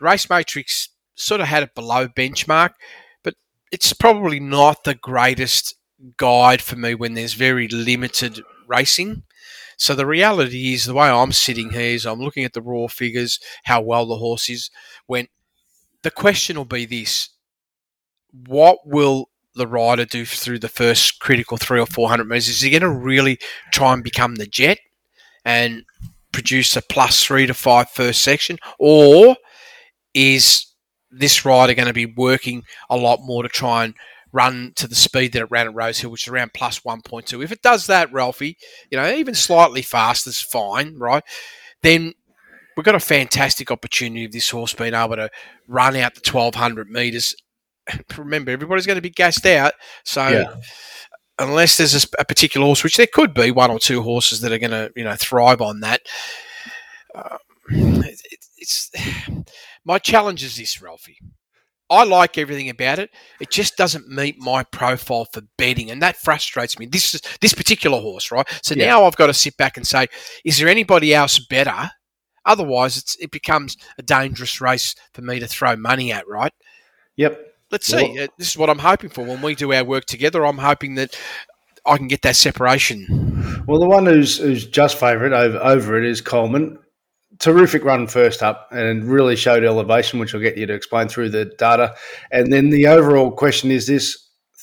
race 0.00 0.28
matrix 0.28 0.88
sort 1.14 1.40
of 1.40 1.48
had 1.48 1.62
it 1.62 1.74
below 1.74 2.08
benchmark, 2.08 2.70
but 3.22 3.34
it's 3.70 3.92
probably 3.92 4.40
not 4.40 4.84
the 4.84 4.94
greatest 4.94 5.74
guide 6.16 6.62
for 6.62 6.76
me 6.76 6.94
when 6.94 7.14
there's 7.14 7.34
very 7.34 7.68
limited 7.68 8.42
racing. 8.66 9.22
So 9.76 9.94
the 9.94 10.06
reality 10.06 10.74
is, 10.74 10.84
the 10.84 10.94
way 10.94 11.08
I'm 11.08 11.32
sitting 11.32 11.70
here 11.70 11.80
is 11.94 12.06
I'm 12.06 12.20
looking 12.20 12.44
at 12.44 12.52
the 12.52 12.62
raw 12.62 12.86
figures, 12.86 13.40
how 13.64 13.80
well 13.80 14.06
the 14.06 14.16
horse 14.16 14.48
is 14.48 14.70
went 15.08 15.30
the 16.02 16.10
question 16.10 16.56
will 16.56 16.64
be 16.64 16.84
this 16.84 17.30
what 18.46 18.78
will 18.84 19.28
the 19.54 19.66
rider 19.66 20.04
do 20.04 20.24
through 20.24 20.58
the 20.58 20.68
first 20.68 21.20
critical 21.20 21.56
three 21.56 21.80
or 21.80 21.86
four 21.86 22.08
hundred 22.08 22.28
meters? 22.28 22.48
Is 22.48 22.62
he 22.62 22.70
going 22.70 22.82
to 22.82 22.90
really 22.90 23.38
try 23.72 23.92
and 23.92 24.02
become 24.02 24.36
the 24.36 24.46
jet 24.46 24.78
and 25.44 25.84
produce 26.32 26.76
a 26.76 26.82
plus 26.82 27.22
three 27.22 27.46
to 27.46 27.54
five 27.54 27.90
first 27.90 28.22
section, 28.22 28.58
or 28.78 29.36
is 30.14 30.66
this 31.10 31.44
rider 31.44 31.74
going 31.74 31.88
to 31.88 31.92
be 31.92 32.06
working 32.06 32.64
a 32.88 32.96
lot 32.96 33.20
more 33.22 33.42
to 33.42 33.48
try 33.48 33.84
and 33.84 33.94
run 34.32 34.72
to 34.76 34.88
the 34.88 34.94
speed 34.94 35.32
that 35.32 35.42
it 35.42 35.50
ran 35.50 35.66
at 35.66 35.74
Rosehill, 35.74 36.10
which 36.10 36.26
is 36.26 36.32
around 36.32 36.54
plus 36.54 36.80
1.2. 36.80 37.44
If 37.44 37.52
it 37.52 37.60
does 37.60 37.86
that, 37.86 38.10
Ralphie, 38.12 38.56
you 38.90 38.96
know, 38.96 39.12
even 39.12 39.34
slightly 39.34 39.82
fast 39.82 40.26
is 40.26 40.40
fine, 40.40 40.96
right? 40.98 41.22
Then 41.82 42.14
we've 42.76 42.84
got 42.84 42.94
a 42.94 43.00
fantastic 43.00 43.70
opportunity 43.70 44.24
of 44.24 44.32
this 44.32 44.50
horse 44.50 44.74
being 44.74 44.94
able 44.94 45.16
to 45.16 45.30
run 45.68 45.96
out 45.96 46.14
the 46.14 46.20
1200 46.20 46.88
metres. 46.90 47.34
Remember, 48.16 48.50
everybody's 48.50 48.86
going 48.86 48.96
to 48.96 49.02
be 49.02 49.10
gassed 49.10 49.46
out. 49.46 49.74
So, 50.04 50.26
yeah. 50.28 50.54
unless 51.38 51.76
there's 51.76 52.04
a, 52.04 52.06
a, 52.18 52.24
particular 52.24 52.66
horse, 52.66 52.84
which 52.84 52.96
there 52.96 53.08
could 53.12 53.34
be 53.34 53.50
one 53.50 53.70
or 53.70 53.78
two 53.78 54.02
horses 54.02 54.40
that 54.40 54.52
are 54.52 54.58
going 54.58 54.70
to, 54.70 54.90
you 54.96 55.04
know, 55.04 55.16
thrive 55.16 55.60
on 55.60 55.80
that. 55.80 56.02
Uh, 57.14 57.38
it, 57.68 58.44
it's 58.58 58.90
my 59.84 59.98
challenge 59.98 60.42
is 60.42 60.56
this, 60.56 60.80
Ralphie. 60.80 61.18
I 61.90 62.04
like 62.04 62.38
everything 62.38 62.70
about 62.70 62.98
it. 62.98 63.10
It 63.38 63.50
just 63.50 63.76
doesn't 63.76 64.08
meet 64.08 64.38
my 64.38 64.62
profile 64.62 65.26
for 65.30 65.42
betting, 65.58 65.90
and 65.90 66.00
that 66.00 66.16
frustrates 66.16 66.78
me. 66.78 66.86
This 66.86 67.14
is 67.14 67.20
this 67.42 67.52
particular 67.52 68.00
horse, 68.00 68.30
right? 68.30 68.46
So 68.62 68.74
Yeah. 68.74 68.86
now 68.86 69.04
I've 69.04 69.16
got 69.16 69.26
to 69.26 69.34
sit 69.34 69.58
back 69.58 69.76
and 69.76 69.86
say, 69.86 70.06
is 70.42 70.58
there 70.58 70.68
anybody 70.68 71.12
else 71.12 71.38
better? 71.38 71.90
Otherwise, 72.44 72.96
it's, 72.96 73.16
it 73.16 73.30
becomes 73.30 73.76
a 73.98 74.02
dangerous 74.02 74.60
race 74.60 74.94
for 75.12 75.22
me 75.22 75.38
to 75.40 75.46
throw 75.46 75.76
money 75.76 76.12
at, 76.12 76.26
right? 76.28 76.52
Yep. 77.16 77.40
Let's 77.70 77.86
see. 77.86 77.96
Well- 78.14 78.24
Uh, 78.24 78.28
this 78.38 78.48
is 78.48 78.56
what 78.56 78.70
I'm 78.70 78.78
hoping 78.80 79.10
for 79.10 79.24
when 79.24 79.42
we 79.42 79.54
do 79.54 79.72
our 79.72 79.84
work 79.84 80.04
together. 80.04 80.44
I'm 80.44 80.58
hoping 80.58 80.94
that 80.96 81.18
I 81.86 81.96
can 81.96 82.08
get 82.08 82.22
that 82.22 82.36
separation. 82.36 83.64
Well, 83.66 83.80
the 83.80 83.88
one 83.88 84.06
who's 84.06 84.38
who's 84.38 84.66
just 84.66 84.98
favourite 84.98 85.32
over, 85.32 85.58
over 85.58 85.98
it 85.98 86.04
is 86.04 86.20
Coleman. 86.20 86.78
Terrific 87.38 87.82
run 87.84 88.06
first 88.06 88.42
up 88.42 88.68
and 88.70 89.04
really 89.04 89.34
showed 89.36 89.64
elevation, 89.64 90.18
which 90.20 90.34
I'll 90.34 90.40
get 90.40 90.56
you 90.56 90.66
to 90.66 90.74
explain 90.74 91.08
through 91.08 91.30
the 91.30 91.46
data. 91.46 91.94
And 92.30 92.52
then 92.52 92.70
the 92.70 92.86
overall 92.86 93.30
question 93.32 93.70
is 93.70 93.86
this: 93.86 94.21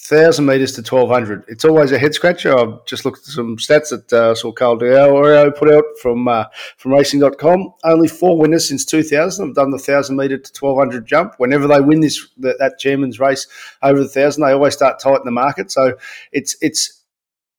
thousand 0.09 0.45
meters 0.45 0.71
to 0.73 0.81
twelve 0.81 1.09
hundred. 1.09 1.45
It's 1.47 1.63
always 1.63 1.91
a 1.91 1.99
head 1.99 2.15
scratcher. 2.15 2.57
I've 2.57 2.83
just 2.85 3.05
looked 3.05 3.19
at 3.19 3.25
some 3.25 3.57
stats 3.57 3.89
that 3.91 4.11
uh, 4.11 4.33
saw 4.33 4.51
Carl 4.51 4.79
Diao 4.79 5.55
put 5.55 5.71
out 5.71 5.83
from 6.01 6.27
uh, 6.27 6.45
from 6.77 6.93
Racing.com. 6.93 7.73
Only 7.83 8.07
four 8.07 8.37
winners 8.37 8.67
since 8.67 8.83
two 8.83 9.03
thousand 9.03 9.47
have 9.47 9.55
done 9.55 9.69
the 9.69 9.77
thousand 9.77 10.17
meter 10.17 10.37
to 10.37 10.53
twelve 10.53 10.77
hundred 10.77 11.05
jump. 11.05 11.35
Whenever 11.37 11.67
they 11.67 11.79
win 11.79 11.99
this 11.99 12.27
that, 12.37 12.57
that 12.57 12.79
chairman's 12.79 13.19
race 13.19 13.47
over 13.83 13.99
the 13.99 14.09
thousand, 14.09 14.43
they 14.43 14.51
always 14.51 14.73
start 14.73 14.99
tight 14.99 15.19
in 15.19 15.25
the 15.25 15.31
market. 15.31 15.71
So 15.71 15.93
it's 16.31 16.57
it's 16.59 17.03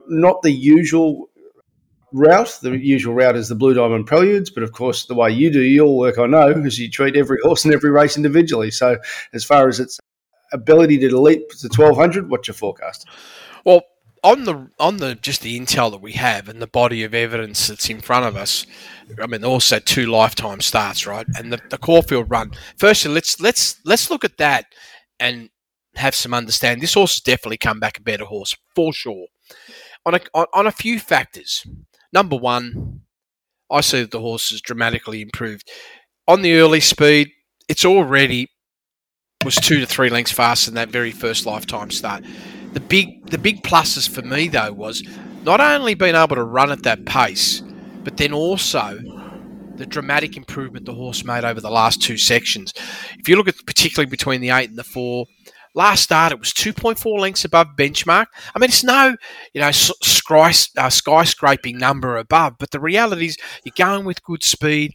not 0.09 0.43
the 0.43 0.53
usual 0.53 1.31
route. 2.13 2.59
The 2.63 2.77
usual 2.77 3.15
route 3.15 3.37
is 3.37 3.49
the 3.49 3.55
Blue 3.55 3.75
Diamond 3.75 4.07
Preludes, 4.07 4.51
but 4.51 4.65
of 4.65 4.73
course, 4.73 5.07
the 5.07 5.15
way 5.15 5.31
you 5.31 5.53
do 5.53 5.61
your 5.61 5.97
work, 5.97 6.19
I 6.19 6.27
know, 6.27 6.49
is 6.49 6.81
you 6.81 6.91
treat 6.91 7.17
every 7.17 7.39
horse 7.43 7.65
and 7.65 7.73
every 7.73 7.91
race 7.91 8.17
individually. 8.17 8.73
So, 8.73 8.99
as 9.33 9.45
far 9.45 9.69
as 9.69 9.79
its 9.79 10.01
ability 10.53 10.99
to 10.99 11.21
leap 11.21 11.49
to 11.51 11.69
twelve 11.69 11.97
hundred, 11.97 12.31
what's 12.31 12.49
your 12.49 12.55
forecast? 12.55 13.07
Well, 13.65 13.83
on 14.23 14.45
the 14.45 14.71
on 14.79 14.99
the 14.99 15.15
just 15.15 15.43
the 15.43 15.59
intel 15.59 15.91
that 15.91 16.03
we 16.03 16.13
have 16.13 16.49
and 16.49 16.61
the 16.61 16.67
body 16.67 17.05
of 17.05 17.15
evidence 17.15 17.69
that's 17.69 17.89
in 17.89 18.01
front 18.01 18.27
of 18.27 18.37
us, 18.37 18.67
I 19.21 19.27
mean, 19.27 19.45
also 19.45 19.79
two 19.79 20.07
lifetime 20.07 20.61
starts, 20.61 21.07
right? 21.07 21.27
And 21.37 21.53
the, 21.53 21.61
the 21.71 21.79
Caulfield 21.79 22.31
run. 22.31 22.53
Firstly, 22.77 23.13
let's 23.13 23.41
let's 23.41 23.81
let's 23.85 24.11
look 24.11 24.25
at 24.25 24.37
that 24.39 24.67
and 25.19 25.51
have 25.97 26.15
some 26.15 26.35
understanding. 26.35 26.81
This 26.81 26.95
horse 26.95 27.17
has 27.17 27.23
definitely 27.23 27.59
come 27.59 27.81
back 27.81 27.99
a 27.99 28.03
better 28.03 28.25
horse 28.25 28.57
for 28.75 28.93
sure. 28.93 29.27
On 30.05 30.15
a 30.15 30.21
on, 30.35 30.47
on 30.53 30.67
a 30.67 30.73
few 30.73 31.01
factors. 31.01 31.67
Number 32.13 32.37
one, 32.37 33.03
I 33.71 33.81
see 33.81 34.01
that 34.01 34.11
the 34.11 34.21
horse 34.21 34.51
has 34.51 34.61
dramatically 34.61 35.23
improved. 35.23 35.71
On 36.29 36.43
the 36.43 36.55
early 36.55 36.81
speed, 36.81 37.31
it's 37.69 37.85
already 37.85 38.51
was 39.45 39.57
two 39.57 39.81
to 39.81 39.87
three 39.87 40.11
lengths 40.11 40.33
faster 40.33 40.71
than 40.71 40.75
that 40.75 40.91
very 40.91 41.11
first 41.11 41.47
lifetime 41.47 41.91
start. 41.91 42.23
The 42.75 42.81
big 42.81 43.25
the 43.31 43.39
big 43.39 43.63
pluses 43.63 44.09
for 44.09 44.21
me 44.21 44.49
though 44.49 44.73
was 44.73 45.03
not 45.45 45.63
only 45.63 45.95
being 45.95 46.15
able 46.15 46.37
to 46.37 46.45
run 46.45 46.71
at 46.71 46.83
that 46.83 47.07
pace, 47.07 47.63
but 48.05 48.19
then 48.19 48.35
also 48.35 48.99
the 49.77 49.87
dramatic 49.87 50.37
improvement 50.37 50.85
the 50.85 50.93
horse 50.93 51.25
made 51.25 51.43
over 51.43 51.59
the 51.59 51.71
last 51.71 52.03
two 52.03 52.19
sections. 52.19 52.75
If 53.19 53.31
you 53.31 53.37
look 53.37 53.49
at 53.49 53.55
particularly 53.67 54.11
between 54.11 54.43
the 54.43 54.51
eight 54.51 54.69
and 54.69 54.79
the 54.79 54.85
four, 54.85 55.25
last 55.75 56.03
start 56.03 56.33
it 56.33 56.39
was 56.39 56.53
2.4 56.53 57.19
lengths 57.19 57.47
above 57.47 57.69
benchmark. 57.79 58.27
I 58.55 58.59
mean, 58.59 58.69
it's 58.69 58.85
no 58.85 59.17
you 59.55 59.63
know 59.63 59.69
uh, 59.69 59.71
skyscraping 60.91 61.79
number 61.79 62.19
above, 62.19 62.57
but 62.59 62.73
the 62.73 62.81
reality 62.81 63.27
is 63.27 63.39
you're 63.65 63.73
going 63.75 64.05
with 64.05 64.23
good 64.23 64.43
speed. 64.43 64.93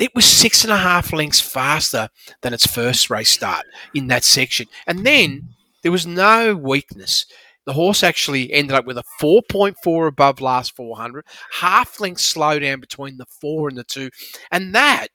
It 0.00 0.14
was 0.14 0.24
six 0.24 0.64
and 0.64 0.72
a 0.72 0.78
half 0.78 1.12
lengths 1.12 1.42
faster 1.42 2.08
than 2.40 2.54
its 2.54 2.66
first 2.66 3.10
race 3.10 3.30
start 3.30 3.66
in 3.94 4.06
that 4.06 4.24
section, 4.24 4.66
and 4.86 5.04
then 5.04 5.50
there 5.82 5.92
was 5.92 6.06
no 6.06 6.56
weakness. 6.56 7.26
The 7.66 7.74
horse 7.74 8.02
actually 8.02 8.50
ended 8.50 8.74
up 8.74 8.86
with 8.86 8.96
a 8.96 9.04
4.4 9.20 10.08
above 10.08 10.40
last 10.40 10.74
400, 10.74 11.24
half 11.60 12.00
length 12.00 12.20
slowdown 12.22 12.80
between 12.80 13.18
the 13.18 13.26
four 13.26 13.68
and 13.68 13.76
the 13.76 13.84
two, 13.84 14.08
and 14.50 14.74
that 14.74 15.08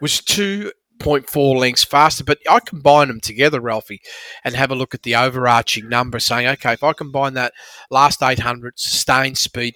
was 0.00 0.22
2.4 0.22 1.56
lengths 1.58 1.84
faster. 1.84 2.24
But 2.24 2.38
I 2.48 2.60
combine 2.60 3.08
them 3.08 3.20
together, 3.20 3.60
Ralphie, 3.60 4.00
and 4.44 4.56
have 4.56 4.70
a 4.70 4.74
look 4.74 4.94
at 4.94 5.02
the 5.02 5.14
overarching 5.14 5.90
number, 5.90 6.18
saying, 6.18 6.48
okay, 6.48 6.72
if 6.72 6.82
I 6.82 6.94
combine 6.94 7.34
that 7.34 7.52
last 7.90 8.22
800 8.22 8.78
sustained 8.78 9.36
speed, 9.36 9.74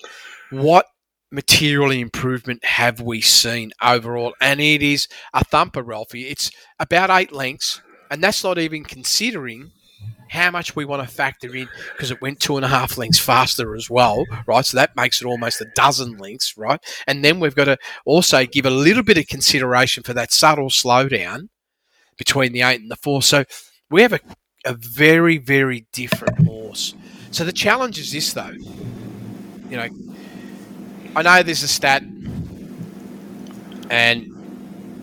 what 0.51 0.87
materially 1.31 2.01
improvement 2.01 2.65
have 2.65 3.01
we 3.01 3.21
seen 3.21 3.73
overall? 3.83 4.35
And 4.41 4.61
it 4.61 4.83
is 4.83 5.09
a 5.35 5.45
thumper, 5.45 5.83
Ralphie. 5.83 6.29
It's 6.29 6.51
about 6.79 7.11
eight 7.11 7.33
lengths, 7.33 7.81
and 8.11 8.23
that's 8.23 8.45
not 8.45 8.59
even 8.59 8.85
considering 8.85 9.73
how 10.29 10.51
much 10.51 10.75
we 10.75 10.85
want 10.85 11.07
to 11.07 11.15
factor 11.15 11.55
in 11.55 11.69
because 11.93 12.11
it 12.11 12.21
went 12.21 12.41
two 12.41 12.57
and 12.57 12.65
a 12.65 12.69
half 12.69 12.99
lengths 12.99 13.19
faster 13.19 13.75
as 13.75 13.89
well, 13.89 14.25
right? 14.47 14.65
So 14.65 14.77
that 14.77 14.97
makes 14.97 15.21
it 15.23 15.27
almost 15.27 15.61
a 15.61 15.71
dozen 15.75 16.17
lengths, 16.19 16.57
right? 16.57 16.81
And 17.07 17.25
then 17.25 17.39
we've 17.39 17.55
got 17.55 17.67
to 17.67 17.79
also 18.05 18.45
give 18.45 18.67
a 18.67 18.71
little 18.71 19.05
bit 19.05 19.19
of 19.19 19.27
consideration 19.29 20.03
for 20.03 20.15
that 20.15 20.33
subtle 20.33 20.69
slowdown 20.69 21.49
between 22.19 22.53
the 22.53 22.62
eight 22.62 22.81
and 22.81 22.91
the 22.91 22.97
four. 22.97 23.23
So 23.23 23.45
we 23.91 24.03
have 24.03 24.12
a, 24.12 24.21
a 24.65 24.75
very, 24.75 25.39
very 25.39 25.87
different 25.93 26.45
horse. 26.47 26.95
So 27.31 27.45
the 27.45 27.53
challenge 27.53 27.99
is 27.99 28.12
this, 28.12 28.33
though. 28.33 28.55
You 29.71 29.77
know, 29.77 29.89
I 31.17 31.23
know 31.23 31.43
there's 31.43 31.63
a 31.63 31.69
stat, 31.69 32.03
and 33.89 35.01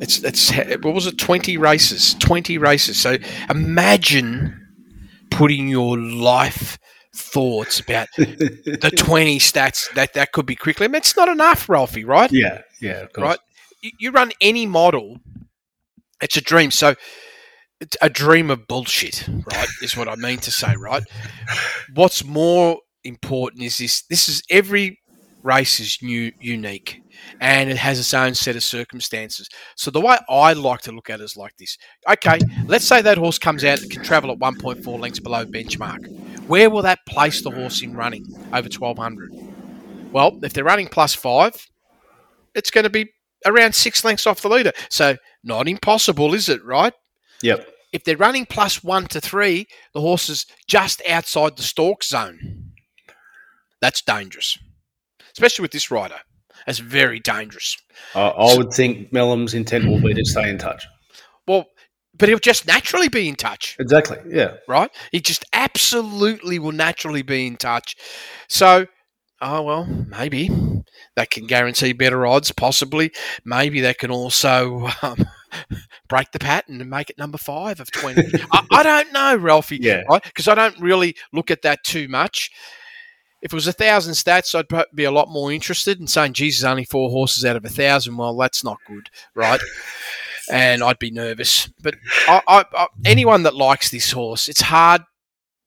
it's 0.00 0.24
it's 0.24 0.50
what 0.82 0.94
was 0.94 1.06
it? 1.06 1.18
Twenty 1.18 1.58
races, 1.58 2.14
twenty 2.14 2.56
races. 2.56 2.98
So 2.98 3.18
imagine 3.50 4.58
putting 5.30 5.68
your 5.68 5.98
life 5.98 6.78
thoughts 7.14 7.80
about 7.80 8.08
the 8.16 8.92
twenty 8.96 9.38
stats 9.38 9.92
that 9.92 10.14
that 10.14 10.32
could 10.32 10.46
be 10.46 10.56
quickly. 10.56 10.84
I 10.84 10.88
mean, 10.88 10.96
it's 10.96 11.18
not 11.18 11.28
enough, 11.28 11.68
Ralphie, 11.68 12.04
right? 12.04 12.32
Yeah, 12.32 12.62
yeah, 12.80 13.02
of 13.02 13.12
course. 13.12 13.26
Right. 13.26 13.38
You, 13.82 13.90
you 13.98 14.10
run 14.10 14.32
any 14.40 14.64
model, 14.64 15.20
it's 16.22 16.38
a 16.38 16.40
dream. 16.40 16.70
So 16.70 16.94
it's 17.78 17.98
a 18.00 18.08
dream 18.08 18.50
of 18.50 18.66
bullshit, 18.66 19.28
right? 19.28 19.68
is 19.82 19.98
what 19.98 20.08
I 20.08 20.14
mean 20.14 20.38
to 20.38 20.50
say, 20.50 20.76
right? 20.76 21.02
What's 21.94 22.24
more 22.24 22.78
important 23.04 23.62
is 23.62 23.78
this: 23.78 24.02
this 24.08 24.28
is 24.28 24.42
every 24.50 24.98
race 25.42 25.80
is 25.80 25.98
new, 26.02 26.32
unique, 26.40 27.02
and 27.40 27.68
it 27.70 27.76
has 27.76 27.98
its 27.98 28.14
own 28.14 28.34
set 28.34 28.56
of 28.56 28.62
circumstances. 28.62 29.48
So 29.76 29.90
the 29.90 30.00
way 30.00 30.16
I 30.28 30.52
like 30.52 30.82
to 30.82 30.92
look 30.92 31.10
at 31.10 31.20
it 31.20 31.24
is 31.24 31.36
like 31.36 31.56
this: 31.58 31.76
okay, 32.08 32.38
let's 32.66 32.86
say 32.86 33.02
that 33.02 33.18
horse 33.18 33.38
comes 33.38 33.64
out 33.64 33.80
and 33.80 33.90
can 33.90 34.02
travel 34.02 34.30
at 34.30 34.38
1.4 34.38 35.00
lengths 35.00 35.20
below 35.20 35.44
benchmark. 35.44 36.06
Where 36.46 36.70
will 36.70 36.82
that 36.82 37.00
place 37.06 37.42
the 37.42 37.50
horse 37.50 37.82
in 37.82 37.94
running 37.94 38.26
over 38.52 38.68
1200? 38.68 39.32
Well, 40.12 40.38
if 40.42 40.52
they're 40.52 40.64
running 40.64 40.88
plus 40.88 41.14
five, 41.14 41.54
it's 42.54 42.70
going 42.70 42.84
to 42.84 42.90
be 42.90 43.10
around 43.46 43.74
six 43.74 44.04
lengths 44.04 44.26
off 44.26 44.42
the 44.42 44.48
leader. 44.48 44.72
So 44.90 45.16
not 45.42 45.68
impossible, 45.68 46.34
is 46.34 46.48
it? 46.48 46.64
Right? 46.64 46.92
Yep. 47.42 47.68
If 47.92 48.04
they're 48.04 48.16
running 48.16 48.46
plus 48.46 48.82
one 48.82 49.06
to 49.08 49.20
three, 49.20 49.66
the 49.92 50.00
horse 50.00 50.28
is 50.28 50.46
just 50.66 51.02
outside 51.08 51.56
the 51.56 51.62
stalk 51.62 52.04
zone. 52.04 52.61
That's 53.82 54.00
dangerous, 54.00 54.56
especially 55.34 55.64
with 55.64 55.72
this 55.72 55.90
rider. 55.90 56.20
That's 56.66 56.78
very 56.78 57.18
dangerous. 57.20 57.76
I, 58.14 58.20
I 58.28 58.56
would 58.56 58.72
think 58.72 59.12
Mellum's 59.12 59.52
intent 59.52 59.86
will 59.86 60.00
be 60.00 60.14
to 60.14 60.24
stay 60.24 60.48
in 60.48 60.56
touch. 60.56 60.86
Well, 61.46 61.66
but 62.16 62.28
he'll 62.28 62.38
just 62.38 62.66
naturally 62.66 63.08
be 63.08 63.28
in 63.28 63.34
touch, 63.34 63.76
Exactly. 63.80 64.18
Yeah. 64.28 64.54
right? 64.68 64.90
He 65.10 65.20
just 65.20 65.44
absolutely 65.52 66.58
will 66.60 66.72
naturally 66.72 67.22
be 67.22 67.46
in 67.46 67.56
touch. 67.56 67.96
So, 68.48 68.86
oh 69.40 69.62
well, 69.62 69.84
maybe 69.86 70.48
that 71.16 71.30
can 71.30 71.46
guarantee 71.48 71.92
better 71.92 72.24
odds. 72.24 72.52
Possibly, 72.52 73.10
maybe 73.44 73.80
that 73.80 73.98
can 73.98 74.12
also 74.12 74.88
um, 75.02 75.24
break 76.08 76.30
the 76.32 76.38
pattern 76.38 76.80
and 76.80 76.88
make 76.88 77.10
it 77.10 77.18
number 77.18 77.38
five 77.38 77.80
of 77.80 77.90
twenty. 77.90 78.30
I, 78.52 78.64
I 78.70 78.82
don't 78.84 79.12
know, 79.12 79.36
Ralphie. 79.36 79.78
Yeah. 79.80 80.02
right? 80.08 80.22
Because 80.22 80.46
I 80.46 80.54
don't 80.54 80.78
really 80.80 81.16
look 81.32 81.50
at 81.50 81.62
that 81.62 81.82
too 81.82 82.06
much. 82.08 82.50
If 83.42 83.52
it 83.52 83.54
was 83.54 83.66
a 83.66 83.72
thousand 83.72 84.14
stats, 84.14 84.54
I'd 84.54 84.86
be 84.94 85.04
a 85.04 85.10
lot 85.10 85.28
more 85.28 85.52
interested 85.52 86.00
in 86.00 86.06
saying, 86.06 86.34
"Jesus, 86.34 86.64
only 86.64 86.84
four 86.84 87.10
horses 87.10 87.44
out 87.44 87.56
of 87.56 87.64
a 87.64 87.68
thousand. 87.68 88.16
Well, 88.16 88.36
that's 88.36 88.64
not 88.64 88.78
good, 88.86 89.10
right?" 89.34 89.60
and 90.50 90.82
I'd 90.82 90.98
be 90.98 91.10
nervous. 91.10 91.68
But 91.82 91.96
I, 92.28 92.42
I, 92.46 92.64
I, 92.72 92.86
anyone 93.04 93.42
that 93.44 93.54
likes 93.54 93.90
this 93.90 94.12
horse, 94.12 94.48
it's 94.48 94.60
hard 94.60 95.02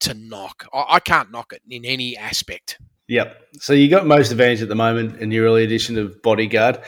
to 0.01 0.13
knock. 0.13 0.67
I, 0.73 0.85
I 0.89 0.99
can't 0.99 1.31
knock 1.31 1.53
it 1.53 1.61
in 1.69 1.85
any 1.85 2.17
aspect. 2.17 2.79
Yep. 3.07 3.37
So 3.59 3.73
you 3.73 3.89
got 3.89 4.07
most 4.07 4.31
advantage 4.31 4.61
at 4.61 4.69
the 4.69 4.75
moment 4.75 5.19
in 5.19 5.31
your 5.31 5.45
early 5.45 5.63
edition 5.63 5.97
of 5.97 6.21
Bodyguard. 6.21 6.81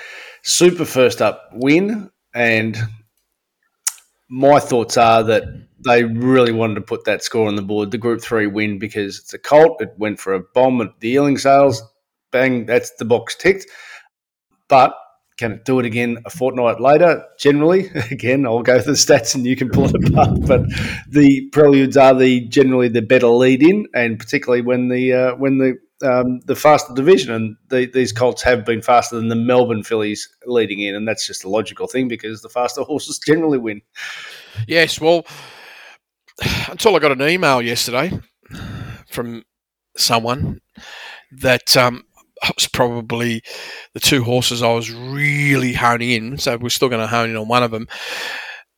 Super 0.44 0.86
first 0.86 1.22
up 1.22 1.50
win. 1.54 2.10
And 2.34 2.78
my 4.30 4.60
thoughts 4.60 4.98
are 4.98 5.24
that 5.24 5.67
they 5.86 6.04
really 6.04 6.52
wanted 6.52 6.76
to 6.76 6.82
put 6.82 7.06
that 7.06 7.24
score 7.24 7.48
on 7.48 7.56
the 7.56 7.62
board, 7.62 7.92
the 7.92 7.98
Group 7.98 8.22
3 8.22 8.48
win, 8.48 8.80
because 8.80 9.20
it's 9.20 9.34
a 9.34 9.40
Colt. 9.40 9.82
It 9.82 9.94
went 9.98 10.20
for 10.20 10.34
a 10.34 10.44
bomb 10.54 10.82
at 10.82 11.00
the 11.00 11.18
Inglis 11.18 11.44
sales. 11.44 11.82
Bang, 12.32 12.66
that's 12.66 12.92
the 12.96 13.06
box 13.06 13.36
ticked. 13.36 13.68
But 14.68 14.96
can 15.38 15.52
it 15.52 15.66
do 15.66 15.80
it 15.80 15.86
again 15.86 16.18
a 16.26 16.30
fortnight 16.30 16.82
later? 16.82 17.24
Generally, 17.40 17.90
again, 18.12 18.46
I'll 18.46 18.64
go 18.64 18.80
through 18.80 18.94
the 18.94 18.98
stats 18.98 19.36
and 19.36 19.46
you 19.46 19.56
can 19.56 19.70
pull 19.70 19.86
it 19.86 20.10
apart. 20.10 20.42
But 20.48 20.64
the 21.10 21.48
preludes 21.52 21.96
are 21.96 22.16
the 22.16 22.42
generally 22.48 22.90
the 22.90 23.02
better 23.02 23.28
lead 23.28 23.62
in, 23.62 23.88
and 23.94 24.20
particularly 24.20 24.62
when 24.62 24.90
the 24.90 25.14
uh, 25.14 25.36
when 25.36 25.60
the 25.60 25.78
um, 26.04 26.42
the 26.42 26.56
faster 26.56 26.94
division, 26.94 27.34
and 27.34 27.56
the, 27.70 27.90
these 27.92 28.12
colts 28.12 28.44
have 28.44 28.66
been 28.66 28.82
faster 28.82 29.16
than 29.16 29.30
the 29.30 29.36
Melbourne 29.36 29.84
fillies 29.84 30.30
leading 30.46 30.80
in, 30.80 30.96
and 30.96 31.08
that's 31.08 31.26
just 31.26 31.44
a 31.44 31.50
logical 31.50 31.88
thing 31.88 32.08
because 32.08 32.42
the 32.42 32.50
faster 32.50 32.82
horses 32.84 33.20
generally 33.20 33.58
win. 33.58 33.82
Yes, 34.68 35.00
well, 35.00 35.26
until 36.70 36.96
I 36.96 37.00
got 37.00 37.12
an 37.12 37.22
email 37.22 37.62
yesterday 37.62 38.12
from 39.10 39.44
someone 39.96 40.62
that 41.32 41.76
um, 41.76 42.04
was 42.56 42.68
probably 42.68 43.42
the 43.94 44.00
two 44.00 44.24
horses 44.24 44.62
I 44.62 44.74
was 44.74 44.92
really 44.92 45.74
honing 45.74 46.12
in. 46.12 46.38
So 46.38 46.58
we're 46.58 46.70
still 46.70 46.90
going 46.90 47.02
to 47.02 47.08
hone 47.08 47.30
in 47.30 47.38
on 47.38 47.48
one 47.48 47.64
of 47.64 47.72
them. 47.72 47.88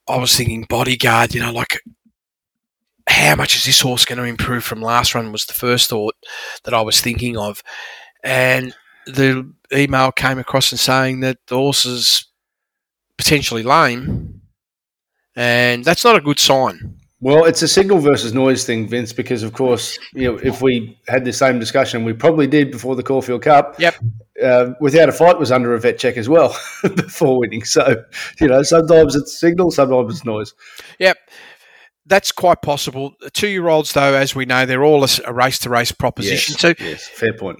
I 0.07 0.17
was 0.17 0.35
thinking 0.35 0.65
bodyguard, 0.67 1.35
you 1.35 1.41
know, 1.41 1.51
like 1.53 1.79
how 3.07 3.35
much 3.35 3.55
is 3.55 3.65
this 3.65 3.81
horse 3.81 4.05
going 4.05 4.17
to 4.17 4.23
improve 4.23 4.63
from 4.63 4.81
last 4.81 5.15
run 5.15 5.31
was 5.31 5.45
the 5.45 5.53
first 5.53 5.89
thought 5.89 6.15
that 6.63 6.73
I 6.73 6.81
was 6.81 7.01
thinking 7.01 7.37
of. 7.37 7.61
And 8.23 8.75
the 9.05 9.51
email 9.73 10.11
came 10.11 10.39
across 10.39 10.71
and 10.71 10.79
saying 10.79 11.21
that 11.21 11.37
the 11.47 11.55
horse 11.55 11.85
is 11.85 12.25
potentially 13.17 13.63
lame. 13.63 14.41
And 15.35 15.85
that's 15.85 16.03
not 16.03 16.15
a 16.15 16.21
good 16.21 16.39
sign. 16.39 16.98
Well, 17.21 17.43
it's 17.43 17.61
a 17.61 17.67
signal 17.67 17.99
versus 17.99 18.33
noise 18.33 18.65
thing, 18.65 18.87
Vince, 18.87 19.11
because 19.11 19.43
of 19.43 19.51
course, 19.51 19.99
you 20.13 20.31
know, 20.31 20.39
if 20.41 20.61
we 20.61 20.97
had 21.09 21.25
the 21.25 21.33
same 21.33 21.59
discussion, 21.59 22.05
we 22.05 22.13
probably 22.13 22.47
did 22.47 22.71
before 22.71 22.95
the 22.95 23.03
Caulfield 23.03 23.41
Cup. 23.41 23.75
Yep. 23.77 23.95
Uh, 24.41 24.71
without 24.79 25.09
a 25.09 25.11
fight 25.11 25.37
was 25.37 25.51
under 25.51 25.73
a 25.73 25.79
vet 25.79 25.99
check 25.99 26.15
as 26.15 26.29
well 26.29 26.55
before 26.95 27.37
winning. 27.39 27.65
So, 27.65 28.03
you 28.39 28.47
know, 28.47 28.63
sometimes 28.63 29.15
it's 29.15 29.37
signal, 29.37 29.69
sometimes 29.71 30.15
it's 30.15 30.25
noise. 30.25 30.53
Yep. 30.99 31.17
That's 32.05 32.31
quite 32.31 32.61
possible. 32.61 33.15
Two 33.33 33.49
year 33.49 33.67
olds, 33.67 33.91
though, 33.91 34.13
as 34.13 34.33
we 34.33 34.45
know, 34.45 34.65
they're 34.65 34.85
all 34.85 35.05
a 35.25 35.33
race 35.33 35.59
to 35.59 35.69
race 35.69 35.91
proposition. 35.91 36.53
Yes, 36.53 36.61
so, 36.61 36.73
yes, 36.79 37.07
fair 37.07 37.33
point. 37.33 37.59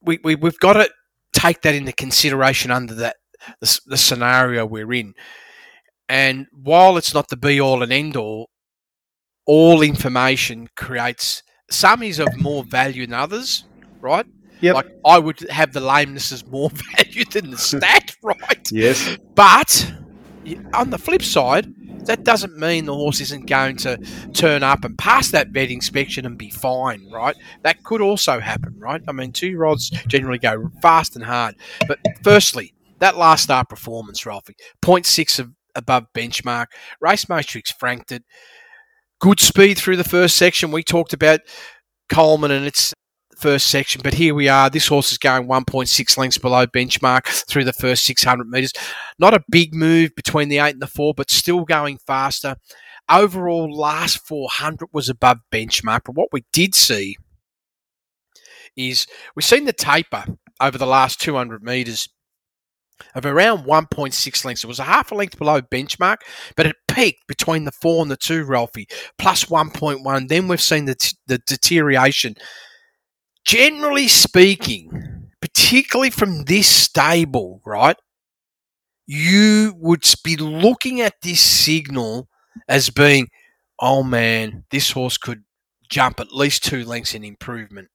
We, 0.00 0.18
we, 0.24 0.36
we've 0.36 0.58
got 0.58 0.72
to 0.72 0.88
take 1.34 1.60
that 1.62 1.74
into 1.74 1.92
consideration 1.92 2.70
under 2.70 2.94
that 2.94 3.16
the, 3.60 3.78
the 3.84 3.98
scenario 3.98 4.64
we're 4.64 4.92
in. 4.94 5.14
And 6.08 6.46
while 6.52 6.96
it's 6.96 7.12
not 7.12 7.28
the 7.28 7.36
be 7.36 7.60
all 7.60 7.82
and 7.82 7.92
end 7.92 8.16
all, 8.16 8.48
all 9.46 9.82
information 9.82 10.68
creates 10.76 11.42
some 11.70 12.02
is 12.02 12.18
of 12.18 12.28
more 12.36 12.62
value 12.64 13.06
than 13.06 13.14
others, 13.14 13.64
right? 14.00 14.26
Yep. 14.60 14.74
Like 14.74 14.86
I 15.04 15.18
would 15.18 15.40
have 15.50 15.72
the 15.72 15.80
lameness 15.80 16.32
as 16.32 16.46
more 16.46 16.70
value 16.96 17.24
than 17.24 17.50
the 17.50 17.58
stat, 17.58 18.14
right? 18.22 18.68
Yes. 18.70 19.16
But 19.34 19.92
on 20.74 20.90
the 20.90 20.98
flip 20.98 21.22
side, 21.22 21.72
that 22.06 22.24
doesn't 22.24 22.56
mean 22.56 22.84
the 22.84 22.94
horse 22.94 23.20
isn't 23.20 23.46
going 23.46 23.76
to 23.78 23.98
turn 24.32 24.62
up 24.62 24.84
and 24.84 24.96
pass 24.96 25.30
that 25.32 25.48
vet 25.48 25.70
inspection 25.70 26.24
and 26.24 26.38
be 26.38 26.50
fine, 26.50 27.08
right? 27.10 27.36
That 27.62 27.82
could 27.82 28.00
also 28.00 28.38
happen, 28.40 28.74
right? 28.78 29.02
I 29.08 29.12
mean, 29.12 29.32
two 29.32 29.56
rods 29.56 29.90
generally 30.06 30.38
go 30.38 30.70
fast 30.80 31.16
and 31.16 31.24
hard. 31.24 31.56
But 31.88 31.98
firstly, 32.22 32.74
that 33.00 33.16
last 33.16 33.44
start 33.44 33.68
performance, 33.68 34.24
Ralphie, 34.24 34.56
0.6 34.82 35.40
of, 35.40 35.52
above 35.74 36.06
benchmark. 36.14 36.66
Race 37.00 37.28
Matrix 37.28 37.70
franked 37.70 38.12
it 38.12 38.24
good 39.20 39.40
speed 39.40 39.78
through 39.78 39.96
the 39.96 40.04
first 40.04 40.36
section. 40.36 40.70
We 40.70 40.82
talked 40.82 41.12
about 41.12 41.40
Coleman 42.08 42.50
and 42.50 42.66
its 42.66 42.94
first 43.36 43.68
section, 43.68 44.00
but 44.02 44.14
here 44.14 44.34
we 44.34 44.48
are. 44.48 44.70
This 44.70 44.88
horse 44.88 45.12
is 45.12 45.18
going 45.18 45.46
1.6 45.46 46.18
lengths 46.18 46.38
below 46.38 46.66
benchmark 46.66 47.26
through 47.48 47.64
the 47.64 47.72
first 47.72 48.04
600 48.04 48.48
metres. 48.48 48.72
Not 49.18 49.34
a 49.34 49.44
big 49.50 49.74
move 49.74 50.14
between 50.16 50.48
the 50.48 50.58
8 50.58 50.74
and 50.74 50.82
the 50.82 50.86
4, 50.86 51.14
but 51.14 51.30
still 51.30 51.64
going 51.64 51.98
faster. 52.06 52.56
Overall, 53.08 53.72
last 53.72 54.26
400 54.26 54.88
was 54.92 55.08
above 55.08 55.38
benchmark, 55.52 56.00
but 56.04 56.16
what 56.16 56.28
we 56.32 56.44
did 56.52 56.74
see 56.74 57.16
is 58.76 59.06
we've 59.34 59.44
seen 59.44 59.64
the 59.64 59.72
taper 59.72 60.24
over 60.60 60.76
the 60.76 60.86
last 60.86 61.20
200 61.20 61.62
metres 61.62 62.08
of 63.14 63.26
around 63.26 63.64
1.6 63.64 64.44
lengths. 64.44 64.64
It 64.64 64.68
was 64.68 64.78
a 64.78 64.84
half 64.84 65.12
a 65.12 65.14
length 65.14 65.38
below 65.38 65.60
benchmark, 65.62 66.18
but 66.56 66.66
it 66.66 66.76
peaked 66.88 67.26
between 67.26 67.64
the 67.64 67.72
four 67.72 68.02
and 68.02 68.10
the 68.10 68.16
two, 68.16 68.44
Ralphie, 68.44 68.88
plus 69.18 69.46
1.1. 69.46 70.28
Then 70.28 70.48
we've 70.48 70.60
seen 70.60 70.84
the, 70.86 70.94
t- 70.94 71.16
the 71.26 71.38
deterioration. 71.46 72.34
Generally 73.44 74.08
speaking, 74.08 75.30
particularly 75.40 76.10
from 76.10 76.44
this 76.44 76.68
stable, 76.68 77.60
right, 77.64 77.96
you 79.06 79.74
would 79.76 80.04
be 80.24 80.36
looking 80.36 81.00
at 81.00 81.14
this 81.22 81.40
signal 81.40 82.28
as 82.68 82.90
being, 82.90 83.28
oh 83.78 84.02
man, 84.02 84.64
this 84.70 84.90
horse 84.90 85.16
could 85.16 85.44
jump 85.88 86.18
at 86.18 86.32
least 86.32 86.64
two 86.64 86.84
lengths 86.84 87.14
in 87.14 87.22
improvement 87.22 87.88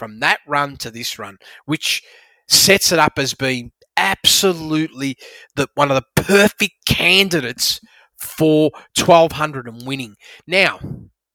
from 0.00 0.20
that 0.20 0.40
run 0.46 0.76
to 0.78 0.90
this 0.90 1.18
run, 1.18 1.36
which 1.66 2.02
sets 2.48 2.90
it 2.90 2.98
up 2.98 3.18
as 3.18 3.34
being 3.34 3.70
absolutely 4.00 5.16
the 5.56 5.68
one 5.74 5.90
of 5.90 5.96
the 5.96 6.22
perfect 6.22 6.86
candidates 6.86 7.80
for 8.16 8.70
1200 8.96 9.66
and 9.68 9.86
winning. 9.86 10.16
Now, 10.46 10.80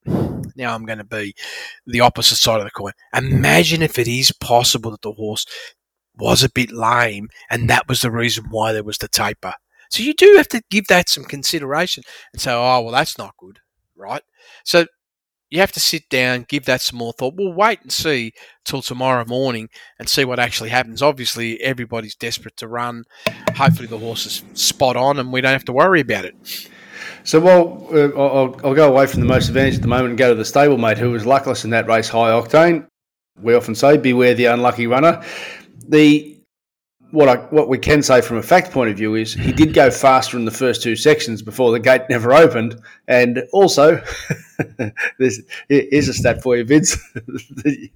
now 0.05 0.73
I'm 0.73 0.85
going 0.85 0.97
to 0.97 1.03
be 1.03 1.35
the 1.85 2.01
opposite 2.01 2.35
side 2.35 2.59
of 2.59 2.65
the 2.65 2.71
coin. 2.71 2.93
Imagine 3.15 3.81
if 3.81 3.97
it 3.99 4.07
is 4.07 4.31
possible 4.31 4.91
that 4.91 5.01
the 5.01 5.11
horse 5.13 5.45
was 6.17 6.43
a 6.43 6.49
bit 6.49 6.71
lame 6.71 7.29
and 7.49 7.69
that 7.69 7.87
was 7.87 8.01
the 8.01 8.11
reason 8.11 8.45
why 8.49 8.71
there 8.71 8.83
was 8.83 8.97
the 8.97 9.07
taper. 9.07 9.53
So 9.89 10.01
you 10.03 10.13
do 10.13 10.33
have 10.37 10.47
to 10.49 10.61
give 10.71 10.87
that 10.87 11.09
some 11.09 11.25
consideration 11.25 12.03
and 12.33 12.41
say, 12.41 12.51
oh, 12.51 12.81
well, 12.81 12.91
that's 12.91 13.17
not 13.17 13.37
good, 13.37 13.59
right? 13.95 14.23
So 14.63 14.85
you 15.49 15.59
have 15.59 15.71
to 15.73 15.79
sit 15.79 16.09
down, 16.09 16.45
give 16.47 16.65
that 16.65 16.81
some 16.81 16.97
more 16.97 17.13
thought. 17.13 17.35
We'll 17.37 17.53
wait 17.53 17.81
and 17.81 17.91
see 17.91 18.33
till 18.63 18.81
tomorrow 18.81 19.25
morning 19.25 19.69
and 19.99 20.09
see 20.09 20.25
what 20.25 20.39
actually 20.39 20.69
happens. 20.69 21.01
Obviously, 21.01 21.61
everybody's 21.61 22.15
desperate 22.15 22.57
to 22.57 22.67
run. 22.67 23.03
Hopefully, 23.55 23.87
the 23.87 23.97
horse 23.97 24.25
is 24.25 24.43
spot 24.59 24.95
on 24.95 25.19
and 25.19 25.31
we 25.31 25.41
don't 25.41 25.53
have 25.53 25.65
to 25.65 25.73
worry 25.73 26.01
about 26.01 26.25
it. 26.25 26.35
So, 27.23 27.39
well, 27.39 27.87
uh, 27.91 28.09
I'll, 28.19 28.59
I'll, 28.63 28.75
go 28.75 28.87
away 28.87 29.07
from 29.07 29.21
the 29.21 29.25
most 29.25 29.47
advantage 29.47 29.75
at 29.75 29.81
the 29.81 29.87
moment 29.87 30.09
and 30.09 30.17
go 30.17 30.29
to 30.29 30.35
the 30.35 30.43
stablemate 30.43 30.97
who 30.97 31.11
was 31.11 31.25
luckless 31.25 31.63
in 31.63 31.71
that 31.71 31.87
race, 31.87 32.07
high 32.07 32.29
octane. 32.29 32.87
We 33.41 33.55
often 33.55 33.75
say, 33.75 33.97
beware 33.97 34.33
the 34.33 34.45
unlucky 34.45 34.87
runner. 34.87 35.23
The 35.87 36.34
what 37.15 37.29
I 37.29 37.37
what 37.45 37.69
we 37.69 37.77
can 37.77 38.03
say 38.03 38.21
from 38.21 38.37
a 38.37 38.43
fact 38.43 38.71
point 38.71 38.91
of 38.91 38.97
view 38.97 39.15
is 39.15 39.33
he 39.33 39.51
did 39.51 39.73
go 39.73 39.89
faster 39.89 40.37
in 40.37 40.45
the 40.45 40.51
first 40.51 40.83
two 40.83 40.95
sections 40.95 41.41
before 41.41 41.71
the 41.71 41.79
gate 41.79 42.01
never 42.09 42.33
opened, 42.33 42.79
and 43.07 43.43
also 43.53 44.03
there's 45.17 45.41
here's 45.69 46.09
a 46.09 46.13
stat 46.13 46.43
for 46.43 46.57
you, 46.57 46.65
Vince. 46.65 46.97
the 47.13 47.89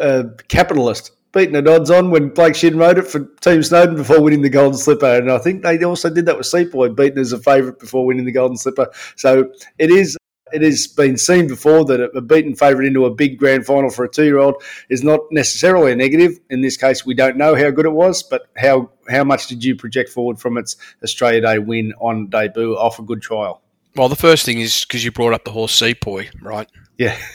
uh, 0.00 0.24
capitalist 0.48 1.12
beating 1.32 1.52
the 1.52 1.74
odds 1.74 1.90
on 1.90 2.10
when 2.10 2.30
Blake 2.30 2.54
Shinn 2.54 2.78
rode 2.78 2.96
it 2.96 3.06
for 3.06 3.26
Team 3.40 3.62
Snowden 3.62 3.94
before 3.94 4.22
winning 4.22 4.40
the 4.40 4.48
Golden 4.48 4.78
Slipper, 4.78 5.18
and 5.18 5.30
I 5.30 5.38
think 5.38 5.62
they 5.62 5.84
also 5.84 6.08
did 6.08 6.24
that 6.26 6.38
with 6.38 6.46
Sepoy, 6.46 6.88
beaten 6.88 7.18
as 7.18 7.32
a 7.32 7.38
favourite 7.38 7.78
before 7.78 8.06
winning 8.06 8.24
the 8.24 8.32
Golden 8.32 8.56
Slipper. 8.56 8.90
So 9.16 9.52
it 9.78 9.90
is 9.90 10.16
it 10.52 10.62
has 10.62 10.86
been 10.86 11.16
seen 11.16 11.48
before 11.48 11.84
that 11.86 12.00
a 12.00 12.20
beaten 12.20 12.54
favourite 12.54 12.86
into 12.86 13.04
a 13.04 13.10
big 13.10 13.38
grand 13.38 13.66
final 13.66 13.90
for 13.90 14.04
a 14.04 14.08
two-year-old 14.08 14.62
is 14.88 15.02
not 15.02 15.20
necessarily 15.30 15.92
a 15.92 15.96
negative. 15.96 16.38
In 16.50 16.60
this 16.60 16.76
case, 16.76 17.04
we 17.04 17.14
don't 17.14 17.36
know 17.36 17.54
how 17.56 17.70
good 17.70 17.86
it 17.86 17.92
was, 17.92 18.22
but 18.22 18.48
how 18.56 18.90
how 19.08 19.24
much 19.24 19.48
did 19.48 19.64
you 19.64 19.76
project 19.76 20.10
forward 20.10 20.38
from 20.38 20.56
its 20.56 20.76
Australia 21.02 21.40
Day 21.40 21.58
win 21.58 21.92
on 22.00 22.28
debut 22.28 22.76
off 22.76 22.98
a 22.98 23.02
good 23.02 23.22
trial? 23.22 23.62
Well, 23.96 24.08
the 24.08 24.16
first 24.16 24.44
thing 24.44 24.60
is 24.60 24.84
because 24.84 25.04
you 25.04 25.10
brought 25.10 25.32
up 25.32 25.44
the 25.44 25.52
horse 25.52 25.80
Sepoy, 25.80 26.28
right? 26.40 26.68
Yeah. 26.96 27.18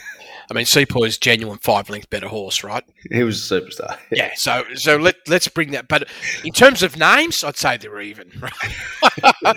I 0.50 0.54
mean, 0.54 0.66
Sepoy 0.66 1.06
is 1.06 1.16
genuine 1.16 1.58
five 1.58 1.88
length 1.88 2.10
better 2.10 2.28
horse, 2.28 2.62
right? 2.62 2.84
He 3.10 3.22
was 3.24 3.50
a 3.50 3.60
superstar. 3.60 3.98
Yeah. 4.10 4.16
yeah 4.28 4.30
so 4.36 4.64
so 4.74 4.96
let 4.96 5.16
let's 5.28 5.48
bring 5.48 5.72
that. 5.72 5.88
But 5.88 6.08
in 6.44 6.52
terms 6.52 6.82
of 6.82 6.96
names, 6.96 7.42
I'd 7.44 7.56
say 7.56 7.76
they're 7.76 8.00
even, 8.00 8.30
right? 8.40 8.52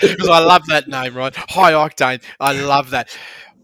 because 0.02 0.30
I 0.30 0.40
love 0.40 0.66
that 0.68 0.88
name, 0.88 1.16
right? 1.16 1.36
High 1.36 1.74
octane. 1.74 2.22
I 2.40 2.54
love 2.54 2.90
that. 2.92 3.16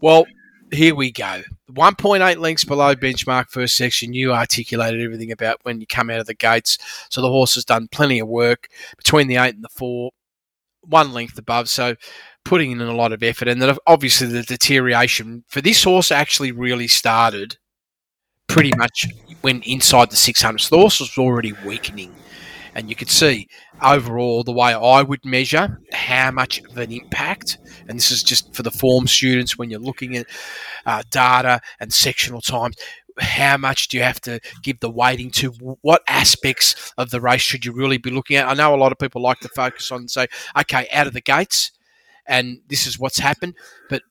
Well, 0.02 0.26
here 0.72 0.96
we 0.96 1.12
go. 1.12 1.42
1.8 1.70 2.38
lengths 2.38 2.64
below 2.64 2.96
benchmark 2.96 3.50
first 3.50 3.76
section. 3.76 4.12
You 4.12 4.32
articulated 4.32 5.00
everything 5.00 5.30
about 5.30 5.58
when 5.62 5.80
you 5.80 5.86
come 5.86 6.10
out 6.10 6.18
of 6.18 6.26
the 6.26 6.34
gates. 6.34 6.76
So 7.08 7.20
the 7.20 7.28
horse 7.28 7.54
has 7.54 7.64
done 7.64 7.86
plenty 7.92 8.18
of 8.18 8.26
work 8.26 8.66
between 8.96 9.28
the 9.28 9.36
eight 9.36 9.54
and 9.54 9.62
the 9.62 9.68
four, 9.68 10.10
one 10.80 11.12
length 11.12 11.38
above. 11.38 11.68
So 11.68 11.94
putting 12.44 12.72
in 12.72 12.80
a 12.80 12.96
lot 12.96 13.12
of 13.12 13.22
effort. 13.22 13.46
And 13.46 13.62
then 13.62 13.76
obviously 13.86 14.26
the 14.26 14.42
deterioration 14.42 15.44
for 15.46 15.60
this 15.60 15.84
horse 15.84 16.10
actually 16.10 16.50
really 16.50 16.88
started 16.88 17.58
pretty 18.48 18.72
much 18.76 19.06
when 19.42 19.62
inside 19.62 20.10
the 20.10 20.16
600. 20.16 20.58
So 20.58 20.74
the 20.74 20.80
horse 20.80 20.98
was 20.98 21.16
already 21.16 21.52
weakening. 21.64 22.12
And 22.74 22.88
you 22.88 22.96
could 22.96 23.10
see 23.10 23.48
overall 23.82 24.44
the 24.44 24.52
way 24.52 24.72
I 24.72 25.02
would 25.02 25.24
measure 25.24 25.80
how 25.92 26.30
much 26.30 26.62
of 26.64 26.78
an 26.78 26.90
impact, 26.90 27.58
and 27.86 27.98
this 27.98 28.10
is 28.10 28.22
just 28.22 28.54
for 28.54 28.62
the 28.62 28.70
form 28.70 29.06
students 29.06 29.58
when 29.58 29.70
you're 29.70 29.80
looking 29.80 30.16
at 30.16 30.26
uh, 30.86 31.02
data 31.10 31.60
and 31.80 31.92
sectional 31.92 32.40
times, 32.40 32.76
how 33.18 33.56
much 33.56 33.88
do 33.88 33.98
you 33.98 34.02
have 34.02 34.20
to 34.22 34.40
give 34.62 34.80
the 34.80 34.90
weighting 34.90 35.30
to? 35.32 35.50
What 35.82 36.02
aspects 36.08 36.92
of 36.96 37.10
the 37.10 37.20
race 37.20 37.42
should 37.42 37.64
you 37.64 37.72
really 37.72 37.98
be 37.98 38.10
looking 38.10 38.36
at? 38.36 38.48
I 38.48 38.54
know 38.54 38.74
a 38.74 38.76
lot 38.76 38.92
of 38.92 38.98
people 38.98 39.20
like 39.20 39.40
to 39.40 39.48
focus 39.48 39.92
on 39.92 40.00
and 40.00 40.10
say, 40.10 40.26
okay, 40.58 40.88
out 40.92 41.06
of 41.06 41.12
the 41.12 41.20
gates, 41.20 41.72
and 42.26 42.60
this 42.68 42.86
is 42.86 42.98
what's 42.98 43.18
happened. 43.18 43.54
But 43.90 44.02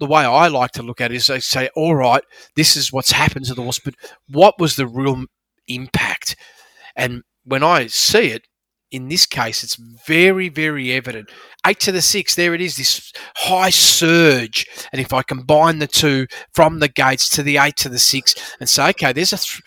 the 0.00 0.06
way 0.06 0.24
I 0.24 0.48
like 0.48 0.72
to 0.72 0.82
look 0.82 1.00
at 1.00 1.12
it 1.12 1.16
is 1.16 1.28
they 1.28 1.40
say, 1.40 1.70
all 1.74 1.94
right, 1.94 2.22
this 2.56 2.76
is 2.76 2.92
what's 2.92 3.12
happened 3.12 3.46
to 3.46 3.54
the 3.54 3.62
horse, 3.62 3.78
but 3.78 3.94
what 4.28 4.58
was 4.58 4.76
the 4.76 4.86
real 4.86 5.24
impact? 5.66 6.36
And 6.96 7.22
when 7.44 7.62
I 7.62 7.86
see 7.86 8.28
it, 8.28 8.46
in 8.92 9.08
this 9.08 9.24
case, 9.24 9.64
it's 9.64 9.76
very, 10.06 10.50
very 10.50 10.92
evident. 10.92 11.30
Eight 11.66 11.80
to 11.80 11.92
the 11.92 12.02
six, 12.02 12.34
there 12.34 12.54
it 12.54 12.60
is, 12.60 12.76
this 12.76 13.12
high 13.36 13.70
surge. 13.70 14.66
And 14.92 15.00
if 15.00 15.14
I 15.14 15.22
combine 15.22 15.78
the 15.78 15.86
two 15.86 16.26
from 16.52 16.78
the 16.78 16.88
gates 16.88 17.28
to 17.30 17.42
the 17.42 17.56
eight 17.56 17.76
to 17.78 17.88
the 17.88 17.98
six 17.98 18.34
and 18.60 18.68
say, 18.68 18.90
okay, 18.90 19.12
there's 19.14 19.32
a 19.32 19.38
th- 19.38 19.62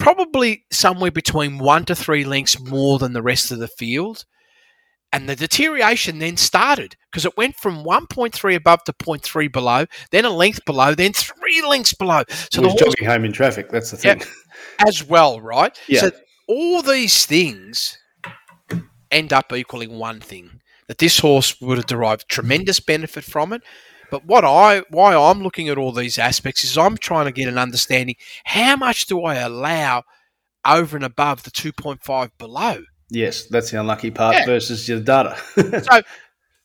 probably 0.00 0.64
somewhere 0.72 1.10
between 1.10 1.58
one 1.58 1.84
to 1.84 1.94
three 1.94 2.24
lengths 2.24 2.58
more 2.58 2.98
than 2.98 3.12
the 3.12 3.22
rest 3.22 3.50
of 3.50 3.58
the 3.58 3.68
field. 3.68 4.24
And 5.12 5.28
the 5.28 5.36
deterioration 5.36 6.18
then 6.18 6.36
started 6.36 6.96
because 7.12 7.24
it 7.24 7.36
went 7.36 7.54
from 7.56 7.84
1.3 7.84 8.56
above 8.56 8.82
to 8.84 8.92
0.3 8.94 9.52
below, 9.52 9.84
then 10.10 10.24
a 10.24 10.30
length 10.30 10.64
below, 10.64 10.94
then 10.94 11.12
three 11.12 11.62
lengths 11.62 11.94
below. 11.94 12.24
So 12.50 12.62
the 12.62 12.70
horse, 12.70 12.80
jogging 12.80 13.06
home 13.06 13.24
in 13.24 13.32
traffic. 13.32 13.68
That's 13.68 13.92
the 13.92 13.98
thing. 13.98 14.20
Yeah, 14.20 14.26
as 14.88 15.04
well, 15.04 15.40
right? 15.40 15.78
Yeah. 15.86 16.00
So 16.00 16.10
all 16.48 16.82
these 16.82 17.26
things 17.26 17.98
end 19.10 19.32
up 19.32 19.52
equaling 19.52 19.98
one 19.98 20.20
thing 20.20 20.60
that 20.88 20.98
this 20.98 21.18
horse 21.20 21.60
would 21.60 21.78
have 21.78 21.86
derived 21.86 22.28
tremendous 22.28 22.80
benefit 22.80 23.24
from 23.24 23.52
it. 23.52 23.62
But 24.10 24.26
what 24.26 24.44
I 24.44 24.82
why 24.90 25.14
I'm 25.14 25.42
looking 25.42 25.68
at 25.68 25.78
all 25.78 25.92
these 25.92 26.18
aspects 26.18 26.62
is 26.64 26.76
I'm 26.76 26.96
trying 26.96 27.26
to 27.26 27.32
get 27.32 27.48
an 27.48 27.58
understanding 27.58 28.16
how 28.44 28.76
much 28.76 29.06
do 29.06 29.22
I 29.22 29.36
allow 29.36 30.04
over 30.66 30.96
and 30.96 31.04
above 31.04 31.42
the 31.42 31.50
2.5 31.50 32.30
below. 32.38 32.82
Yes, 33.10 33.46
that's 33.46 33.70
the 33.70 33.80
unlucky 33.80 34.10
part 34.10 34.34
yeah. 34.34 34.46
versus 34.46 34.88
your 34.88 35.00
data. 35.00 35.36
so 35.56 36.02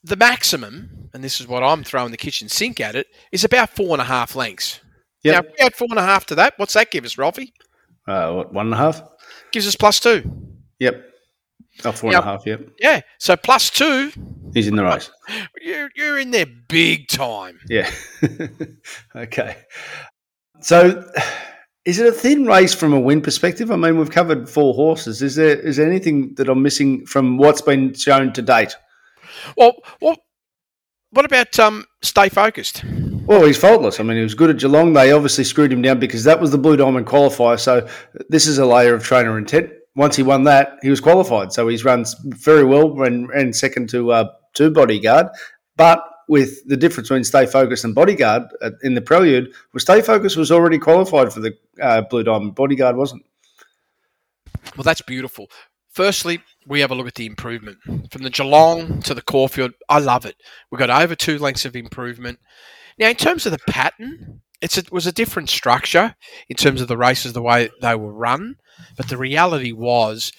the 0.03 0.15
maximum, 0.15 1.09
and 1.13 1.23
this 1.23 1.41
is 1.41 1.47
what 1.47 1.63
I'm 1.63 1.83
throwing 1.83 2.11
the 2.11 2.17
kitchen 2.17 2.49
sink 2.49 2.79
at 2.79 2.95
it, 2.95 3.07
is 3.31 3.43
about 3.43 3.69
four 3.75 3.93
and 3.93 4.01
a 4.01 4.05
half 4.05 4.35
lengths. 4.35 4.79
Yep. 5.23 5.33
Now, 5.33 5.49
if 5.49 5.57
we 5.57 5.65
add 5.65 5.75
four 5.75 5.87
and 5.89 5.99
a 5.99 6.03
half 6.03 6.25
to 6.27 6.35
that, 6.35 6.53
what's 6.57 6.73
that 6.73 6.91
give 6.91 7.03
us, 7.03 7.17
Ralphie? 7.17 7.53
Uh, 8.07 8.31
what, 8.33 8.53
one 8.53 8.67
and 8.67 8.73
a 8.73 8.77
half? 8.77 9.01
Gives 9.51 9.67
us 9.67 9.75
plus 9.75 9.99
two. 9.99 10.23
Yep. 10.79 11.05
Oh, 11.85 11.91
four 11.91 12.11
now, 12.11 12.19
and 12.19 12.27
a 12.27 12.31
half, 12.31 12.45
yep. 12.45 12.69
Yeah. 12.79 13.01
So 13.19 13.35
plus 13.35 13.69
two. 13.69 14.11
He's 14.53 14.67
in 14.67 14.75
the 14.75 14.83
race. 14.83 15.09
You're, 15.61 15.89
you're 15.95 16.19
in 16.19 16.31
there 16.31 16.47
big 16.67 17.07
time. 17.07 17.59
Yeah. 17.67 17.89
okay. 19.15 19.57
So 20.61 21.09
is 21.85 21.99
it 21.99 22.07
a 22.07 22.11
thin 22.11 22.45
race 22.45 22.73
from 22.73 22.93
a 22.93 22.99
win 22.99 23.21
perspective? 23.21 23.71
I 23.71 23.75
mean, 23.75 23.97
we've 23.97 24.11
covered 24.11 24.49
four 24.49 24.73
horses. 24.73 25.21
Is 25.21 25.35
there 25.35 25.57
is 25.59 25.77
there 25.77 25.87
anything 25.87 26.33
that 26.35 26.49
I'm 26.49 26.61
missing 26.61 27.05
from 27.05 27.37
what's 27.37 27.61
been 27.61 27.93
shown 27.93 28.33
to 28.33 28.41
date? 28.41 28.75
Well, 29.55 29.75
well 30.01 30.17
what 31.11 31.25
about 31.25 31.57
um, 31.59 31.85
stay 32.01 32.29
focused? 32.29 32.83
Well, 33.29 33.45
he's 33.45 33.57
faultless. 33.57 33.99
I 33.99 34.03
mean, 34.03 34.17
he 34.17 34.23
was 34.23 34.33
good 34.33 34.49
at 34.49 34.57
Geelong. 34.57 34.91
They 34.91 35.11
obviously 35.11 35.43
screwed 35.43 35.71
him 35.71 35.81
down 35.81 35.99
because 35.99 36.23
that 36.23 36.41
was 36.41 36.49
the 36.51 36.57
Blue 36.57 36.75
Diamond 36.75 37.05
qualifier. 37.05 37.59
So 37.59 37.87
this 38.27 38.47
is 38.47 38.57
a 38.57 38.65
layer 38.65 38.93
of 38.95 39.03
trainer 39.03 39.37
intent 39.37 39.71
once 39.99 40.15
he 40.15 40.23
won 40.23 40.45
that, 40.45 40.77
he 40.81 40.89
was 40.89 41.01
qualified. 41.01 41.51
So 41.51 41.67
he's 41.67 41.83
run 41.83 42.05
very 42.23 42.63
well 42.63 43.03
and, 43.03 43.29
and 43.31 43.53
second 43.53 43.89
to 43.89 44.11
uh, 44.11 44.31
to 44.53 44.71
Bodyguard. 44.71 45.27
But 45.75 46.01
with 46.29 46.65
the 46.67 46.77
difference 46.77 47.09
between 47.09 47.25
Stay 47.25 47.45
Focused 47.45 47.83
and 47.83 47.93
Bodyguard 47.93 48.43
uh, 48.61 48.71
in 48.83 48.93
the 48.93 49.01
prelude, 49.01 49.51
well, 49.73 49.79
Stay 49.79 50.01
Focused 50.01 50.37
was 50.37 50.51
already 50.51 50.79
qualified 50.79 51.33
for 51.33 51.41
the 51.41 51.53
uh, 51.81 52.01
Blue 52.09 52.23
Diamond. 52.23 52.55
Bodyguard 52.55 52.95
wasn't. 52.95 53.25
Well, 54.77 54.83
that's 54.83 55.01
beautiful. 55.01 55.49
Firstly, 55.89 56.39
we 56.65 56.79
have 56.79 56.91
a 56.91 56.95
look 56.95 57.07
at 57.07 57.15
the 57.15 57.25
improvement 57.25 57.79
from 57.83 58.21
the 58.21 58.29
Geelong 58.29 59.01
to 59.01 59.13
the 59.13 59.21
Caulfield. 59.21 59.73
I 59.89 59.99
love 59.99 60.25
it. 60.25 60.37
We've 60.71 60.79
got 60.79 60.89
over 60.89 61.15
two 61.15 61.39
lengths 61.39 61.65
of 61.65 61.75
improvement. 61.75 62.39
Now, 62.99 63.07
in 63.07 63.15
terms 63.15 63.45
of 63.45 63.53
the 63.53 63.59
pattern, 63.59 64.41
it's 64.61 64.77
a, 64.77 64.81
it 64.81 64.91
was 64.91 65.07
a 65.07 65.13
different 65.13 65.49
structure 65.49 66.15
in 66.49 66.57
terms 66.57 66.81
of 66.81 66.89
the 66.89 66.97
races, 66.97 67.33
the 67.33 67.41
way 67.41 67.69
they 67.81 67.95
were 67.95 68.11
run. 68.11 68.55
But 68.97 69.07
the 69.07 69.17
reality 69.17 69.71
was, 69.71 70.33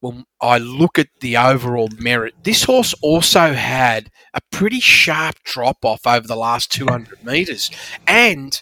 when 0.00 0.24
I 0.40 0.58
look 0.58 0.98
at 0.98 1.08
the 1.20 1.36
overall 1.36 1.90
merit, 1.98 2.34
this 2.42 2.64
horse 2.64 2.94
also 3.02 3.52
had 3.52 4.10
a 4.32 4.40
pretty 4.50 4.80
sharp 4.80 5.36
drop 5.44 5.84
off 5.84 6.06
over 6.06 6.26
the 6.26 6.36
last 6.36 6.72
200 6.72 7.22
metres. 7.22 7.70
And 8.06 8.58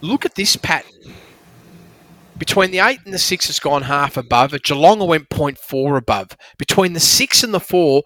look 0.00 0.24
at 0.24 0.34
this 0.34 0.56
pattern. 0.56 1.14
Between 2.36 2.70
the 2.70 2.78
8 2.78 3.00
and 3.04 3.14
the 3.14 3.18
6 3.18 3.46
has 3.48 3.58
gone 3.58 3.82
half 3.82 4.16
above. 4.16 4.54
At 4.54 4.62
Geelong, 4.62 5.04
went 5.06 5.28
0.4 5.28 5.96
above. 5.96 6.36
Between 6.56 6.92
the 6.92 7.00
6 7.00 7.42
and 7.42 7.52
the 7.52 7.60
4, 7.60 8.02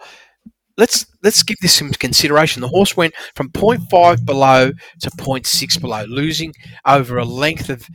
let's 0.77 1.07
let's 1.23 1.43
give 1.43 1.59
this 1.61 1.75
some 1.75 1.91
consideration. 1.93 2.61
The 2.63 2.69
horse 2.69 2.97
went 2.97 3.15
from 3.35 3.51
0.5 3.51 4.25
below 4.25 4.73
to 5.01 5.11
0.6 5.11 5.81
below, 5.81 6.05
losing 6.05 6.55
over 6.87 7.19
a 7.19 7.25
length 7.25 7.69
of 7.69 7.87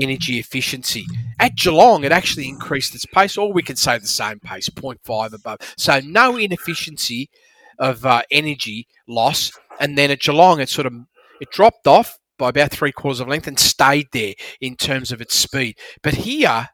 energy 0.00 0.38
efficiency. 0.38 1.04
At 1.38 1.56
Geelong, 1.56 2.04
it 2.04 2.12
actually 2.12 2.48
increased 2.48 2.94
its 2.94 3.06
pace, 3.06 3.36
or 3.36 3.52
we 3.52 3.62
could 3.62 3.78
say 3.78 3.98
the 3.98 4.06
same 4.06 4.40
pace, 4.40 4.68
0.5 4.68 5.32
above. 5.32 5.58
So 5.76 6.00
no 6.04 6.36
inefficiency 6.36 7.30
of 7.78 8.04
uh, 8.04 8.22
energy 8.30 8.86
loss. 9.08 9.52
And 9.80 9.96
then 9.96 10.10
at 10.10 10.20
Geelong, 10.20 10.60
it 10.60 10.68
sort 10.68 10.86
of 10.86 10.94
it 11.40 11.50
dropped 11.50 11.86
off 11.86 12.18
by 12.38 12.48
about 12.48 12.70
three 12.70 12.92
quarters 12.92 13.20
of 13.20 13.28
length 13.28 13.46
and 13.46 13.58
stayed 13.58 14.08
there 14.12 14.34
in 14.60 14.76
terms 14.76 15.12
of 15.12 15.20
its 15.20 15.34
speed. 15.34 15.76
But 16.02 16.14
here, 16.14 16.68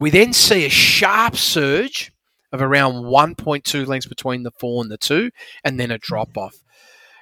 we 0.00 0.10
then 0.10 0.32
see 0.32 0.64
a 0.64 0.70
sharp 0.70 1.36
surge 1.36 2.12
of 2.52 2.62
around 2.62 3.04
1.2 3.04 3.86
lengths 3.86 4.06
between 4.06 4.42
the 4.42 4.52
four 4.58 4.82
and 4.82 4.90
the 4.90 4.98
two, 4.98 5.30
and 5.64 5.78
then 5.78 5.90
a 5.90 5.98
drop 5.98 6.36
off. 6.36 6.56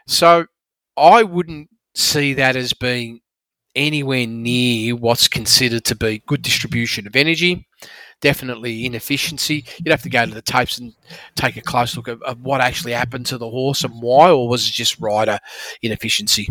So 0.06 0.46
I 0.96 1.22
wouldn't 1.22 1.68
see 1.94 2.34
that 2.34 2.56
as 2.56 2.72
being 2.72 3.20
anywhere 3.74 4.26
near 4.26 4.96
what's 4.96 5.28
considered 5.28 5.84
to 5.84 5.94
be 5.94 6.22
good 6.26 6.42
distribution 6.42 7.06
of 7.06 7.14
energy. 7.14 7.68
Definitely 8.22 8.86
inefficiency. 8.86 9.66
You'd 9.78 9.90
have 9.90 10.02
to 10.02 10.08
go 10.08 10.24
to 10.24 10.32
the 10.32 10.40
tapes 10.40 10.78
and 10.78 10.94
take 11.34 11.56
a 11.56 11.60
close 11.60 11.96
look 11.96 12.08
at, 12.08 12.18
at 12.26 12.38
what 12.38 12.62
actually 12.62 12.92
happened 12.92 13.26
to 13.26 13.38
the 13.38 13.50
horse 13.50 13.84
and 13.84 14.00
why, 14.00 14.30
or 14.30 14.48
was 14.48 14.66
it 14.66 14.72
just 14.72 14.98
rider 14.98 15.38
inefficiency? 15.82 16.48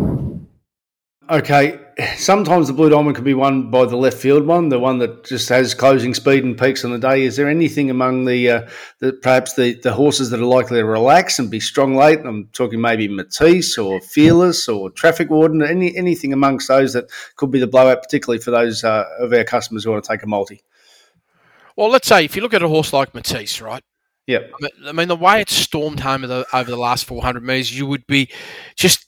Okay, 1.28 1.80
sometimes 2.18 2.68
the 2.68 2.74
Blue 2.74 2.90
Diamond 2.90 3.16
can 3.16 3.24
be 3.24 3.34
won 3.34 3.72
by 3.72 3.86
the 3.86 3.96
left 3.96 4.18
field 4.18 4.46
one, 4.46 4.70
the 4.70 4.78
one 4.78 5.00
that 5.00 5.26
just 5.26 5.50
has 5.50 5.74
closing 5.74 6.14
speed 6.14 6.44
and 6.44 6.56
peaks 6.56 6.86
on 6.86 6.92
the 6.92 7.00
day. 7.00 7.24
Is 7.24 7.36
there 7.36 7.50
anything 7.50 7.90
among 7.90 8.26
the, 8.26 8.50
uh, 8.50 8.70
the 9.00 9.14
perhaps 9.14 9.54
the, 9.54 9.74
the 9.74 9.92
horses 9.92 10.30
that 10.30 10.40
are 10.40 10.46
likely 10.46 10.78
to 10.78 10.86
relax 10.86 11.40
and 11.40 11.50
be 11.50 11.60
strong 11.60 11.96
late? 11.96 12.20
I'm 12.20 12.50
talking 12.54 12.80
maybe 12.80 13.08
Matisse 13.08 13.76
or 13.76 14.02
Fearless 14.02 14.68
or 14.68 14.92
Traffic 14.92 15.32
Warden. 15.32 15.64
Any 15.64 15.98
anything 15.98 16.32
amongst 16.32 16.68
those 16.68 16.94
that 16.94 17.06
could 17.38 17.50
be 17.50 17.60
the 17.60 17.66
blowout, 17.66 18.04
particularly 18.04 18.40
for 18.40 18.52
those 18.52 18.84
uh, 18.84 19.06
of 19.20 19.34
our 19.34 19.44
customers 19.44 19.84
who 19.84 19.92
want 19.92 20.04
to 20.04 20.12
take 20.12 20.22
a 20.22 20.28
multi. 20.28 20.62
Well, 21.76 21.90
let's 21.90 22.08
say 22.08 22.24
if 22.24 22.36
you 22.36 22.44
look 22.44 22.54
at 22.54 22.62
a 22.62 22.68
horse 22.68 22.94
like 22.94 23.16
Matisse, 23.16 23.62
right? 23.62 23.84
Yeah. 24.28 24.40
I 24.86 24.92
mean, 24.92 25.08
the 25.08 25.16
way 25.16 25.42
it's 25.42 25.54
stormed 25.54 26.00
home 26.00 26.24
over 26.24 26.28
the, 26.28 26.46
over 26.54 26.70
the 26.70 26.78
last 26.78 27.06
400 27.06 27.44
metres, 27.44 27.78
you 27.78 27.86
would 27.86 28.08
be 28.08 28.30
just 28.76 29.05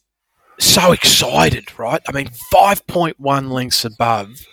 so 0.59 0.91
excited, 0.91 1.77
right? 1.77 2.01
I 2.07 2.11
mean, 2.11 2.29
5.1 2.51 3.51
lengths 3.51 3.85
above 3.85 4.45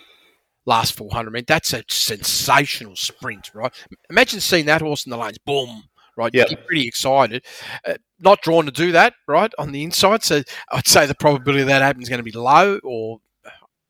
last 0.65 0.95
400. 0.97 1.29
I 1.29 1.31
mean, 1.31 1.43
that's 1.47 1.73
a 1.73 1.83
sensational 1.87 2.95
sprint, 2.95 3.51
right? 3.53 3.73
Imagine 4.09 4.39
seeing 4.39 4.65
that 4.65 4.81
horse 4.81 5.05
in 5.05 5.09
the 5.09 5.17
lanes, 5.17 5.37
boom, 5.39 5.83
right? 6.17 6.33
Yep. 6.33 6.49
You're 6.49 6.61
pretty 6.61 6.87
excited. 6.87 7.45
Uh, 7.85 7.95
not 8.19 8.41
drawn 8.41 8.65
to 8.65 8.71
do 8.71 8.91
that, 8.91 9.13
right, 9.27 9.51
on 9.57 9.71
the 9.71 9.83
inside. 9.83 10.23
So 10.23 10.41
I'd 10.71 10.87
say 10.87 11.05
the 11.05 11.15
probability 11.15 11.61
of 11.61 11.67
that 11.67 11.81
happening 11.81 12.03
is 12.03 12.09
going 12.09 12.19
to 12.19 12.23
be 12.23 12.31
low, 12.31 12.79
or 12.83 13.19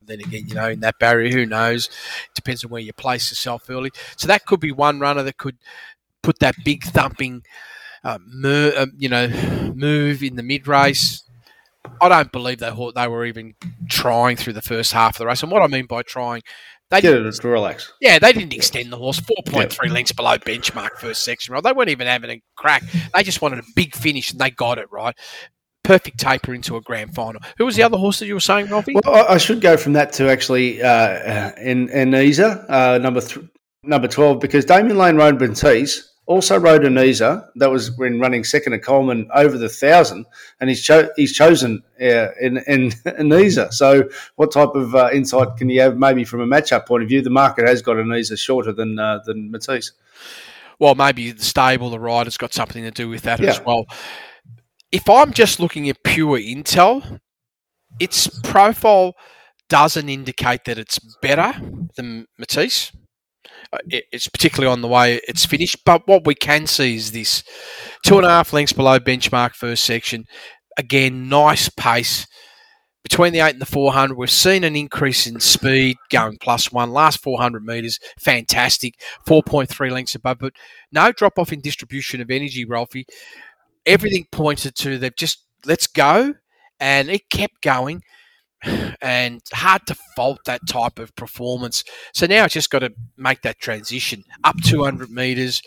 then 0.01 0.19
again, 0.19 0.47
you 0.47 0.55
know, 0.55 0.69
in 0.69 0.81
that 0.81 0.99
barrier, 0.99 1.31
who 1.31 1.45
knows? 1.45 1.89
Depends 2.33 2.63
on 2.63 2.71
where 2.71 2.81
you 2.81 2.93
place 2.93 3.31
yourself 3.31 3.69
early. 3.69 3.91
So 4.17 4.27
that 4.27 4.45
could 4.45 4.59
be 4.59 4.71
one 4.71 4.99
runner 4.99 5.23
that 5.23 5.37
could 5.37 5.57
put 6.21 6.39
that 6.39 6.55
big 6.63 6.83
thumping, 6.83 7.43
uh, 8.03 8.19
mer- 8.25 8.73
uh, 8.75 8.87
you 8.97 9.09
know, 9.09 9.27
move 9.75 10.23
in 10.23 10.35
the 10.35 10.43
mid 10.43 10.67
race 10.67 11.24
I 12.01 12.09
don't 12.09 12.31
believe 12.31 12.59
they 12.59 12.71
they 12.95 13.07
were 13.07 13.25
even 13.25 13.53
trying 13.89 14.37
through 14.37 14.53
the 14.53 14.61
first 14.61 14.93
half 14.93 15.15
of 15.15 15.19
the 15.19 15.25
race. 15.25 15.43
And 15.43 15.51
what 15.51 15.61
I 15.61 15.67
mean 15.67 15.85
by 15.85 16.01
trying, 16.03 16.41
they 16.91 17.01
Get 17.01 17.13
to 17.13 17.47
relax. 17.47 17.91
Yeah, 17.99 18.19
they 18.19 18.31
didn't 18.31 18.53
extend 18.53 18.91
the 18.91 18.97
horse. 18.97 19.19
Four 19.19 19.37
point 19.45 19.73
three 19.73 19.89
lengths 19.89 20.11
below 20.11 20.37
benchmark 20.37 20.97
first 20.99 21.23
section. 21.23 21.53
Right, 21.53 21.63
they 21.63 21.71
weren't 21.71 21.89
even 21.89 22.07
having 22.07 22.29
a 22.29 22.41
crack. 22.55 22.83
They 23.13 23.23
just 23.23 23.41
wanted 23.41 23.59
a 23.59 23.63
big 23.75 23.95
finish, 23.95 24.31
and 24.31 24.39
they 24.39 24.51
got 24.51 24.77
it 24.77 24.91
right. 24.91 25.15
Perfect 25.83 26.19
taper 26.19 26.53
into 26.53 26.75
a 26.77 26.81
grand 26.81 27.13
final. 27.13 27.41
Who 27.57 27.65
was 27.65 27.75
the 27.75 27.83
other 27.83 27.97
horse 27.97 28.19
that 28.19 28.27
you 28.27 28.33
were 28.33 28.39
saying, 28.39 28.69
Robbie? 28.69 28.95
Well, 29.03 29.25
I 29.29 29.37
should 29.37 29.61
go 29.61 29.77
from 29.77 29.93
that 29.93 30.13
to 30.13 30.29
actually 30.29 30.81
uh, 30.81 31.51
in 31.57 31.89
Anisa, 31.89 32.65
uh, 32.69 32.97
number 32.97 33.21
th- 33.21 33.45
number 33.83 34.07
twelve, 34.07 34.39
because 34.39 34.65
Damian 34.65 34.97
Lane 34.97 35.15
Road 35.15 35.39
Bentese 35.39 36.01
also 36.27 36.59
rode 36.59 36.81
Anisa. 36.81 37.47
That 37.55 37.69
was 37.71 37.91
when 37.97 38.19
running 38.19 38.43
second 38.43 38.71
to 38.73 38.79
Coleman 38.79 39.29
over 39.33 39.57
the 39.57 39.69
thousand, 39.69 40.25
and 40.59 40.69
he's 40.69 40.83
cho- 40.83 41.09
he's 41.15 41.33
chosen 41.33 41.83
uh, 42.01 42.29
in 42.41 42.57
in 42.67 42.89
Anisa. 43.05 43.71
So, 43.73 44.09
what 44.35 44.51
type 44.51 44.69
of 44.75 44.95
uh, 44.95 45.09
insight 45.13 45.57
can 45.57 45.69
you 45.69 45.81
have, 45.81 45.97
maybe 45.97 46.23
from 46.23 46.41
a 46.41 46.45
matchup 46.47 46.87
point 46.87 47.03
of 47.03 47.09
view? 47.09 47.21
The 47.21 47.29
market 47.29 47.67
has 47.67 47.81
got 47.81 47.97
Anisa 47.97 48.37
shorter 48.37 48.73
than 48.73 48.97
uh, 48.99 49.19
than 49.25 49.51
Matisse. 49.51 49.91
Well, 50.79 50.95
maybe 50.95 51.31
the 51.31 51.43
stable, 51.43 51.89
the 51.89 51.99
rider's 51.99 52.37
got 52.37 52.53
something 52.53 52.83
to 52.83 52.91
do 52.91 53.07
with 53.07 53.21
that 53.21 53.39
Yeah. 53.39 53.51
as 53.51 53.61
well. 53.63 53.85
If 54.91 55.09
I'm 55.09 55.31
just 55.31 55.59
looking 55.59 55.87
at 55.89 56.03
pure 56.03 56.37
intel, 56.37 57.19
its 57.99 58.27
profile 58.41 59.13
doesn't 59.69 60.09
indicate 60.09 60.65
that 60.65 60.77
it's 60.77 60.99
better 61.21 61.53
than 61.95 62.27
Matisse. 62.37 62.91
It- 63.89 64.05
It's 64.11 64.27
particularly 64.27 64.71
on 64.71 64.81
the 64.81 64.87
way 64.87 65.19
it's 65.27 65.45
finished. 65.45 65.77
But 65.85 66.07
what 66.07 66.25
we 66.25 66.35
can 66.35 66.67
see 66.67 66.95
is 66.95 67.11
this 67.11 67.43
two 68.03 68.17
and 68.17 68.25
a 68.25 68.29
half 68.29 68.53
lengths 68.53 68.73
below 68.73 68.99
benchmark 68.99 69.53
first 69.55 69.83
section. 69.83 70.25
Again, 70.77 71.29
nice 71.29 71.69
pace. 71.69 72.27
Between 73.03 73.33
the 73.33 73.39
8 73.39 73.51
and 73.51 73.61
the 73.61 73.67
400, 73.67 74.17
we've 74.17 74.31
seen 74.31 74.63
an 74.63 74.75
increase 74.75 75.27
in 75.27 75.39
speed 75.39 75.97
going 76.09 76.37
plus 76.41 76.71
one. 76.71 76.89
Last 76.91 77.21
400 77.21 77.63
metres, 77.63 77.99
fantastic. 78.19 78.95
4.3 79.27 79.91
lengths 79.91 80.15
above, 80.15 80.39
but 80.39 80.53
no 80.91 81.11
drop 81.11 81.37
off 81.37 81.53
in 81.53 81.61
distribution 81.61 82.19
of 82.19 82.31
energy, 82.31 82.65
Ralphie. 82.65 83.05
Everything 83.85 84.25
pointed 84.31 84.75
to 84.77 84.97
they've 84.97 85.15
just 85.15 85.45
let's 85.65 85.85
go, 85.87 86.33
and 86.79 87.09
it 87.09 87.29
kept 87.29 87.61
going. 87.61 88.01
And 89.01 89.41
hard 89.53 89.85
to 89.87 89.95
fault 90.15 90.39
that 90.45 90.61
type 90.67 90.99
of 90.99 91.15
performance. 91.15 91.83
So 92.13 92.25
now 92.25 92.45
it's 92.45 92.53
just 92.53 92.69
got 92.69 92.79
to 92.79 92.93
make 93.17 93.41
that 93.43 93.59
transition 93.59 94.23
up 94.43 94.55
200 94.63 95.09
metres. 95.09 95.61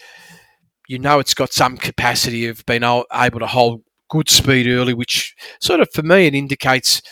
You 0.89 0.99
know, 0.99 1.19
it's 1.19 1.35
got 1.35 1.53
some 1.53 1.77
capacity 1.77 2.47
of 2.47 2.65
being 2.67 2.83
able 2.83 3.41
to 3.41 3.47
hold 3.47 3.83
good 4.09 4.29
speed 4.29 4.67
early, 4.67 4.95
which 4.95 5.35
sort 5.61 5.81
of 5.81 5.89
for 5.93 6.03
me 6.03 6.27
it 6.27 6.35
indicates 6.35 7.03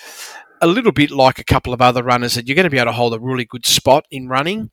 a 0.62 0.66
little 0.66 0.92
bit 0.92 1.10
like 1.10 1.38
a 1.38 1.44
couple 1.44 1.72
of 1.72 1.82
other 1.82 2.02
runners 2.02 2.34
that 2.34 2.46
you're 2.46 2.54
going 2.54 2.64
to 2.64 2.70
be 2.70 2.78
able 2.78 2.86
to 2.86 2.92
hold 2.92 3.14
a 3.14 3.20
really 3.20 3.44
good 3.44 3.66
spot 3.66 4.06
in 4.10 4.28
running, 4.28 4.70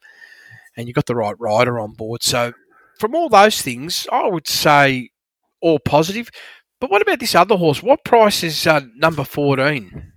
and 0.77 0.87
you've 0.87 0.95
got 0.95 1.05
the 1.05 1.15
right 1.15 1.35
rider 1.39 1.79
on 1.79 1.93
board. 1.93 2.23
So 2.23 2.53
from 2.99 3.15
all 3.15 3.29
those 3.29 3.61
things, 3.61 4.07
I 4.11 4.27
would 4.27 4.47
say 4.47 5.09
all 5.61 5.79
positive. 5.79 6.29
But 6.79 6.89
what 6.89 7.01
about 7.01 7.19
this 7.19 7.35
other 7.35 7.57
horse? 7.57 7.83
What 7.83 8.03
price 8.03 8.43
is 8.43 8.65
uh, 8.67 8.81
number 8.95 9.23
14? 9.23 10.12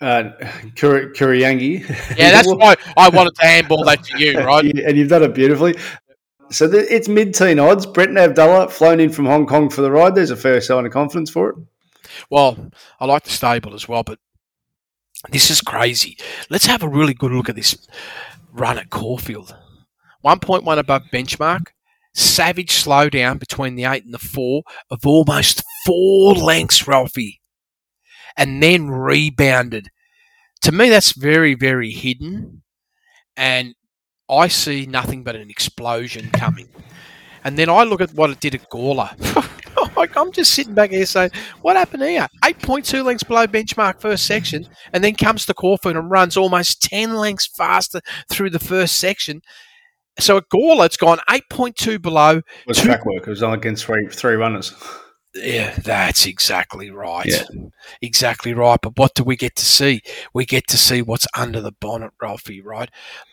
Uh, 0.00 0.30
Kuri- 0.76 1.12
Kuriyangi. 1.12 1.80
Yeah, 2.16 2.30
that's 2.42 2.48
why 2.48 2.76
I 2.96 3.08
wanted 3.08 3.34
to 3.36 3.46
handball 3.46 3.84
that 3.84 4.04
to 4.04 4.18
you, 4.18 4.38
right? 4.38 4.64
and 4.86 4.96
you've 4.96 5.08
done 5.08 5.22
it 5.24 5.34
beautifully. 5.34 5.74
So 6.50 6.66
the, 6.66 6.94
it's 6.94 7.08
mid-teen 7.08 7.58
odds. 7.58 7.84
Brett 7.84 8.16
Abdullah 8.16 8.68
flown 8.68 9.00
in 9.00 9.10
from 9.10 9.26
Hong 9.26 9.46
Kong 9.46 9.68
for 9.68 9.82
the 9.82 9.90
ride. 9.90 10.14
There's 10.14 10.30
a 10.30 10.36
fair 10.36 10.60
sign 10.60 10.86
of 10.86 10.92
confidence 10.92 11.30
for 11.30 11.50
it. 11.50 11.56
Well, 12.30 12.70
I 13.00 13.06
like 13.06 13.24
the 13.24 13.30
stable 13.30 13.74
as 13.74 13.88
well, 13.88 14.02
but 14.02 14.18
this 15.30 15.50
is 15.50 15.60
crazy. 15.60 16.16
Let's 16.48 16.66
have 16.66 16.82
a 16.82 16.88
really 16.88 17.14
good 17.14 17.32
look 17.32 17.48
at 17.48 17.56
this 17.56 17.76
run 18.52 18.78
at 18.78 18.90
Caulfield. 18.90 19.56
1.1 20.24 20.78
above 20.78 21.02
benchmark. 21.12 21.68
Savage 22.14 22.72
slowdown 22.72 23.38
between 23.38 23.76
the 23.76 23.84
8 23.84 24.04
and 24.04 24.14
the 24.14 24.18
4 24.18 24.62
of 24.90 25.06
almost 25.06 25.62
four 25.84 26.34
lengths, 26.34 26.88
Ralphie. 26.88 27.37
And 28.38 28.62
then 28.62 28.88
rebounded. 28.88 29.88
To 30.62 30.72
me, 30.72 30.88
that's 30.88 31.12
very, 31.12 31.54
very 31.54 31.90
hidden. 31.90 32.62
And 33.36 33.74
I 34.30 34.48
see 34.48 34.86
nothing 34.86 35.24
but 35.24 35.36
an 35.36 35.50
explosion 35.50 36.30
coming. 36.30 36.68
And 37.44 37.58
then 37.58 37.68
I 37.68 37.82
look 37.84 38.00
at 38.00 38.12
what 38.14 38.30
it 38.30 38.40
did 38.40 38.54
at 38.54 38.68
Gawler. 38.70 39.10
like 39.96 40.16
I'm 40.16 40.32
just 40.32 40.54
sitting 40.54 40.74
back 40.74 40.90
here 40.90 41.06
saying, 41.06 41.30
what 41.62 41.76
happened 41.76 42.02
here? 42.02 42.26
8.2 42.44 43.04
lengths 43.04 43.24
below 43.24 43.46
benchmark 43.46 44.00
first 44.00 44.26
section, 44.26 44.66
and 44.92 45.02
then 45.02 45.14
comes 45.14 45.46
to 45.46 45.54
Caulfield 45.54 45.96
and 45.96 46.10
runs 46.10 46.36
almost 46.36 46.82
10 46.82 47.14
lengths 47.14 47.46
faster 47.46 48.00
through 48.30 48.50
the 48.50 48.58
first 48.58 48.96
section. 48.96 49.40
So 50.18 50.36
at 50.36 50.48
Gawler, 50.52 50.86
it's 50.86 50.96
gone 50.96 51.18
8.2 51.28 52.02
below. 52.02 52.38
It 52.38 52.44
was 52.66 52.78
Two- 52.78 52.86
track 52.86 53.04
work. 53.04 53.26
It 53.26 53.30
was 53.30 53.42
on 53.42 53.54
against 53.54 53.84
three 53.84 54.06
three 54.08 54.34
runners. 54.34 54.74
Yeah, 55.34 55.74
that's 55.84 56.26
exactly 56.26 56.90
right. 56.90 57.26
Yeah. 57.26 57.44
Exactly 58.00 58.54
right. 58.54 58.78
But 58.82 58.98
what 58.98 59.14
do 59.14 59.22
we 59.24 59.36
get 59.36 59.56
to 59.56 59.64
see? 59.64 60.00
We 60.34 60.46
get 60.46 60.66
to 60.68 60.78
see 60.78 61.02
what's 61.02 61.26
under 61.36 61.60
the 61.60 61.72
bonnet, 61.72 62.12
Ralphie, 62.20 62.60
right? 62.60 62.90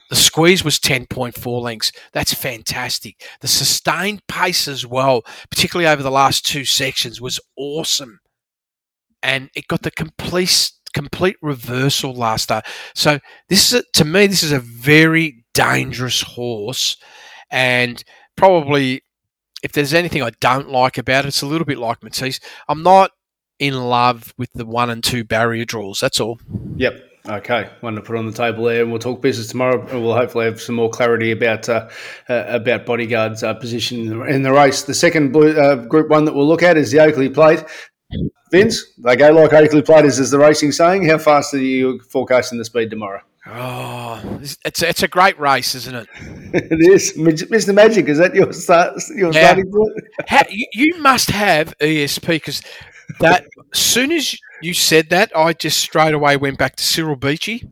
The 0.09 0.15
squeeze 0.15 0.63
was 0.63 0.77
10.4 0.77 1.61
lengths. 1.61 1.91
That's 2.13 2.33
fantastic. 2.33 3.25
The 3.41 3.47
sustained 3.47 4.21
pace 4.27 4.67
as 4.67 4.85
well, 4.85 5.23
particularly 5.49 5.89
over 5.89 6.03
the 6.03 6.11
last 6.11 6.45
two 6.45 6.65
sections, 6.65 7.21
was 7.21 7.39
awesome. 7.57 8.19
And 9.23 9.49
it 9.55 9.67
got 9.67 9.81
the 9.81 9.91
complete 9.91 10.71
complete 10.93 11.35
reversal 11.41 12.13
last 12.13 12.43
start. 12.43 12.65
So 12.93 13.19
this 13.49 13.73
is 13.73 13.81
a, 13.81 13.83
to 13.95 14.05
me, 14.05 14.27
this 14.27 14.43
is 14.43 14.53
a 14.53 14.59
very 14.59 15.43
dangerous 15.53 16.21
horse, 16.21 16.97
and 17.51 18.01
probably 18.37 19.01
if 19.65 19.71
there's 19.71 19.95
anything 19.95 20.21
I 20.21 20.29
don't 20.39 20.69
like 20.69 20.99
about 20.99 21.25
it, 21.25 21.29
it's 21.29 21.41
a 21.41 21.47
little 21.47 21.65
bit 21.65 21.79
like 21.79 22.03
Matisse. 22.03 22.39
I'm 22.69 22.83
not 22.83 23.09
in 23.57 23.73
love 23.73 24.31
with 24.37 24.53
the 24.53 24.63
one 24.63 24.91
and 24.91 25.03
two 25.03 25.23
barrier 25.23 25.65
draws. 25.65 25.99
That's 25.99 26.19
all. 26.19 26.39
Yep. 26.75 27.01
Okay, 27.27 27.67
one 27.79 27.95
to 27.95 28.01
put 28.01 28.15
on 28.15 28.27
the 28.27 28.31
table 28.31 28.65
there, 28.65 28.83
and 28.83 28.91
we'll 28.91 28.99
talk 28.99 29.19
business 29.19 29.47
tomorrow. 29.47 29.81
and 29.87 30.03
We'll 30.03 30.15
hopefully 30.15 30.45
have 30.45 30.61
some 30.61 30.75
more 30.75 30.91
clarity 30.91 31.31
about 31.31 31.67
uh, 31.67 31.89
uh, 32.29 32.43
about 32.47 32.85
bodyguards' 32.85 33.41
uh, 33.41 33.55
position 33.55 34.23
in 34.27 34.43
the, 34.43 34.51
race. 34.51 34.83
The 34.83 34.93
second 34.93 35.31
blue, 35.31 35.59
uh, 35.59 35.77
group 35.87 36.09
one 36.09 36.25
that 36.25 36.35
we'll 36.35 36.47
look 36.47 36.61
at 36.61 36.77
is 36.77 36.91
the 36.91 36.99
Oakleigh 36.99 37.33
Plate. 37.33 37.63
Vince, 38.51 38.85
they 38.99 39.15
go 39.15 39.31
like 39.31 39.53
Oakleigh 39.53 39.81
Platers, 39.81 40.19
is 40.19 40.29
the 40.29 40.37
racing 40.37 40.71
saying. 40.71 41.09
How 41.09 41.17
fast 41.17 41.55
are 41.55 41.57
you 41.57 41.99
forecasting 42.11 42.59
the 42.59 42.65
speed 42.65 42.91
tomorrow? 42.91 43.21
Oh, 43.47 44.39
it's 44.41 44.57
it's 44.65 45.03
a, 45.03 45.07
great 45.07 45.39
race, 45.39 45.75
isn't 45.75 45.93
it? 45.95 46.07
it 46.53 46.81
is, 46.81 47.13
Mr. 47.15 47.75
Magic. 47.75 48.07
Is 48.07 48.17
that 48.17 48.33
your 48.33 48.51
start? 48.51 48.99
Your 49.15 49.31
Yeah. 49.31 49.45
starting 49.45 49.71
point? 49.71 49.93
How, 50.27 50.41
you, 50.49 50.65
you 50.73 51.01
must 51.01 51.29
have 51.29 51.77
ESP 51.77 52.27
because 52.27 52.61
that 53.19 53.45
as 53.71 53.79
soon 53.79 54.11
as 54.11 54.35
you 54.63 54.73
said 54.73 55.09
that, 55.11 55.31
I 55.35 55.53
just 55.53 55.77
straight 55.77 56.15
away 56.15 56.37
went 56.37 56.57
back 56.57 56.75
to 56.77 56.83
Cyril 56.83 57.15
Beachy, 57.15 57.69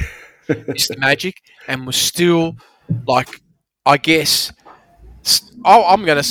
Mr. 0.48 0.98
Magic, 0.98 1.40
and 1.68 1.86
was 1.86 1.96
still 1.96 2.56
like, 3.06 3.40
I 3.86 3.96
guess. 3.96 4.52
Oh, 5.64 5.84
I'm 5.86 6.04
gonna. 6.04 6.22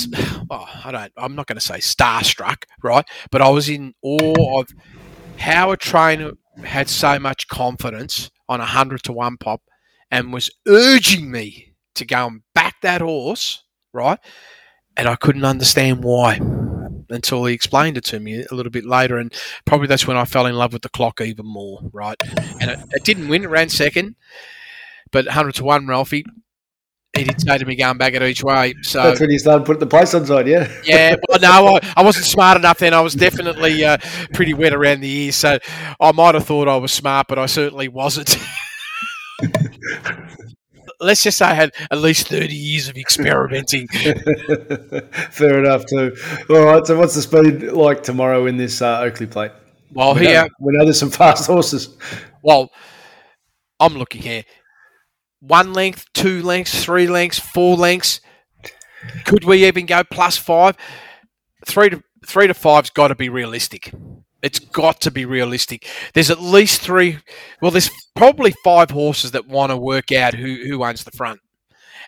Oh, 0.50 0.68
I 0.84 0.92
don't. 0.92 1.12
I'm 1.16 1.34
not 1.34 1.48
gonna 1.48 1.58
say 1.60 1.78
starstruck, 1.78 2.62
right? 2.84 3.04
But 3.32 3.42
I 3.42 3.48
was 3.48 3.68
in 3.68 3.92
awe 4.02 4.60
of 4.60 4.68
how 5.36 5.72
a 5.72 5.76
trainer 5.76 6.30
had 6.62 6.88
so 6.88 7.18
much 7.18 7.48
confidence 7.48 8.30
on 8.48 8.60
a 8.60 8.66
hundred 8.66 9.02
to 9.04 9.12
one 9.12 9.36
pop, 9.36 9.62
and 10.10 10.32
was 10.32 10.50
urging 10.66 11.30
me 11.30 11.74
to 11.94 12.04
go 12.04 12.26
and 12.26 12.42
back 12.54 12.76
that 12.82 13.00
horse, 13.00 13.62
right? 13.92 14.18
And 14.96 15.08
I 15.08 15.16
couldn't 15.16 15.44
understand 15.44 16.04
why 16.04 16.40
until 17.10 17.44
he 17.44 17.54
explained 17.54 17.96
it 17.96 18.04
to 18.04 18.20
me 18.20 18.44
a 18.50 18.54
little 18.54 18.70
bit 18.70 18.84
later, 18.84 19.18
and 19.18 19.32
probably 19.64 19.86
that's 19.86 20.06
when 20.06 20.16
I 20.16 20.24
fell 20.24 20.46
in 20.46 20.54
love 20.54 20.72
with 20.72 20.82
the 20.82 20.88
clock 20.88 21.20
even 21.20 21.46
more, 21.46 21.80
right? 21.92 22.16
And 22.60 22.70
it, 22.70 22.78
it 22.92 23.04
didn't 23.04 23.28
win; 23.28 23.44
it 23.44 23.50
ran 23.50 23.68
second, 23.68 24.16
but 25.10 25.26
hundred 25.28 25.54
to 25.56 25.64
one, 25.64 25.86
Ralphie. 25.86 26.24
He 27.16 27.22
did 27.24 27.40
say 27.40 27.58
to 27.58 27.64
me 27.64 27.76
going 27.76 27.96
back 27.96 28.14
at 28.14 28.22
each 28.22 28.42
way. 28.42 28.74
So 28.82 29.02
That's 29.02 29.20
when 29.20 29.30
you 29.30 29.38
started 29.38 29.64
putting 29.64 29.80
the 29.80 29.86
place 29.86 30.14
on 30.14 30.26
side, 30.26 30.48
yeah. 30.48 30.68
yeah, 30.84 31.14
well, 31.28 31.38
no, 31.40 31.76
I, 31.76 31.92
I 31.96 32.02
wasn't 32.02 32.24
smart 32.26 32.56
enough 32.56 32.78
then. 32.78 32.92
I 32.92 33.00
was 33.00 33.14
definitely 33.14 33.84
uh, 33.84 33.98
pretty 34.32 34.52
wet 34.52 34.72
around 34.74 35.00
the 35.00 35.08
ears, 35.08 35.36
so 35.36 35.58
I 36.00 36.12
might 36.12 36.34
have 36.34 36.44
thought 36.44 36.66
I 36.68 36.76
was 36.76 36.92
smart, 36.92 37.26
but 37.28 37.38
I 37.38 37.46
certainly 37.46 37.86
wasn't. 37.88 38.36
Let's 41.00 41.22
just 41.22 41.38
say 41.38 41.46
I 41.46 41.54
had 41.54 41.70
at 41.90 41.98
least 41.98 42.28
30 42.28 42.54
years 42.54 42.88
of 42.88 42.96
experimenting. 42.96 43.86
Fair 45.30 45.58
enough, 45.58 45.84
too. 45.86 46.16
All 46.48 46.64
right. 46.64 46.86
So, 46.86 46.96
what's 46.98 47.14
the 47.14 47.22
speed 47.22 47.72
like 47.72 48.02
tomorrow 48.02 48.46
in 48.46 48.56
this 48.56 48.80
uh, 48.80 49.00
Oakleigh 49.00 49.26
Plate? 49.26 49.50
Well, 49.92 50.14
We 50.14 50.22
know, 50.22 50.28
here, 50.28 50.48
we 50.60 50.72
know 50.76 50.84
there's 50.84 50.98
some 50.98 51.10
fast 51.10 51.46
horses. 51.46 51.96
well, 52.42 52.70
I'm 53.80 53.94
looking 53.94 54.22
here. 54.22 54.44
One 55.46 55.74
length, 55.74 56.06
two 56.14 56.42
lengths, 56.42 56.82
three 56.82 57.06
lengths, 57.06 57.38
four 57.38 57.76
lengths. 57.76 58.20
Could 59.24 59.44
we 59.44 59.66
even 59.66 59.84
go 59.84 60.02
plus 60.02 60.38
five? 60.38 60.76
Three 61.66 61.90
to 61.90 62.02
three 62.26 62.46
to 62.46 62.54
five's 62.54 62.88
got 62.90 63.08
to 63.08 63.14
be 63.14 63.28
realistic. 63.28 63.92
It's 64.42 64.58
got 64.58 65.00
to 65.02 65.10
be 65.10 65.26
realistic. 65.26 65.86
There's 66.14 66.30
at 66.30 66.40
least 66.40 66.80
three. 66.80 67.18
Well, 67.60 67.70
there's 67.70 67.90
probably 68.14 68.54
five 68.64 68.90
horses 68.90 69.32
that 69.32 69.46
want 69.46 69.70
to 69.70 69.76
work 69.76 70.12
out 70.12 70.34
who 70.34 70.64
who 70.66 70.82
owns 70.82 71.04
the 71.04 71.10
front, 71.10 71.40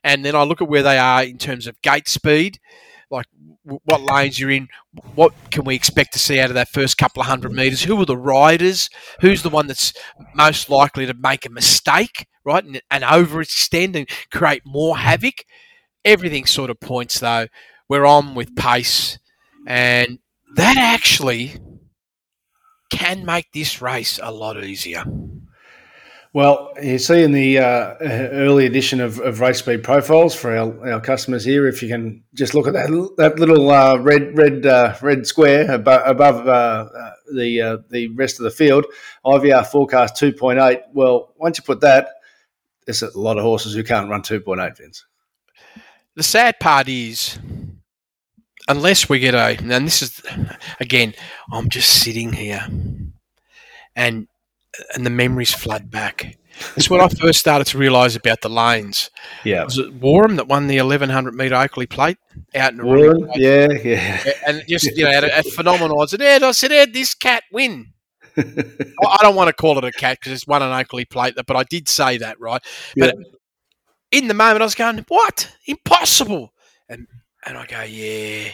and 0.03 0.25
then 0.25 0.35
I 0.35 0.43
look 0.45 0.63
at 0.63 0.69
where 0.69 0.83
they 0.83 0.99
are 0.99 1.23
in 1.23 1.37
terms 1.37 1.67
of 1.67 1.81
gate 1.83 2.09
speed, 2.09 2.59
like 3.11 3.27
what 3.63 4.01
lanes 4.01 4.39
you're 4.39 4.51
in. 4.51 4.69
What 5.15 5.33
can 5.51 5.65
we 5.65 5.75
expect 5.75 6.13
to 6.15 6.19
see 6.19 6.41
out 6.41 6.51
of 6.51 6.55
that 6.55 6.69
first 6.69 6.99
couple 6.99 7.21
of 7.21 7.29
hundred 7.29 7.53
meters? 7.53 7.85
Who 7.85 8.01
are 8.01 8.07
the 8.07 8.17
riders? 8.17 8.89
Who's 9.21 9.43
the 9.43 9.51
one 9.51 9.67
that's 9.67 9.93
most 10.35 10.69
likely 10.71 11.07
to 11.07 11.15
make 11.15 11.47
a 11.47 11.51
mistake, 11.51 12.27
right, 12.45 12.65
and, 12.65 12.81
and 12.91 13.05
overextend 13.05 13.95
and 13.95 14.09
create 14.31 14.63
more 14.65 14.99
havoc? 14.99 15.45
Everything 16.05 16.47
sort 16.47 16.71
of 16.71 16.81
points 16.81 17.21
though. 17.21 17.47
we're 17.89 18.07
on 18.07 18.35
with 18.35 18.57
pace, 18.57 19.19
and 19.67 20.19
that 20.57 20.77
actually 20.77 21.57
can 22.91 23.25
make 23.25 23.47
this 23.53 23.83
race 23.83 24.19
a 24.23 24.33
lot 24.33 24.63
easier. 24.63 25.05
Well, 26.37 26.75
you 26.83 26.99
see 26.99 27.23
in 27.23 27.33
the 27.33 27.61
uh, 27.61 27.95
early 27.99 28.67
edition 28.67 29.01
of, 29.01 29.19
of 29.21 29.41
Race 29.41 29.61
Speed 29.61 29.83
Profiles 29.83 30.35
for 30.35 30.55
our, 30.55 30.93
our 30.93 31.01
customers 31.01 31.47
here, 31.47 31.67
if 31.67 31.83
you 31.83 31.89
can 31.89 32.25
just 32.35 32.53
look 32.53 32.67
at 32.67 32.75
that 32.75 33.15
that 33.17 33.39
little 33.39 33.71
uh, 33.71 33.97
red 33.97 34.37
red 34.37 34.67
uh, 34.67 34.95
red 35.01 35.27
square 35.27 35.71
above, 35.71 36.03
above 36.05 36.47
uh, 36.47 36.91
uh, 36.95 37.13
the 37.35 37.63
uh, 37.63 37.77
the 37.89 38.09
rest 38.09 38.39
of 38.39 38.45
the 38.45 38.51
field, 38.51 38.85
IVR 39.25 39.67
forecast 39.67 40.17
two 40.17 40.31
point 40.31 40.59
eight. 40.59 40.83
Well, 40.93 41.33
once 41.39 41.57
you 41.57 41.65
put 41.65 41.81
that, 41.81 42.09
there's 42.85 43.01
a 43.01 43.19
lot 43.19 43.39
of 43.39 43.43
horses 43.43 43.75
who 43.75 43.83
can't 43.83 44.11
run 44.11 44.21
two 44.21 44.41
point 44.41 44.61
eight, 44.61 44.77
Vince. 44.77 45.07
The 46.17 46.23
sad 46.23 46.61
part 46.61 46.87
is, 46.87 47.39
unless 48.69 49.09
we 49.09 49.21
get 49.21 49.35
a, 49.35 49.57
and 49.59 49.87
this 49.87 50.03
is 50.03 50.21
again, 50.81 51.15
I'm 51.51 51.71
just 51.71 52.03
sitting 52.03 52.35
here, 52.35 52.69
and 53.95 54.29
and 54.95 55.05
the 55.05 55.11
memories 55.11 55.53
flood 55.53 55.91
back. 55.91 56.37
It's 56.77 56.89
when 56.89 57.01
I 57.01 57.09
first 57.09 57.39
started 57.39 57.67
to 57.69 57.79
realise 57.79 58.17
about 58.17 58.41
the 58.41 58.49
lanes. 58.49 59.11
Yeah, 59.45 59.65
Was 59.65 59.79
it 59.79 59.93
Warham 60.01 60.37
that 60.37 60.49
won 60.49 60.67
the 60.67 60.81
1100 60.81 61.35
metre 61.35 61.55
Oakleigh 61.55 61.87
Plate 61.87 62.19
out 62.55 62.73
in 62.73 62.79
the 62.79 62.85
Warren, 62.85 63.31
yeah, 63.35 63.69
yeah. 63.85 64.33
and 64.47 64.63
just 64.69 64.97
you 64.97 65.05
know 65.05 65.11
a, 65.11 65.41
a 65.41 65.43
phenomenal 65.43 66.01
odds. 66.01 66.15
And 66.15 66.23
Ed, 66.23 66.43
I 66.43 66.53
said, 66.53 66.73
Ed, 66.73 66.95
this 66.95 67.15
cat 67.15 67.43
win. 67.53 67.93
I 68.37 68.43
I 69.05 69.19
don't 69.21 69.37
want 69.37 69.49
to 69.49 69.53
call 69.53 69.79
it 69.79 69.85
a 69.85 69.93
cat 69.93 70.19
because 70.21 70.33
it's 70.33 70.47
won 70.47 70.63
an 70.63 70.73
Oakleigh 70.73 71.07
Plate, 71.11 71.35
but 71.47 71.57
I 71.57 71.65
did 71.65 71.89
say 71.89 72.19
that 72.19 72.41
right. 72.41 72.63
But 72.97 73.17
in 74.11 74.29
the 74.29 74.35
moment, 74.35 74.63
I 74.63 74.65
was 74.65 74.75
going, 74.75 75.05
"What? 75.09 75.53
Impossible!" 75.67 76.53
And 76.89 77.07
and 77.45 77.59
I 77.59 77.67
go, 77.67 77.83
"Yeah, 77.83 78.51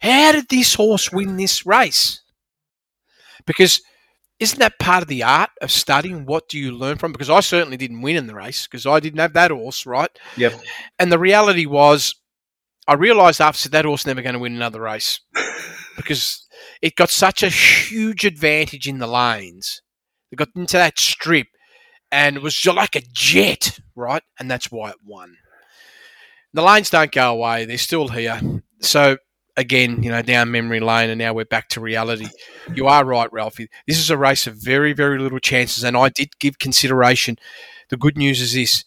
how 0.00 0.32
did 0.32 0.48
this 0.48 0.74
horse 0.74 1.10
win 1.10 1.36
this 1.36 1.66
race?" 1.66 2.20
Because 3.46 3.80
isn't 4.38 4.58
that 4.58 4.78
part 4.78 5.02
of 5.02 5.08
the 5.08 5.22
art 5.22 5.50
of 5.62 5.70
studying? 5.70 6.26
What 6.26 6.48
do 6.48 6.58
you 6.58 6.72
learn 6.72 6.98
from? 6.98 7.12
Because 7.12 7.30
I 7.30 7.40
certainly 7.40 7.76
didn't 7.76 8.02
win 8.02 8.16
in 8.16 8.26
the 8.26 8.34
race 8.34 8.66
because 8.66 8.86
I 8.86 9.00
didn't 9.00 9.20
have 9.20 9.32
that 9.32 9.50
horse, 9.50 9.86
right? 9.86 10.10
Yep. 10.36 10.60
And 10.98 11.10
the 11.10 11.18
reality 11.18 11.66
was, 11.66 12.14
I 12.86 12.94
realised 12.94 13.40
after 13.40 13.68
that 13.70 13.84
horse 13.84 14.06
never 14.06 14.22
going 14.22 14.34
to 14.34 14.38
win 14.38 14.54
another 14.54 14.80
race 14.80 15.20
because 15.96 16.46
it 16.82 16.96
got 16.96 17.10
such 17.10 17.42
a 17.42 17.48
huge 17.48 18.24
advantage 18.24 18.86
in 18.86 18.98
the 18.98 19.06
lanes. 19.06 19.82
It 20.30 20.36
got 20.36 20.48
into 20.54 20.76
that 20.76 20.98
strip 20.98 21.48
and 22.12 22.36
it 22.36 22.42
was 22.42 22.54
just 22.54 22.76
like 22.76 22.96
a 22.96 23.02
jet, 23.12 23.78
right? 23.94 24.22
And 24.38 24.50
that's 24.50 24.70
why 24.70 24.90
it 24.90 24.96
won. 25.04 25.36
The 26.52 26.62
lanes 26.62 26.90
don't 26.90 27.12
go 27.12 27.32
away; 27.32 27.64
they're 27.64 27.76
still 27.76 28.08
here. 28.08 28.40
So 28.80 29.18
again, 29.56 30.02
you 30.02 30.10
know, 30.10 30.22
down 30.22 30.50
memory 30.50 30.80
lane, 30.80 31.10
and 31.10 31.18
now 31.18 31.32
we're 31.32 31.44
back 31.44 31.68
to 31.70 31.80
reality. 31.80 32.28
You 32.74 32.86
are 32.86 33.04
right, 33.04 33.32
Ralphie. 33.32 33.68
This 33.86 33.98
is 33.98 34.10
a 34.10 34.16
race 34.18 34.46
of 34.46 34.56
very, 34.56 34.92
very 34.92 35.18
little 35.18 35.38
chances, 35.38 35.84
and 35.84 35.96
I 35.96 36.10
did 36.10 36.38
give 36.38 36.58
consideration. 36.58 37.36
The 37.88 37.96
good 37.96 38.16
news 38.16 38.40
is 38.40 38.54
this: 38.54 38.84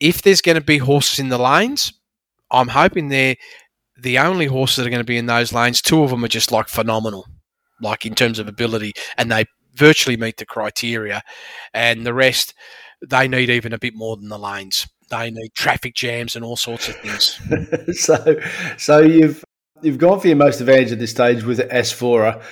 if 0.00 0.22
there's 0.22 0.42
going 0.42 0.56
to 0.58 0.64
be 0.64 0.78
horses 0.78 1.18
in 1.18 1.28
the 1.28 1.38
lanes, 1.38 1.92
I'm 2.50 2.68
hoping 2.68 3.08
they're 3.08 3.36
the 3.96 4.18
only 4.18 4.46
horses 4.46 4.76
that 4.76 4.86
are 4.86 4.90
going 4.90 5.00
to 5.00 5.04
be 5.04 5.18
in 5.18 5.26
those 5.26 5.52
lanes. 5.52 5.82
Two 5.82 6.02
of 6.02 6.10
them 6.10 6.24
are 6.24 6.28
just 6.28 6.52
like 6.52 6.68
phenomenal, 6.68 7.26
like 7.80 8.06
in 8.06 8.14
terms 8.14 8.38
of 8.38 8.48
ability, 8.48 8.92
and 9.16 9.30
they 9.30 9.44
virtually 9.74 10.16
meet 10.16 10.36
the 10.36 10.46
criteria. 10.46 11.22
And 11.74 12.06
the 12.06 12.14
rest, 12.14 12.54
they 13.06 13.28
need 13.28 13.50
even 13.50 13.72
a 13.72 13.78
bit 13.78 13.94
more 13.94 14.16
than 14.16 14.28
the 14.28 14.38
lanes. 14.38 14.86
They 15.08 15.30
need 15.30 15.54
traffic 15.54 15.94
jams 15.94 16.34
and 16.34 16.44
all 16.44 16.56
sorts 16.56 16.88
of 16.88 16.96
things. 16.96 17.40
so, 18.00 18.40
so 18.76 18.98
you've 18.98 19.44
you've 19.82 19.98
gone 19.98 20.20
for 20.20 20.28
your 20.28 20.36
most 20.36 20.60
advantage 20.60 20.92
at 20.92 20.98
this 20.98 21.10
stage 21.10 21.44
with 21.44 21.58
Asfoora. 21.58 22.36
Uh, 22.36 22.42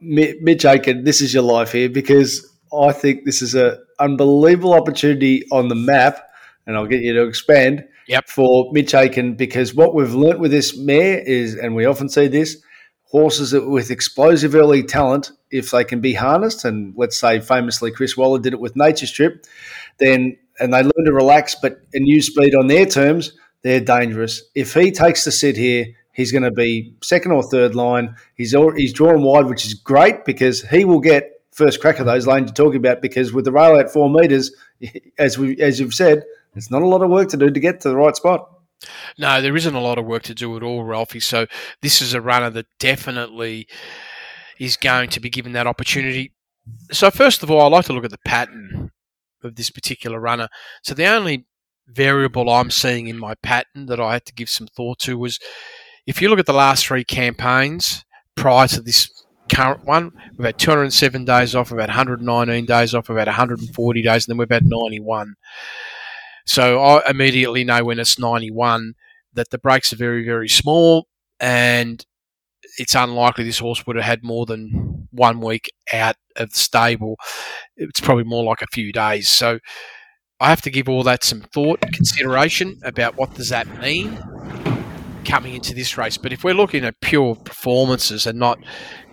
Mi- 0.00 0.34
Mitch 0.40 0.64
Aitken, 0.64 1.04
this 1.04 1.20
is 1.20 1.32
your 1.32 1.42
life 1.42 1.72
here 1.72 1.88
because 1.88 2.48
I 2.72 2.92
think 2.92 3.24
this 3.24 3.42
is 3.42 3.54
an 3.54 3.78
unbelievable 3.98 4.74
opportunity 4.74 5.44
on 5.52 5.68
the 5.68 5.74
map, 5.74 6.28
and 6.66 6.76
I'll 6.76 6.86
get 6.86 7.02
you 7.02 7.12
to 7.14 7.22
expand. 7.22 7.84
Yep. 8.08 8.28
For 8.28 8.70
Mitch 8.72 8.94
Aitken, 8.94 9.36
because 9.36 9.74
what 9.74 9.94
we've 9.94 10.12
learnt 10.12 10.40
with 10.40 10.50
this 10.50 10.76
mare 10.76 11.18
is, 11.18 11.54
and 11.54 11.74
we 11.76 11.86
often 11.86 12.08
see 12.08 12.26
this, 12.26 12.60
horses 13.04 13.52
with 13.52 13.90
explosive 13.90 14.54
early 14.54 14.82
talent, 14.82 15.30
if 15.50 15.70
they 15.70 15.84
can 15.84 16.00
be 16.00 16.14
harnessed, 16.14 16.64
and 16.64 16.94
let's 16.96 17.16
say 17.16 17.40
famously 17.40 17.92
Chris 17.92 18.16
Waller 18.16 18.40
did 18.40 18.54
it 18.54 18.60
with 18.60 18.74
Nature 18.74 19.06
Strip, 19.06 19.46
then 19.98 20.36
and 20.58 20.72
they 20.72 20.82
learn 20.82 21.04
to 21.04 21.12
relax 21.12 21.54
but 21.54 21.80
and 21.94 22.06
use 22.06 22.26
speed 22.26 22.54
on 22.54 22.66
their 22.66 22.86
terms, 22.86 23.32
they're 23.62 23.80
dangerous. 23.80 24.42
If 24.54 24.74
he 24.74 24.90
takes 24.90 25.24
the 25.24 25.30
sit 25.30 25.56
here, 25.56 25.86
he's 26.12 26.32
going 26.32 26.44
to 26.44 26.50
be 26.50 26.94
second 27.02 27.32
or 27.32 27.42
third 27.42 27.74
line. 27.74 28.16
He's 28.34 28.54
al- 28.54 28.74
he's 28.74 28.92
drawn 28.92 29.22
wide, 29.22 29.46
which 29.46 29.66
is 29.66 29.74
great 29.74 30.24
because 30.24 30.62
he 30.62 30.84
will 30.84 31.00
get 31.00 31.42
first 31.52 31.80
crack 31.80 31.98
of 31.98 32.06
those 32.06 32.26
lanes 32.26 32.46
you're 32.46 32.54
talking 32.54 32.78
about. 32.78 33.02
Because 33.02 33.32
with 33.32 33.44
the 33.44 33.52
rail 33.52 33.78
at 33.78 33.92
four 33.92 34.10
meters, 34.10 34.50
as 35.18 35.38
we 35.38 35.58
as 35.60 35.80
you've 35.80 35.94
said, 35.94 36.22
it's 36.54 36.70
not 36.70 36.82
a 36.82 36.86
lot 36.86 37.02
of 37.02 37.10
work 37.10 37.28
to 37.30 37.36
do 37.36 37.50
to 37.50 37.60
get 37.60 37.80
to 37.80 37.88
the 37.88 37.96
right 37.96 38.16
spot. 38.16 38.48
No, 39.18 39.40
there 39.40 39.56
isn't 39.56 39.74
a 39.74 39.80
lot 39.80 39.98
of 39.98 40.04
work 40.04 40.24
to 40.24 40.34
do 40.34 40.56
at 40.56 40.62
all, 40.62 40.84
Ralphie. 40.84 41.20
So 41.20 41.46
this 41.82 42.02
is 42.02 42.14
a 42.14 42.20
runner 42.20 42.50
that 42.50 42.66
definitely 42.78 43.68
is 44.58 44.76
going 44.76 45.10
to 45.10 45.20
be 45.20 45.30
given 45.30 45.52
that 45.52 45.66
opportunity. 45.66 46.32
So 46.90 47.10
first 47.10 47.42
of 47.42 47.50
all, 47.50 47.60
I 47.60 47.68
like 47.68 47.86
to 47.86 47.92
look 47.92 48.04
at 48.04 48.10
the 48.10 48.18
pattern 48.24 48.90
of 49.42 49.56
this 49.56 49.70
particular 49.70 50.20
runner. 50.20 50.48
So 50.82 50.94
the 50.94 51.06
only 51.06 51.46
variable 51.86 52.48
I'm 52.48 52.70
seeing 52.70 53.08
in 53.08 53.18
my 53.18 53.34
pattern 53.36 53.86
that 53.86 54.00
I 54.00 54.14
had 54.14 54.24
to 54.26 54.34
give 54.34 54.48
some 54.48 54.66
thought 54.66 54.98
to 55.00 55.18
was 55.18 55.38
if 56.06 56.20
you 56.20 56.28
look 56.28 56.38
at 56.38 56.46
the 56.46 56.52
last 56.52 56.86
three 56.86 57.04
campaigns 57.04 58.04
prior 58.34 58.66
to 58.68 58.80
this 58.80 59.10
current 59.52 59.84
one, 59.84 60.12
we've 60.36 60.46
had 60.46 60.58
207 60.58 61.24
days 61.24 61.54
off, 61.54 61.70
we've 61.70 61.80
had 61.80 61.88
119 61.90 62.66
days 62.66 62.94
off, 62.94 63.08
we've 63.08 63.18
had 63.18 63.28
140 63.28 64.02
days, 64.02 64.26
and 64.26 64.32
then 64.32 64.38
we've 64.38 64.50
had 64.50 64.66
91. 64.66 65.34
So 66.46 66.80
I 66.80 67.08
immediately 67.08 67.64
know 67.64 67.84
when 67.84 67.98
it's 67.98 68.18
91 68.18 68.94
that 69.34 69.50
the 69.50 69.58
breaks 69.58 69.92
are 69.92 69.96
very, 69.96 70.24
very 70.24 70.48
small 70.48 71.06
and 71.38 72.04
it's 72.78 72.94
unlikely 72.94 73.44
this 73.44 73.58
horse 73.58 73.86
would 73.86 73.96
have 73.96 74.04
had 74.04 74.24
more 74.24 74.46
than 74.46 75.08
one 75.10 75.40
week 75.40 75.72
out 75.92 76.16
of 76.36 76.50
the 76.50 76.58
stable. 76.58 77.16
It's 77.76 78.00
probably 78.00 78.24
more 78.24 78.44
like 78.44 78.62
a 78.62 78.66
few 78.72 78.92
days. 78.92 79.28
So 79.28 79.58
I 80.40 80.48
have 80.48 80.62
to 80.62 80.70
give 80.70 80.88
all 80.88 81.02
that 81.04 81.22
some 81.22 81.42
thought, 81.42 81.80
consideration 81.92 82.80
about 82.84 83.16
what 83.16 83.34
does 83.34 83.50
that 83.50 83.68
mean 83.80 84.18
coming 85.24 85.54
into 85.54 85.74
this 85.74 85.96
race. 85.96 86.16
But 86.16 86.32
if 86.32 86.44
we're 86.44 86.54
looking 86.54 86.84
at 86.84 87.00
pure 87.00 87.34
performances 87.34 88.26
and 88.26 88.38
not 88.38 88.58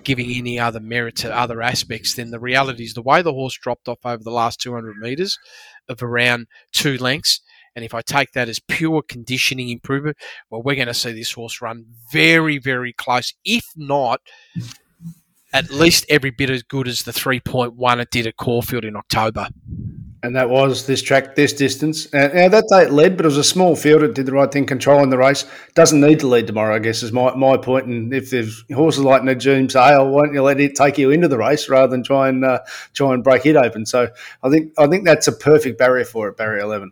giving 0.04 0.32
any 0.32 0.60
other 0.60 0.80
merit 0.80 1.16
to 1.18 1.36
other 1.36 1.62
aspects, 1.62 2.16
then 2.16 2.32
the 2.32 2.40
reality 2.40 2.84
is 2.84 2.94
the 2.94 3.02
way 3.02 3.22
the 3.22 3.34
horse 3.34 3.58
dropped 3.58 3.88
off 3.88 4.00
over 4.06 4.24
the 4.24 4.32
last 4.32 4.60
200 4.62 4.98
metres 4.98 5.38
of 5.88 6.02
around 6.02 6.48
two 6.72 6.98
lengths. 6.98 7.42
And 7.76 7.86
if 7.86 7.94
I 7.94 8.02
take 8.02 8.32
that 8.32 8.50
as 8.50 8.60
pure 8.60 9.02
conditioning 9.02 9.70
improvement, 9.70 10.18
well, 10.50 10.62
we're 10.64 10.76
going 10.76 10.88
to 10.88 10.94
see 10.94 11.14
this 11.14 11.32
horse 11.32 11.62
run 11.62 11.86
very, 12.12 12.58
very 12.58 12.94
close, 12.94 13.34
if 13.46 13.66
not 13.76 14.22
at 15.54 15.72
least 15.72 16.06
every 16.10 16.30
bit 16.30 16.50
as 16.50 16.64
good 16.64 16.88
as 16.88 17.04
the 17.04 17.12
3.1 17.12 18.02
it 18.02 18.12
did 18.12 18.28
at 18.28 18.38
Caulfield 18.38 18.86
in 18.86 18.96
October. 18.96 19.48
And 20.22 20.36
that 20.36 20.50
was 20.50 20.86
this 20.86 21.02
track, 21.02 21.36
this 21.36 21.54
distance. 21.54 22.06
And 22.08 22.34
now 22.34 22.50
that 22.50 22.66
day 22.70 22.84
it 22.84 22.92
led, 22.92 23.16
but 23.16 23.26
it 23.26 23.30
was 23.30 23.38
a 23.38 23.44
small 23.44 23.78
field. 23.78 24.04
It 24.04 24.16
did 24.16 24.26
the 24.26 24.34
right 24.34 24.52
thing, 24.52 24.66
controlling 24.66 25.10
the 25.10 25.18
race. 25.18 25.46
Doesn't 25.76 26.02
need 26.02 26.20
to 26.20 26.28
lead 26.28 26.46
tomorrow, 26.46 26.76
I 26.76 26.80
guess, 26.80 27.04
is 27.04 27.14
my, 27.14 27.34
my 27.36 27.56
point. 27.56 27.86
And 27.86 28.14
if 28.14 28.30
there's 28.30 28.66
horses 28.74 29.04
like 29.04 29.22
Najim 29.22 29.72
Sale, 29.72 30.10
why 30.10 30.26
don't 30.26 30.34
you 30.34 30.44
let 30.44 30.60
it 30.60 30.76
take 30.76 30.98
you 30.98 31.10
into 31.12 31.30
the 31.30 31.38
race 31.38 31.70
rather 31.70 31.88
than 31.88 32.04
try 32.04 32.28
and 32.28 32.44
uh, 32.44 32.60
try 32.94 33.14
and 33.14 33.24
break 33.24 33.46
it 33.46 33.56
open? 33.56 33.86
So 33.86 34.10
I 34.44 34.50
think 34.50 34.74
I 34.78 34.88
think 34.88 35.06
that's 35.06 35.30
a 35.30 35.32
perfect 35.32 35.80
barrier 35.80 36.04
for 36.04 36.28
it, 36.28 36.36
barrier 36.36 36.64
eleven. 36.64 36.92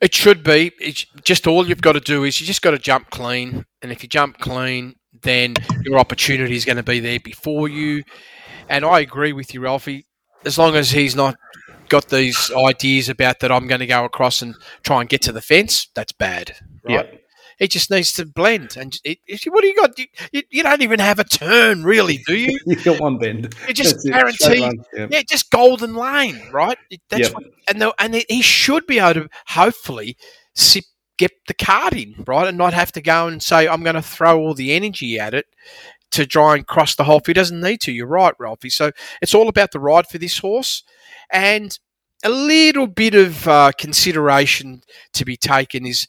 It 0.00 0.14
should 0.14 0.44
be. 0.44 0.70
It's 0.80 1.04
just 1.24 1.48
all 1.48 1.66
you've 1.66 1.82
got 1.82 1.94
to 1.94 2.00
do 2.00 2.22
is 2.22 2.40
you 2.40 2.46
just 2.46 2.62
got 2.62 2.72
to 2.72 2.78
jump 2.78 3.10
clean. 3.10 3.64
And 3.82 3.90
if 3.90 4.04
you 4.04 4.08
jump 4.08 4.38
clean, 4.38 4.94
then 5.22 5.54
your 5.82 5.98
opportunity 5.98 6.54
is 6.54 6.64
going 6.64 6.76
to 6.76 6.84
be 6.84 7.00
there 7.00 7.18
before 7.18 7.66
you. 7.66 8.04
And 8.68 8.84
I 8.84 9.00
agree 9.00 9.32
with 9.32 9.52
you, 9.52 9.62
Ralphie. 9.62 10.06
As 10.44 10.58
long 10.58 10.76
as 10.76 10.90
he's 10.90 11.16
not 11.16 11.34
got 11.88 12.08
these 12.08 12.50
ideas 12.66 13.08
about 13.08 13.40
that 13.40 13.52
I'm 13.52 13.66
going 13.66 13.80
to 13.80 13.86
go 13.86 14.04
across 14.04 14.42
and 14.42 14.54
try 14.82 15.00
and 15.00 15.08
get 15.08 15.22
to 15.22 15.32
the 15.32 15.42
fence, 15.42 15.88
that's 15.94 16.12
bad. 16.12 16.56
Right? 16.84 17.08
Yeah. 17.12 17.18
He 17.58 17.68
just 17.68 17.90
needs 17.90 18.12
to 18.14 18.26
blend. 18.26 18.76
And 18.76 18.98
it, 19.02 19.18
it, 19.26 19.42
what 19.44 19.62
do 19.62 19.68
you 19.68 19.76
got? 19.76 19.98
You, 19.98 20.06
you, 20.30 20.42
you 20.50 20.62
don't 20.62 20.82
even 20.82 21.00
have 21.00 21.18
a 21.18 21.24
turn, 21.24 21.84
really, 21.84 22.18
do 22.26 22.36
you? 22.36 22.58
You 22.66 22.76
got 22.76 23.00
one 23.00 23.18
bend. 23.18 23.54
You 23.66 23.72
just 23.72 24.04
guarantee, 24.06 24.78
yeah. 24.94 25.06
yeah, 25.10 25.22
just 25.26 25.50
golden 25.50 25.94
lane, 25.94 26.40
right? 26.52 26.76
That's 27.08 27.28
Yep. 27.28 27.34
what, 27.34 27.44
and 27.68 27.80
the, 27.80 27.94
and 27.98 28.22
he 28.28 28.42
should 28.42 28.86
be 28.86 28.98
able 28.98 29.22
to 29.22 29.28
hopefully 29.46 30.18
sip, 30.54 30.84
get 31.16 31.32
the 31.48 31.54
card 31.54 31.94
in, 31.94 32.24
right, 32.26 32.46
and 32.46 32.58
not 32.58 32.74
have 32.74 32.92
to 32.92 33.00
go 33.00 33.26
and 33.26 33.42
say 33.42 33.66
I'm 33.66 33.82
going 33.82 33.96
to 33.96 34.02
throw 34.02 34.38
all 34.38 34.52
the 34.52 34.74
energy 34.74 35.18
at 35.18 35.32
it 35.32 35.46
to 36.12 36.26
try 36.26 36.54
and 36.54 36.66
cross 36.66 36.94
the 36.94 37.04
hole. 37.04 37.20
He 37.24 37.32
doesn't 37.32 37.60
need 37.60 37.80
to. 37.82 37.92
You're 37.92 38.06
right, 38.06 38.34
Ralphie. 38.38 38.70
So 38.70 38.92
it's 39.20 39.34
all 39.34 39.48
about 39.48 39.72
the 39.72 39.80
ride 39.80 40.06
for 40.06 40.18
this 40.18 40.38
horse, 40.38 40.82
and 41.30 41.78
a 42.24 42.30
little 42.30 42.86
bit 42.86 43.14
of 43.14 43.46
uh, 43.46 43.72
consideration 43.78 44.82
to 45.12 45.24
be 45.24 45.36
taken 45.36 45.86
is 45.86 46.08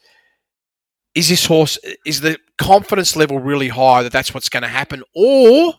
is 1.14 1.30
this 1.30 1.48
horse 1.48 1.80
is 2.06 2.22
the 2.22 2.38
confidence 2.58 3.16
level 3.16 3.40
really 3.40 3.70
high 3.70 4.04
that 4.04 4.12
that's 4.12 4.34
what's 4.34 4.50
going 4.50 4.64
to 4.64 4.70
happen, 4.70 5.04
or 5.16 5.74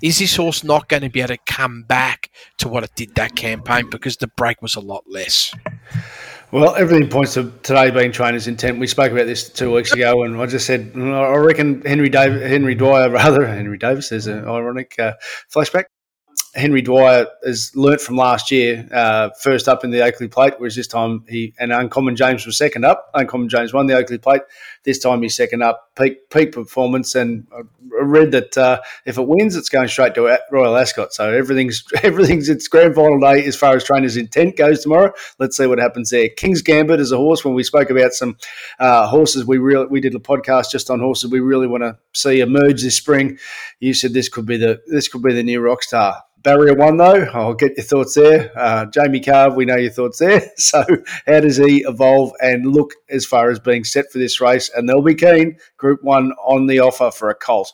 is 0.00 0.18
this 0.20 0.36
horse 0.36 0.62
not 0.62 0.88
going 0.88 1.02
to 1.02 1.08
be 1.08 1.20
able 1.20 1.34
to 1.34 1.38
come 1.44 1.82
back 1.82 2.30
to 2.58 2.68
what 2.68 2.84
it 2.84 2.94
did 2.94 3.14
that 3.16 3.34
campaign 3.34 3.90
because 3.90 4.16
the 4.18 4.28
break 4.28 4.62
was 4.62 4.76
a 4.76 4.80
lot 4.80 5.04
less? 5.08 5.52
Well, 6.50 6.74
everything 6.76 7.10
points 7.10 7.34
to 7.34 7.52
today 7.62 7.90
being 7.90 8.10
trainer's 8.10 8.48
intent. 8.48 8.78
We 8.78 8.86
spoke 8.86 9.12
about 9.12 9.26
this 9.26 9.50
two 9.50 9.74
weeks 9.74 9.92
ago, 9.92 10.22
and 10.22 10.40
I 10.40 10.46
just 10.46 10.66
said 10.66 10.94
"Mm, 10.94 11.12
I 11.12 11.36
reckon 11.36 11.82
Henry 11.82 12.10
Henry 12.10 12.74
Dwyer, 12.74 13.10
rather 13.10 13.46
Henry 13.46 13.76
Davis. 13.76 14.08
There's 14.08 14.26
an 14.26 14.46
ironic 14.46 14.94
uh, 14.98 15.12
flashback. 15.54 15.84
Henry 16.58 16.82
Dwyer 16.82 17.26
has 17.44 17.70
learnt 17.76 18.00
from 18.00 18.16
last 18.16 18.50
year, 18.50 18.88
uh, 18.92 19.30
first 19.40 19.68
up 19.68 19.84
in 19.84 19.90
the 19.90 20.02
Oakleigh 20.02 20.28
Plate, 20.28 20.54
whereas 20.58 20.74
this 20.74 20.88
time 20.88 21.24
he 21.28 21.54
and 21.58 21.72
Uncommon 21.72 22.16
James 22.16 22.44
was 22.44 22.58
second 22.58 22.84
up. 22.84 23.10
Uncommon 23.14 23.48
James 23.48 23.72
won 23.72 23.86
the 23.86 23.94
Oakleigh 23.94 24.18
Plate. 24.18 24.42
This 24.82 24.98
time 24.98 25.22
he's 25.22 25.36
second 25.36 25.62
up, 25.62 25.90
peak 25.96 26.28
peak 26.30 26.52
performance, 26.52 27.14
and 27.14 27.46
I 27.52 27.60
read 28.02 28.32
that 28.32 28.58
uh, 28.58 28.80
if 29.06 29.18
it 29.18 29.26
wins, 29.26 29.54
it's 29.54 29.68
going 29.68 29.88
straight 29.88 30.14
to 30.14 30.38
Royal 30.50 30.76
Ascot. 30.76 31.14
So 31.14 31.32
everything's 31.32 31.84
everything's 32.02 32.48
it's 32.48 32.66
grand 32.66 32.96
final 32.96 33.20
day 33.20 33.44
as 33.44 33.54
far 33.54 33.76
as 33.76 33.84
trainers' 33.84 34.16
intent 34.16 34.56
goes 34.56 34.82
tomorrow. 34.82 35.12
Let's 35.38 35.56
see 35.56 35.66
what 35.66 35.78
happens 35.78 36.10
there. 36.10 36.28
King's 36.28 36.62
Gambit 36.62 37.00
is 37.00 37.12
a 37.12 37.16
horse. 37.16 37.44
When 37.44 37.54
we 37.54 37.62
spoke 37.62 37.90
about 37.90 38.12
some 38.12 38.36
uh, 38.80 39.06
horses, 39.06 39.46
we 39.46 39.58
really 39.58 39.86
we 39.86 40.00
did 40.00 40.14
a 40.14 40.20
podcast 40.20 40.70
just 40.72 40.90
on 40.90 40.98
horses 40.98 41.30
we 41.30 41.40
really 41.40 41.68
want 41.68 41.84
to 41.84 41.96
see 42.14 42.40
emerge 42.40 42.82
this 42.82 42.96
spring. 42.96 43.38
You 43.78 43.94
said 43.94 44.12
this 44.12 44.28
could 44.28 44.46
be 44.46 44.56
the 44.56 44.80
this 44.88 45.06
could 45.08 45.22
be 45.22 45.32
the 45.32 45.44
new 45.44 45.60
rock 45.60 45.82
star. 45.82 46.24
Barrier 46.42 46.74
one, 46.74 46.96
though, 46.96 47.24
I'll 47.34 47.54
get 47.54 47.76
your 47.76 47.84
thoughts 47.84 48.14
there. 48.14 48.52
Uh, 48.56 48.86
Jamie 48.86 49.20
Kah, 49.20 49.48
we 49.48 49.64
know 49.64 49.76
your 49.76 49.90
thoughts 49.90 50.18
there. 50.18 50.40
So, 50.56 50.84
how 51.26 51.40
does 51.40 51.56
he 51.56 51.78
evolve 51.86 52.32
and 52.40 52.66
look 52.66 52.94
as 53.10 53.26
far 53.26 53.50
as 53.50 53.58
being 53.58 53.84
set 53.84 54.10
for 54.12 54.18
this 54.18 54.40
race? 54.40 54.70
And 54.74 54.88
they'll 54.88 55.02
be 55.02 55.14
keen, 55.14 55.58
Group 55.76 56.02
One, 56.02 56.32
on 56.44 56.66
the 56.66 56.78
offer 56.80 57.10
for 57.10 57.28
a 57.30 57.34
colt. 57.34 57.72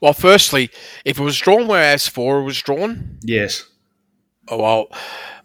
Well, 0.00 0.12
firstly, 0.12 0.70
if 1.04 1.18
it 1.18 1.22
was 1.22 1.38
drawn 1.38 1.66
where 1.66 1.94
Asfoora 1.96 2.44
was 2.44 2.60
drawn, 2.60 3.18
Yes. 3.22 3.64
oh 4.48 4.58
well, 4.62 4.88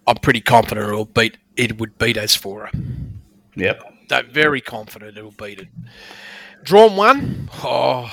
I'm 0.06 0.18
pretty 0.18 0.42
confident 0.42 0.88
it'll 0.88 1.06
beat 1.06 1.38
it 1.56 1.80
would 1.80 1.98
beat 1.98 2.16
Asfoora. 2.18 2.70
Yep. 3.56 3.82
That 4.10 4.28
very 4.28 4.62
confident 4.62 5.18
it'll 5.18 5.32
beat 5.32 5.60
it. 5.60 5.68
Drawn 6.64 6.95
one, 6.95 7.49
oh, 7.64 8.12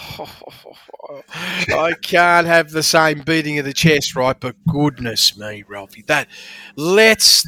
I 1.69 1.93
can't 2.01 2.47
have 2.47 2.71
the 2.71 2.83
same 2.83 3.23
beating 3.23 3.59
of 3.59 3.65
the 3.65 3.73
chest, 3.73 4.15
right? 4.15 4.39
But 4.39 4.57
goodness 4.69 5.37
me, 5.37 5.65
Ralphie, 5.69 6.05
that 6.07 6.29
let's 6.77 7.47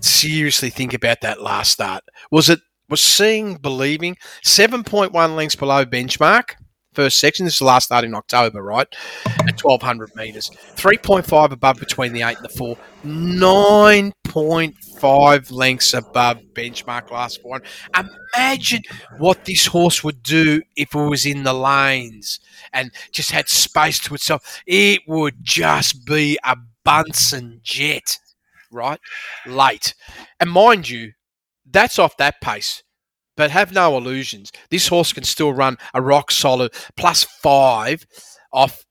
seriously 0.00 0.70
think 0.70 0.94
about 0.94 1.20
that 1.20 1.42
last 1.42 1.72
start. 1.72 2.04
Was 2.30 2.48
it 2.48 2.60
was 2.88 3.00
seeing 3.00 3.56
believing 3.56 4.16
seven 4.42 4.82
point 4.82 5.12
one 5.12 5.36
lengths 5.36 5.56
below 5.56 5.84
benchmark? 5.84 6.54
First 6.94 7.20
section. 7.20 7.44
This 7.44 7.54
is 7.54 7.58
the 7.60 7.66
last 7.66 7.84
start 7.84 8.04
in 8.04 8.14
October, 8.14 8.62
right? 8.62 8.88
At 9.46 9.58
twelve 9.58 9.82
hundred 9.82 10.10
meters, 10.16 10.50
three 10.74 10.98
point 10.98 11.26
five 11.26 11.52
above 11.52 11.78
between 11.78 12.12
the 12.12 12.22
eight 12.22 12.38
and 12.38 12.44
the 12.44 12.48
four, 12.48 12.76
nine 13.04 14.12
point 14.24 14.74
five 15.00 15.50
lengths 15.50 15.94
above 15.94 16.38
benchmark 16.52 17.10
last 17.10 17.40
one. 17.42 17.62
Imagine 18.36 18.82
what 19.18 19.44
this 19.46 19.66
horse 19.66 20.04
would 20.04 20.22
do 20.22 20.62
if 20.76 20.94
it 20.94 20.98
was 20.98 21.24
in 21.24 21.42
the 21.42 21.54
lanes 21.54 22.38
and 22.72 22.92
just 23.10 23.30
had 23.30 23.48
space 23.48 23.98
to 24.00 24.14
itself. 24.14 24.62
It 24.66 25.00
would 25.08 25.36
just 25.42 26.04
be 26.04 26.38
a 26.44 26.56
Bunsen 26.84 27.60
jet, 27.62 28.18
right? 28.70 29.00
Late, 29.46 29.94
and 30.38 30.50
mind 30.50 30.88
you, 30.88 31.12
that's 31.70 31.98
off 31.98 32.16
that 32.16 32.40
pace. 32.40 32.82
But 33.36 33.50
have 33.50 33.72
no 33.72 33.96
illusions. 33.96 34.52
This 34.70 34.88
horse 34.88 35.12
can 35.12 35.24
still 35.24 35.52
run 35.52 35.78
a 35.94 36.02
rock 36.02 36.30
solid 36.30 36.74
plus 36.96 37.24
five 37.24 38.06
off 38.52 38.84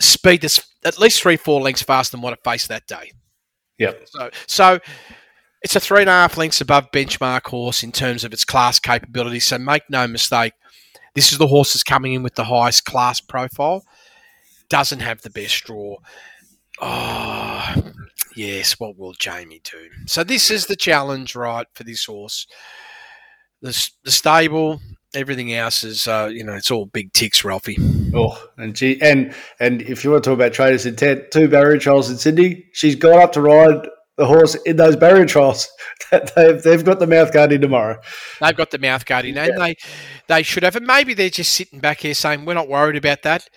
speed 0.00 0.42
that's 0.42 0.62
at 0.84 1.00
least 1.00 1.20
three, 1.20 1.36
four 1.36 1.60
lengths 1.60 1.82
faster 1.82 2.12
than 2.16 2.22
what 2.22 2.32
it 2.32 2.38
faced 2.44 2.68
that 2.68 2.86
day. 2.86 3.12
Yep. 3.78 4.08
So, 4.08 4.30
so 4.46 4.78
it's 5.62 5.76
a 5.76 5.80
three 5.80 6.00
and 6.00 6.08
a 6.08 6.12
half 6.12 6.36
lengths 6.36 6.60
above 6.60 6.90
benchmark 6.92 7.46
horse 7.46 7.82
in 7.82 7.92
terms 7.92 8.24
of 8.24 8.32
its 8.32 8.44
class 8.44 8.78
capability. 8.78 9.40
So 9.40 9.58
make 9.58 9.82
no 9.90 10.06
mistake, 10.06 10.52
this 11.14 11.32
is 11.32 11.38
the 11.38 11.48
horse 11.48 11.72
that's 11.72 11.82
coming 11.82 12.12
in 12.12 12.22
with 12.22 12.34
the 12.34 12.44
highest 12.44 12.84
class 12.84 13.20
profile. 13.20 13.84
Doesn't 14.68 15.00
have 15.00 15.22
the 15.22 15.30
best 15.30 15.64
draw. 15.64 15.96
Oh, 16.80 17.74
yes. 18.36 18.78
What 18.78 18.96
will 18.96 19.14
Jamie 19.14 19.60
do? 19.64 19.88
So 20.06 20.22
this 20.22 20.50
is 20.50 20.66
the 20.66 20.76
challenge, 20.76 21.34
right, 21.34 21.66
for 21.74 21.84
this 21.84 22.04
horse. 22.04 22.46
The, 23.62 23.90
the 24.04 24.12
stable, 24.12 24.80
everything 25.14 25.52
else 25.52 25.82
is, 25.82 26.06
uh, 26.06 26.30
you 26.32 26.44
know, 26.44 26.52
it's 26.52 26.70
all 26.70 26.86
big 26.86 27.12
ticks, 27.12 27.42
Ralphie. 27.42 27.78
Oh, 28.14 28.40
and 28.56 28.76
gee, 28.76 29.00
and 29.02 29.34
and 29.58 29.82
if 29.82 30.04
you 30.04 30.12
want 30.12 30.22
to 30.22 30.30
talk 30.30 30.36
about 30.36 30.52
traders' 30.52 30.86
intent, 30.86 31.32
two 31.32 31.48
barrier 31.48 31.78
trials 31.78 32.08
in 32.08 32.16
Sydney, 32.16 32.66
she's 32.72 32.94
got 32.94 33.20
up 33.20 33.32
to 33.32 33.40
ride 33.40 33.88
the 34.18 34.26
horse 34.26 34.54
in 34.66 34.76
those 34.76 34.96
barrier 34.96 35.24
trials. 35.24 35.68
they've, 36.36 36.62
they've 36.62 36.84
got 36.84 36.98
the 36.98 37.06
mouth 37.06 37.32
guard 37.32 37.52
in 37.52 37.60
tomorrow. 37.60 37.98
They've 38.40 38.56
got 38.56 38.70
the 38.70 38.78
mouth 38.78 39.06
guard 39.06 39.24
in, 39.24 39.38
and 39.38 39.60
they 39.60 39.76
they 40.26 40.42
should 40.42 40.64
have. 40.64 40.76
And 40.76 40.86
maybe 40.86 41.14
they're 41.14 41.30
just 41.30 41.54
sitting 41.54 41.80
back 41.80 42.00
here 42.00 42.14
saying, 42.14 42.44
"We're 42.44 42.54
not 42.54 42.68
worried 42.68 42.96
about 42.96 43.22
that." 43.22 43.48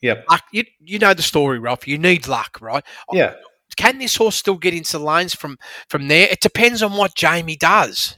Yeah, 0.00 0.22
you 0.52 0.64
you 0.80 0.98
know 0.98 1.12
the 1.12 1.22
story, 1.22 1.58
Ralph. 1.58 1.86
You 1.86 1.98
need 1.98 2.26
luck, 2.26 2.58
right? 2.60 2.84
Yeah. 3.12 3.34
Can 3.76 3.98
this 3.98 4.16
horse 4.16 4.36
still 4.36 4.56
get 4.56 4.72
into 4.72 4.92
the 4.92 5.04
lanes 5.04 5.34
from 5.34 5.58
from 5.88 6.08
there? 6.08 6.28
It 6.30 6.40
depends 6.40 6.82
on 6.82 6.92
what 6.92 7.14
Jamie 7.14 7.56
does, 7.56 8.16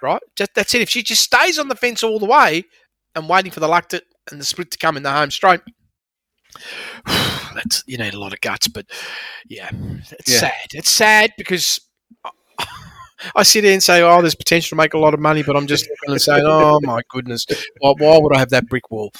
right? 0.00 0.22
Just, 0.36 0.54
that's 0.54 0.74
it. 0.74 0.80
If 0.80 0.88
she 0.88 1.02
just 1.02 1.22
stays 1.22 1.58
on 1.58 1.68
the 1.68 1.74
fence 1.74 2.02
all 2.02 2.18
the 2.18 2.26
way 2.26 2.62
and 3.14 3.28
waiting 3.28 3.50
for 3.50 3.60
the 3.60 3.68
luck 3.68 3.88
to 3.90 4.02
and 4.30 4.40
the 4.40 4.44
split 4.44 4.70
to 4.70 4.78
come 4.78 4.96
in 4.96 5.02
the 5.02 5.10
home 5.10 5.30
straight. 5.30 5.60
That's 7.54 7.82
you 7.86 7.98
need 7.98 8.14
a 8.14 8.18
lot 8.18 8.32
of 8.32 8.40
guts, 8.40 8.68
but 8.68 8.86
yeah, 9.48 9.70
it's 10.10 10.32
Yeah. 10.32 10.40
sad. 10.40 10.66
It's 10.72 10.90
sad 10.90 11.32
because 11.36 11.80
I 13.34 13.42
sit 13.42 13.64
here 13.64 13.72
and 13.72 13.82
say, 13.82 14.02
"Oh, 14.02 14.20
there's 14.20 14.34
potential 14.34 14.70
to 14.70 14.76
make 14.76 14.94
a 14.94 14.98
lot 14.98 15.14
of 15.14 15.20
money," 15.20 15.42
but 15.42 15.56
I'm 15.56 15.66
just 15.66 15.84
looking 15.88 16.12
and 16.12 16.22
saying, 16.22 16.42
"Oh 16.44 16.80
my 16.82 17.02
goodness, 17.10 17.46
why, 17.80 17.94
why 17.98 18.18
would 18.18 18.34
I 18.34 18.38
have 18.38 18.50
that 18.50 18.68
brick 18.68 18.90
wall?" 18.90 19.12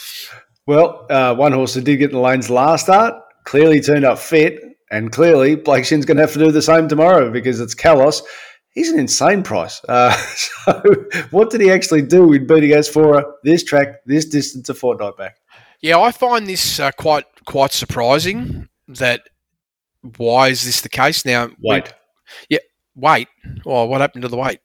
Well, 0.67 1.07
uh, 1.11 1.35
one 1.35 1.53
horse 1.53 1.75
that 1.75 1.85
did 1.85 1.97
get 1.97 2.11
in 2.11 2.17
the 2.17 2.23
lanes 2.23 2.49
last 2.51 2.85
start 2.85 3.15
clearly 3.45 3.81
turned 3.81 4.05
up 4.05 4.19
fit, 4.19 4.61
and 4.91 5.11
clearly 5.11 5.57
Blake 5.57 5.85
Shinn's 5.85 6.05
going 6.05 6.17
to 6.19 6.23
have 6.23 6.33
to 6.35 6.39
do 6.39 6.53
the 6.53 6.63
same 6.63 6.89
tomorrow 6.89 7.31
because 7.31 7.61
it's 7.61 7.75
Kalos. 7.75 8.23
He's 8.73 8.91
an 8.93 9.01
insane 9.01 9.43
price. 9.43 9.81
Uh, 9.89 10.13
so, 10.37 10.83
what 11.31 11.51
did 11.51 11.61
he 11.61 11.71
actually 11.71 12.03
do 12.03 12.33
in 12.33 12.47
beating 12.47 12.71
Asfoora 12.71 13.25
this 13.43 13.65
track, 13.65 13.97
this 14.07 14.27
distance, 14.27 14.69
a 14.69 14.75
fortnight 14.75 15.17
back? 15.17 15.40
Yeah, 15.83 15.99
I 16.01 16.13
find 16.13 16.47
this 16.47 16.79
uh, 16.79 16.93
quite 16.93 17.25
quite 17.47 17.73
surprising. 17.73 18.69
That 18.89 19.23
why 20.17 20.49
is 20.49 20.65
this 20.65 20.81
the 20.81 20.89
case 20.89 21.25
now? 21.25 21.51
Wait. 21.61 21.93
wait. 22.95 23.29
Oh, 23.65 23.85
what 23.87 24.01
happened 24.01 24.23
to 24.23 24.29
the 24.29 24.37
weight? 24.37 24.61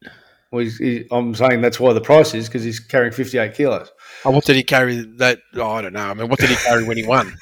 Well, 0.51 0.63
he's, 0.63 0.77
he, 0.77 1.05
I'm 1.11 1.35
saying 1.35 1.61
that's 1.61 1.79
why 1.79 1.93
the 1.93 2.01
price 2.01 2.33
is 2.33 2.47
because 2.47 2.63
he's 2.63 2.79
carrying 2.79 3.11
58 3.11 3.53
kilos. 3.53 3.91
Oh, 4.23 4.31
what 4.31 4.45
did 4.45 4.55
he 4.55 4.63
carry? 4.63 5.01
That 5.17 5.39
oh, 5.55 5.71
I 5.71 5.81
don't 5.81 5.93
know. 5.93 6.07
I 6.07 6.13
mean, 6.13 6.29
what 6.29 6.39
did 6.39 6.49
he 6.49 6.55
carry 6.55 6.83
when 6.83 6.97
he 6.97 7.05
won? 7.05 7.35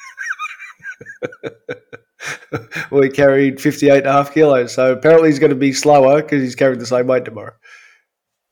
well, 2.90 3.02
he 3.02 3.10
carried 3.10 3.60
58 3.60 3.98
and 3.98 4.06
a 4.06 4.12
half 4.12 4.34
kilos. 4.34 4.74
So 4.74 4.92
apparently 4.92 5.28
he's 5.28 5.38
going 5.38 5.50
to 5.50 5.56
be 5.56 5.72
slower 5.72 6.22
because 6.22 6.42
he's 6.42 6.56
carrying 6.56 6.78
the 6.78 6.86
same 6.86 7.06
weight 7.06 7.24
tomorrow. 7.24 7.54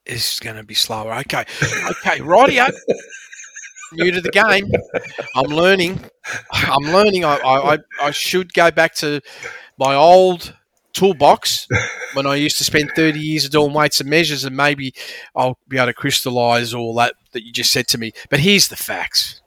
It's 0.05 0.39
going 0.39 0.57
to 0.57 0.63
be 0.63 0.73
slower. 0.73 1.13
Okay, 1.13 1.41
okay, 1.41 2.19
rightio. 2.19 2.73
New 3.93 4.11
to 4.11 4.21
the 4.21 4.29
game. 4.31 4.71
I'm 5.35 5.45
learning. 5.49 6.03
I'm 6.51 6.83
learning. 6.83 7.25
I, 7.25 7.35
I, 7.37 7.77
I- 8.01 8.11
should 8.11 8.53
go 8.53 8.71
back 8.71 8.95
to 8.95 9.21
my 9.77 9.95
old 9.95 10.55
toolbox 10.93 11.67
when 12.13 12.27
I 12.27 12.35
used 12.35 12.57
to 12.59 12.63
spend 12.63 12.91
30 12.95 13.19
years 13.19 13.49
doing 13.49 13.73
weights 13.73 13.99
and 13.99 14.09
measures, 14.09 14.43
and 14.45 14.55
maybe 14.55 14.93
I'll 15.35 15.57
be 15.67 15.77
able 15.77 15.87
to 15.87 15.93
crystallize 15.93 16.73
all 16.73 16.93
that 16.95 17.13
that 17.33 17.43
you 17.43 17.51
just 17.51 17.71
said 17.71 17.87
to 17.89 17.97
me. 17.97 18.11
But 18.29 18.39
here's 18.41 18.67
the 18.67 18.75
facts 18.75 19.41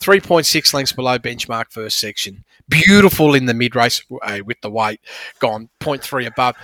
3.6 0.00 0.72
lengths 0.74 0.92
below 0.92 1.18
benchmark 1.18 1.66
first 1.70 1.98
section. 1.98 2.44
Beautiful 2.68 3.34
in 3.34 3.46
the 3.46 3.54
mid 3.54 3.74
race 3.76 4.02
uh, 4.22 4.40
with 4.44 4.60
the 4.60 4.70
weight 4.70 5.00
gone 5.38 5.68
0.3 5.80 6.26
above. 6.26 6.56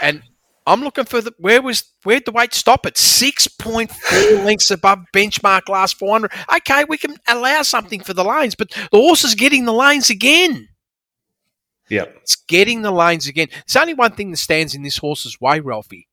And 0.00 0.22
I'm 0.68 0.82
looking 0.82 1.04
for 1.04 1.20
the 1.20 1.32
where 1.38 1.62
was 1.62 1.84
where'd 2.04 2.26
the 2.26 2.32
weight 2.32 2.52
stop 2.54 2.84
at 2.86 2.98
six 2.98 3.48
point 3.48 3.90
four 3.90 4.18
lengths 4.44 4.70
above 4.70 5.00
benchmark 5.14 5.68
last 5.68 5.98
400. 5.98 6.30
Okay, 6.56 6.84
we 6.88 6.98
can 6.98 7.16
allow 7.26 7.62
something 7.62 8.00
for 8.00 8.12
the 8.12 8.24
lanes, 8.24 8.54
but 8.54 8.70
the 8.70 8.98
horse 8.98 9.24
is 9.24 9.34
getting 9.34 9.64
the 9.64 9.72
lanes 9.72 10.10
again. 10.10 10.68
Yeah, 11.88 12.04
It's 12.20 12.36
getting 12.36 12.82
the 12.82 12.90
lanes 12.90 13.26
again. 13.26 13.48
There's 13.50 13.80
only 13.80 13.94
one 13.94 14.12
thing 14.12 14.30
that 14.30 14.36
stands 14.36 14.74
in 14.74 14.82
this 14.82 14.98
horse's 14.98 15.40
way, 15.40 15.60
Ralphie. 15.60 16.06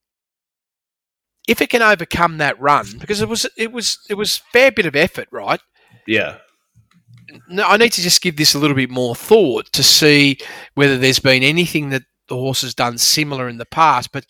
If 1.46 1.60
it 1.60 1.68
can 1.68 1.82
overcome 1.82 2.38
that 2.38 2.58
run, 2.58 2.86
because 2.98 3.20
it 3.20 3.28
was 3.28 3.46
it 3.56 3.72
was 3.72 3.98
it 4.08 4.14
was 4.14 4.38
fair 4.52 4.72
bit 4.72 4.86
of 4.86 4.96
effort, 4.96 5.28
right? 5.30 5.60
Yeah. 6.06 6.38
No, 7.48 7.64
I 7.64 7.76
need 7.76 7.92
to 7.92 8.00
just 8.00 8.22
give 8.22 8.36
this 8.36 8.54
a 8.54 8.58
little 8.58 8.76
bit 8.76 8.88
more 8.90 9.14
thought 9.14 9.70
to 9.72 9.82
see 9.82 10.38
whether 10.74 10.96
there's 10.96 11.18
been 11.18 11.42
anything 11.42 11.90
that 11.90 12.04
the 12.28 12.36
horse 12.36 12.62
has 12.62 12.74
done 12.74 12.98
similar 12.98 13.48
in 13.48 13.58
the 13.58 13.66
past. 13.66 14.12
But 14.12 14.26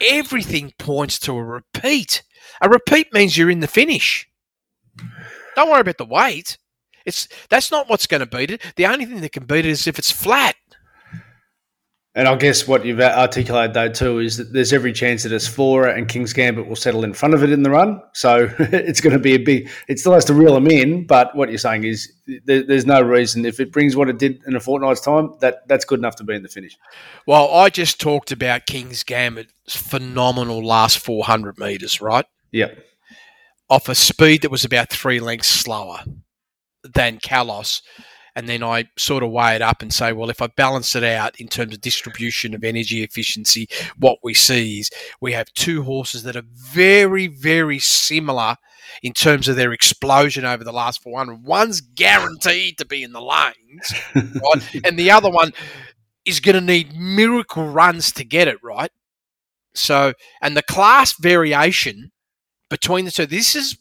everything 0.00 0.72
points 0.78 1.18
to 1.20 1.32
a 1.32 1.42
repeat. 1.42 2.22
A 2.60 2.68
repeat 2.68 3.12
means 3.12 3.36
you're 3.36 3.50
in 3.50 3.60
the 3.60 3.66
finish. 3.66 4.28
Don't 5.56 5.70
worry 5.70 5.80
about 5.80 5.98
the 5.98 6.04
weight. 6.04 6.58
It's 7.04 7.28
that's 7.50 7.70
not 7.70 7.88
what's 7.88 8.06
going 8.06 8.20
to 8.20 8.26
beat 8.26 8.50
it. 8.50 8.62
The 8.76 8.86
only 8.86 9.04
thing 9.04 9.20
that 9.20 9.32
can 9.32 9.44
beat 9.44 9.66
it 9.66 9.70
is 9.70 9.86
if 9.86 9.98
it's 9.98 10.10
flat. 10.10 10.56
And 12.16 12.28
I 12.28 12.36
guess 12.36 12.68
what 12.68 12.84
you've 12.84 13.00
articulated 13.00 13.74
though 13.74 13.88
too 13.88 14.20
is 14.20 14.36
that 14.36 14.52
there's 14.52 14.72
every 14.72 14.92
chance 14.92 15.24
that 15.24 15.32
Asfoora 15.32 15.96
and 15.96 16.08
King's 16.08 16.32
Gambit 16.32 16.68
will 16.68 16.76
settle 16.76 17.02
in 17.02 17.12
front 17.12 17.34
of 17.34 17.42
it 17.42 17.50
in 17.50 17.64
the 17.64 17.70
run. 17.70 18.00
So 18.12 18.48
it's 18.58 19.00
going 19.00 19.14
to 19.14 19.18
be 19.18 19.34
a 19.34 19.38
big. 19.38 19.68
It 19.88 19.98
still 19.98 20.12
has 20.12 20.24
to 20.26 20.34
reel 20.34 20.54
them 20.54 20.68
in, 20.68 21.06
but 21.06 21.34
what 21.34 21.48
you're 21.48 21.58
saying 21.58 21.82
is 21.82 22.12
there, 22.44 22.62
there's 22.62 22.86
no 22.86 23.00
reason 23.00 23.44
if 23.44 23.58
it 23.58 23.72
brings 23.72 23.96
what 23.96 24.08
it 24.08 24.18
did 24.18 24.40
in 24.46 24.54
a 24.54 24.60
fortnight's 24.60 25.00
time 25.00 25.34
that 25.40 25.66
that's 25.66 25.84
good 25.84 25.98
enough 25.98 26.14
to 26.16 26.24
be 26.24 26.34
in 26.34 26.44
the 26.44 26.48
finish. 26.48 26.76
Well, 27.26 27.52
I 27.52 27.68
just 27.68 28.00
talked 28.00 28.30
about 28.30 28.66
King's 28.66 29.02
Gambit's 29.02 29.76
phenomenal 29.76 30.64
last 30.64 31.00
400 31.00 31.58
meters, 31.58 32.00
right? 32.00 32.26
Yep. 32.52 32.78
Off 33.70 33.88
a 33.88 33.94
speed 33.96 34.42
that 34.42 34.52
was 34.52 34.64
about 34.64 34.90
three 34.90 35.18
lengths 35.18 35.48
slower 35.48 35.98
than 36.84 37.18
Kalos 37.18 37.80
and 38.36 38.48
then 38.48 38.62
I 38.62 38.88
sort 38.96 39.22
of 39.22 39.30
weigh 39.30 39.54
it 39.54 39.62
up 39.62 39.80
and 39.80 39.92
say, 39.92 40.12
well, 40.12 40.30
if 40.30 40.42
I 40.42 40.48
balance 40.48 40.96
it 40.96 41.04
out 41.04 41.40
in 41.40 41.48
terms 41.48 41.74
of 41.74 41.80
distribution 41.80 42.54
of 42.54 42.64
energy 42.64 43.02
efficiency, 43.02 43.68
what 43.98 44.18
we 44.22 44.34
see 44.34 44.80
is 44.80 44.90
we 45.20 45.32
have 45.32 45.52
two 45.54 45.82
horses 45.82 46.24
that 46.24 46.36
are 46.36 46.44
very, 46.52 47.28
very 47.28 47.78
similar 47.78 48.56
in 49.02 49.12
terms 49.12 49.48
of 49.48 49.56
their 49.56 49.72
explosion 49.72 50.44
over 50.44 50.64
the 50.64 50.72
last 50.72 51.02
400. 51.02 51.44
One's 51.44 51.80
guaranteed 51.80 52.78
to 52.78 52.84
be 52.84 53.02
in 53.02 53.12
the 53.12 53.20
lanes, 53.20 53.94
right? 54.14 54.84
and 54.84 54.98
the 54.98 55.10
other 55.10 55.30
one 55.30 55.52
is 56.24 56.40
going 56.40 56.54
to 56.54 56.60
need 56.60 56.96
miracle 56.96 57.68
runs 57.68 58.10
to 58.12 58.24
get 58.24 58.48
it 58.48 58.62
right. 58.62 58.90
So, 59.74 60.14
and 60.40 60.56
the 60.56 60.62
class 60.62 61.14
variation 61.18 62.10
between 62.70 63.04
the 63.04 63.10
two, 63.10 63.26
this 63.26 63.54
is, 63.54 63.76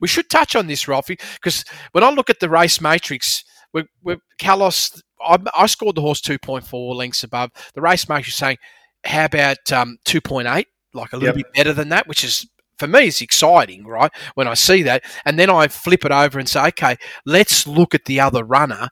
we 0.00 0.08
should 0.08 0.30
touch 0.30 0.56
on 0.56 0.66
this, 0.66 0.88
Ralphie, 0.88 1.18
because 1.34 1.64
when 1.92 2.04
I 2.04 2.10
look 2.10 2.30
at 2.30 2.40
the 2.40 2.48
race 2.48 2.80
matrix, 2.80 3.44
we 3.72 3.84
we 4.02 4.16
Kalos, 4.38 5.02
I, 5.20 5.38
I, 5.56 5.66
scored 5.66 5.96
the 5.96 6.00
horse 6.00 6.20
2.4 6.20 6.94
lengths 6.94 7.24
above. 7.24 7.50
The 7.74 7.80
race 7.80 8.08
maker 8.08 8.30
saying, 8.30 8.58
how 9.04 9.26
about 9.26 9.72
um, 9.72 9.98
2.8? 10.04 10.66
Like 10.94 11.12
a 11.12 11.16
little 11.16 11.36
yep. 11.36 11.46
bit 11.46 11.54
better 11.54 11.72
than 11.72 11.88
that, 11.88 12.06
which 12.06 12.22
is 12.22 12.46
for 12.78 12.86
me 12.86 13.06
is 13.06 13.20
exciting, 13.20 13.86
right? 13.86 14.10
When 14.34 14.48
I 14.48 14.54
see 14.54 14.82
that, 14.82 15.04
and 15.24 15.38
then 15.38 15.48
I 15.48 15.68
flip 15.68 16.04
it 16.04 16.12
over 16.12 16.38
and 16.38 16.48
say, 16.48 16.66
okay, 16.68 16.96
let's 17.24 17.66
look 17.66 17.94
at 17.94 18.04
the 18.04 18.20
other 18.20 18.44
runner, 18.44 18.88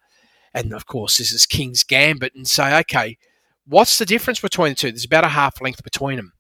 and 0.54 0.72
of 0.72 0.86
course 0.86 1.18
this 1.18 1.32
is 1.32 1.46
King's 1.46 1.84
Gambit, 1.84 2.34
and 2.34 2.48
say, 2.48 2.78
okay, 2.80 3.18
what's 3.66 3.98
the 3.98 4.06
difference 4.06 4.40
between 4.40 4.70
the 4.70 4.74
two? 4.76 4.90
There's 4.90 5.04
about 5.04 5.24
a 5.24 5.28
half 5.28 5.60
length 5.60 5.82
between 5.84 6.16
them. 6.16 6.32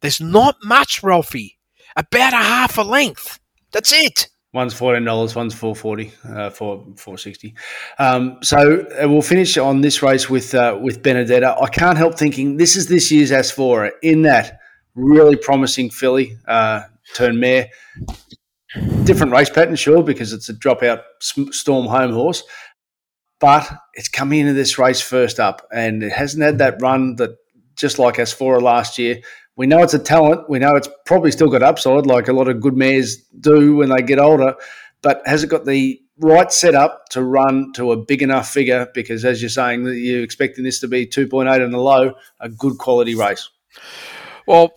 There's 0.00 0.20
not 0.20 0.56
much, 0.62 1.02
Ralphie. 1.02 1.58
About 1.96 2.34
a 2.34 2.36
half 2.36 2.76
a 2.76 2.82
length. 2.82 3.40
That's 3.72 3.92
it. 3.92 4.28
One's 4.52 4.72
fourteen 4.72 5.04
dollars, 5.04 5.34
one's 5.34 5.54
four 5.54 5.76
forty, 5.76 6.12
uh, 6.24 6.48
four 6.50 6.86
four 6.96 7.18
sixty. 7.18 7.54
Um, 7.98 8.38
so 8.42 8.86
uh, 9.02 9.08
we'll 9.08 9.20
finish 9.20 9.58
on 9.58 9.82
this 9.82 10.02
race 10.02 10.30
with 10.30 10.54
uh, 10.54 10.78
with 10.80 11.02
Benedetta. 11.02 11.56
I 11.60 11.68
can't 11.68 11.98
help 11.98 12.16
thinking 12.16 12.56
this 12.56 12.74
is 12.74 12.86
this 12.86 13.10
year's 13.10 13.30
Asfoora 13.30 13.90
in 14.02 14.22
that 14.22 14.60
really 14.94 15.36
promising 15.36 15.90
filly 15.90 16.38
uh, 16.48 16.82
turn 17.14 17.38
mare. 17.38 17.68
Different 19.04 19.32
race 19.32 19.50
pattern, 19.50 19.76
sure, 19.76 20.02
because 20.02 20.32
it's 20.32 20.48
a 20.48 20.54
dropout 20.54 21.02
storm 21.20 21.86
home 21.86 22.12
horse, 22.12 22.42
but 23.40 23.70
it's 23.94 24.08
coming 24.08 24.40
into 24.40 24.52
this 24.54 24.78
race 24.78 25.00
first 25.00 25.38
up, 25.38 25.66
and 25.70 26.02
it 26.02 26.12
hasn't 26.12 26.42
had 26.42 26.58
that 26.58 26.80
run 26.80 27.16
that 27.16 27.36
just 27.74 27.98
like 27.98 28.16
Asfoora 28.16 28.62
last 28.62 28.98
year 28.98 29.20
we 29.56 29.66
know 29.66 29.82
it's 29.82 29.94
a 29.94 29.98
talent. 29.98 30.48
We 30.48 30.58
know 30.58 30.76
it's 30.76 30.88
probably 31.06 31.32
still 31.32 31.48
got 31.48 31.62
upside, 31.62 32.06
like 32.06 32.28
a 32.28 32.32
lot 32.32 32.48
of 32.48 32.60
good 32.60 32.76
mares 32.76 33.16
do 33.40 33.76
when 33.76 33.88
they 33.88 34.02
get 34.02 34.18
older. 34.18 34.54
But 35.02 35.22
has 35.26 35.42
it 35.42 35.48
got 35.48 35.64
the 35.64 36.00
right 36.18 36.52
setup 36.52 37.08
to 37.10 37.22
run 37.22 37.72
to 37.74 37.92
a 37.92 37.96
big 37.96 38.22
enough 38.22 38.50
figure? 38.50 38.88
Because 38.92 39.24
as 39.24 39.40
you're 39.40 39.48
saying, 39.48 39.84
you're 39.84 40.22
expecting 40.22 40.64
this 40.64 40.80
to 40.80 40.88
be 40.88 41.06
2.8 41.06 41.64
in 41.64 41.70
the 41.70 41.78
low, 41.78 42.14
a 42.40 42.48
good 42.48 42.76
quality 42.78 43.14
race. 43.14 43.48
Well, 44.46 44.72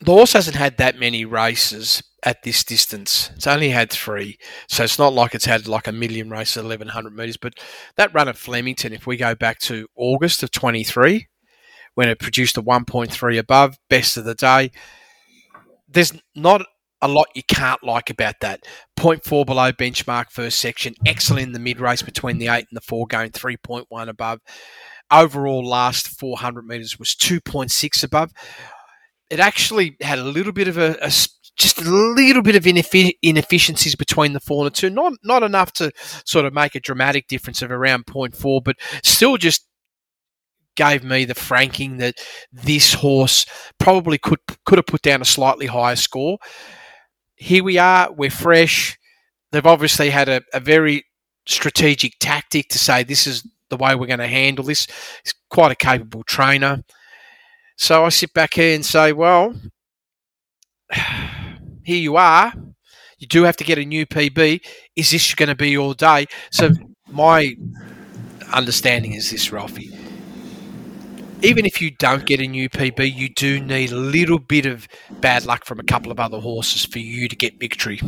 the 0.00 0.12
horse 0.12 0.34
hasn't 0.34 0.56
had 0.56 0.76
that 0.76 0.98
many 0.98 1.24
races 1.24 2.02
at 2.22 2.42
this 2.42 2.64
distance. 2.64 3.30
It's 3.36 3.46
only 3.46 3.70
had 3.70 3.90
three, 3.90 4.38
so 4.68 4.84
it's 4.84 4.98
not 4.98 5.12
like 5.12 5.34
it's 5.34 5.44
had 5.44 5.68
like 5.68 5.86
a 5.86 5.92
million 5.92 6.28
races 6.28 6.58
at 6.58 6.64
1100 6.64 7.16
metres. 7.16 7.36
But 7.36 7.54
that 7.94 8.12
run 8.12 8.28
at 8.28 8.36
Flemington, 8.36 8.92
if 8.92 9.06
we 9.06 9.16
go 9.16 9.34
back 9.34 9.60
to 9.60 9.86
August 9.94 10.42
of 10.42 10.50
23, 10.50 11.28
when 11.96 12.10
it 12.10 12.18
produced 12.18 12.58
a 12.58 12.62
1.3 12.62 13.38
above, 13.38 13.78
best 13.88 14.16
of 14.18 14.24
the 14.24 14.34
day. 14.34 14.70
There's 15.88 16.12
not 16.34 16.62
a 17.00 17.08
lot 17.08 17.28
you 17.34 17.42
can't 17.42 17.82
like 17.82 18.10
about 18.10 18.36
that. 18.42 18.64
0.4 18.98 19.46
below 19.46 19.72
benchmark 19.72 20.30
first 20.30 20.58
section, 20.58 20.94
excellent 21.06 21.46
in 21.46 21.52
the 21.52 21.58
mid 21.58 21.80
race 21.80 22.02
between 22.02 22.36
the 22.36 22.48
8 22.48 22.66
and 22.70 22.76
the 22.76 22.82
4, 22.82 23.06
going 23.06 23.30
3.1 23.30 24.08
above. 24.08 24.40
Overall, 25.10 25.66
last 25.66 26.08
400 26.20 26.66
metres 26.66 26.98
was 26.98 27.14
2.6 27.14 28.04
above. 28.04 28.30
It 29.30 29.40
actually 29.40 29.96
had 30.02 30.18
a 30.18 30.24
little 30.24 30.52
bit 30.52 30.68
of 30.68 30.76
a, 30.76 30.98
a 31.00 31.10
just 31.56 31.80
a 31.80 31.90
little 31.90 32.42
bit 32.42 32.56
of 32.56 32.66
inefficiencies 32.66 33.94
between 33.94 34.34
the 34.34 34.40
four 34.40 34.66
and 34.66 34.66
the 34.66 34.76
two. 34.76 34.90
Not 34.90 35.14
not 35.24 35.42
enough 35.42 35.72
to 35.74 35.90
sort 36.26 36.44
of 36.44 36.52
make 36.52 36.74
a 36.74 36.80
dramatic 36.80 37.28
difference 37.28 37.62
of 37.62 37.70
around 37.70 38.04
0.4, 38.04 38.62
but 38.62 38.76
still 39.02 39.38
just 39.38 39.66
gave 40.76 41.02
me 41.02 41.24
the 41.24 41.34
franking 41.34 41.96
that 41.98 42.14
this 42.52 42.94
horse 42.94 43.46
probably 43.78 44.18
could 44.18 44.38
could 44.64 44.78
have 44.78 44.86
put 44.86 45.02
down 45.02 45.22
a 45.22 45.26
slightly 45.26 45.66
higher 45.66 45.96
score. 45.96 46.38
Here 47.36 47.64
we 47.64 47.78
are, 47.78 48.12
we're 48.12 48.30
fresh. 48.30 48.98
They've 49.52 49.66
obviously 49.66 50.10
had 50.10 50.28
a, 50.28 50.42
a 50.52 50.60
very 50.60 51.04
strategic 51.46 52.14
tactic 52.18 52.68
to 52.68 52.78
say 52.78 53.02
this 53.02 53.26
is 53.26 53.46
the 53.70 53.76
way 53.76 53.94
we're 53.94 54.06
going 54.06 54.18
to 54.18 54.26
handle 54.26 54.64
this. 54.64 54.86
He's 55.24 55.34
quite 55.50 55.72
a 55.72 55.76
capable 55.76 56.22
trainer. 56.24 56.82
So 57.76 58.04
I 58.04 58.08
sit 58.08 58.32
back 58.32 58.54
here 58.54 58.74
and 58.74 58.84
say, 58.84 59.12
well, 59.12 59.54
here 60.92 61.98
you 61.98 62.16
are. 62.16 62.52
You 63.18 63.26
do 63.26 63.44
have 63.44 63.56
to 63.56 63.64
get 63.64 63.78
a 63.78 63.84
new 63.84 64.06
PB. 64.06 64.64
Is 64.94 65.10
this 65.10 65.34
going 65.34 65.48
to 65.48 65.54
be 65.54 65.76
all 65.76 65.94
day? 65.94 66.26
So 66.50 66.70
my 67.08 67.54
understanding 68.52 69.14
is 69.14 69.30
this, 69.30 69.52
Ralphie 69.52 70.05
even 71.42 71.66
if 71.66 71.80
you 71.82 71.90
don't 71.90 72.24
get 72.24 72.40
a 72.40 72.46
new 72.46 72.68
PB, 72.68 73.14
you 73.14 73.28
do 73.28 73.60
need 73.60 73.92
a 73.92 73.96
little 73.96 74.38
bit 74.38 74.66
of 74.66 74.88
bad 75.20 75.44
luck 75.44 75.64
from 75.64 75.78
a 75.78 75.82
couple 75.82 76.10
of 76.10 76.18
other 76.18 76.40
horses 76.40 76.84
for 76.84 76.98
you 76.98 77.28
to 77.28 77.36
get 77.36 77.58
victory. 77.60 78.00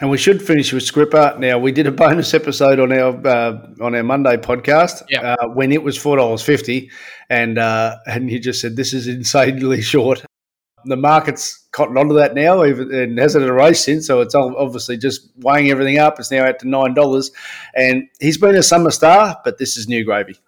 And 0.00 0.10
we 0.10 0.18
should 0.18 0.42
finish 0.42 0.72
with 0.72 0.82
Scripper. 0.82 1.36
Now 1.38 1.58
we 1.58 1.72
did 1.72 1.86
a 1.86 1.92
bonus 1.92 2.34
episode 2.34 2.80
on 2.80 2.92
our 2.92 3.26
uh, 3.26 3.66
on 3.80 3.94
our 3.94 4.02
Monday 4.02 4.36
podcast 4.36 5.02
yep. 5.10 5.22
uh, 5.22 5.48
when 5.48 5.72
it 5.72 5.82
was 5.82 5.98
four 5.98 6.16
dollars 6.16 6.42
fifty, 6.42 6.90
and 7.28 7.58
uh, 7.58 7.96
and 8.06 8.30
you 8.30 8.38
just 8.38 8.60
said 8.60 8.76
this 8.76 8.92
is 8.92 9.06
insanely 9.06 9.82
short. 9.82 10.24
The 10.84 10.96
market's 10.96 11.68
cotton 11.70 11.96
onto 11.96 12.14
that 12.14 12.34
now, 12.34 12.64
even 12.64 12.92
and 12.92 13.18
hasn't 13.18 13.44
a 13.44 13.52
race 13.52 13.84
since. 13.84 14.06
So 14.06 14.20
it's 14.20 14.34
obviously 14.34 14.96
just 14.96 15.30
weighing 15.36 15.70
everything 15.70 15.98
up. 15.98 16.18
It's 16.18 16.30
now 16.30 16.44
out 16.44 16.58
to 16.60 16.68
nine 16.68 16.94
dollars, 16.94 17.30
and 17.74 18.08
he's 18.20 18.38
been 18.38 18.56
a 18.56 18.62
summer 18.62 18.90
star, 18.90 19.40
but 19.44 19.58
this 19.58 19.76
is 19.76 19.88
new 19.88 20.04
gravy. 20.04 20.38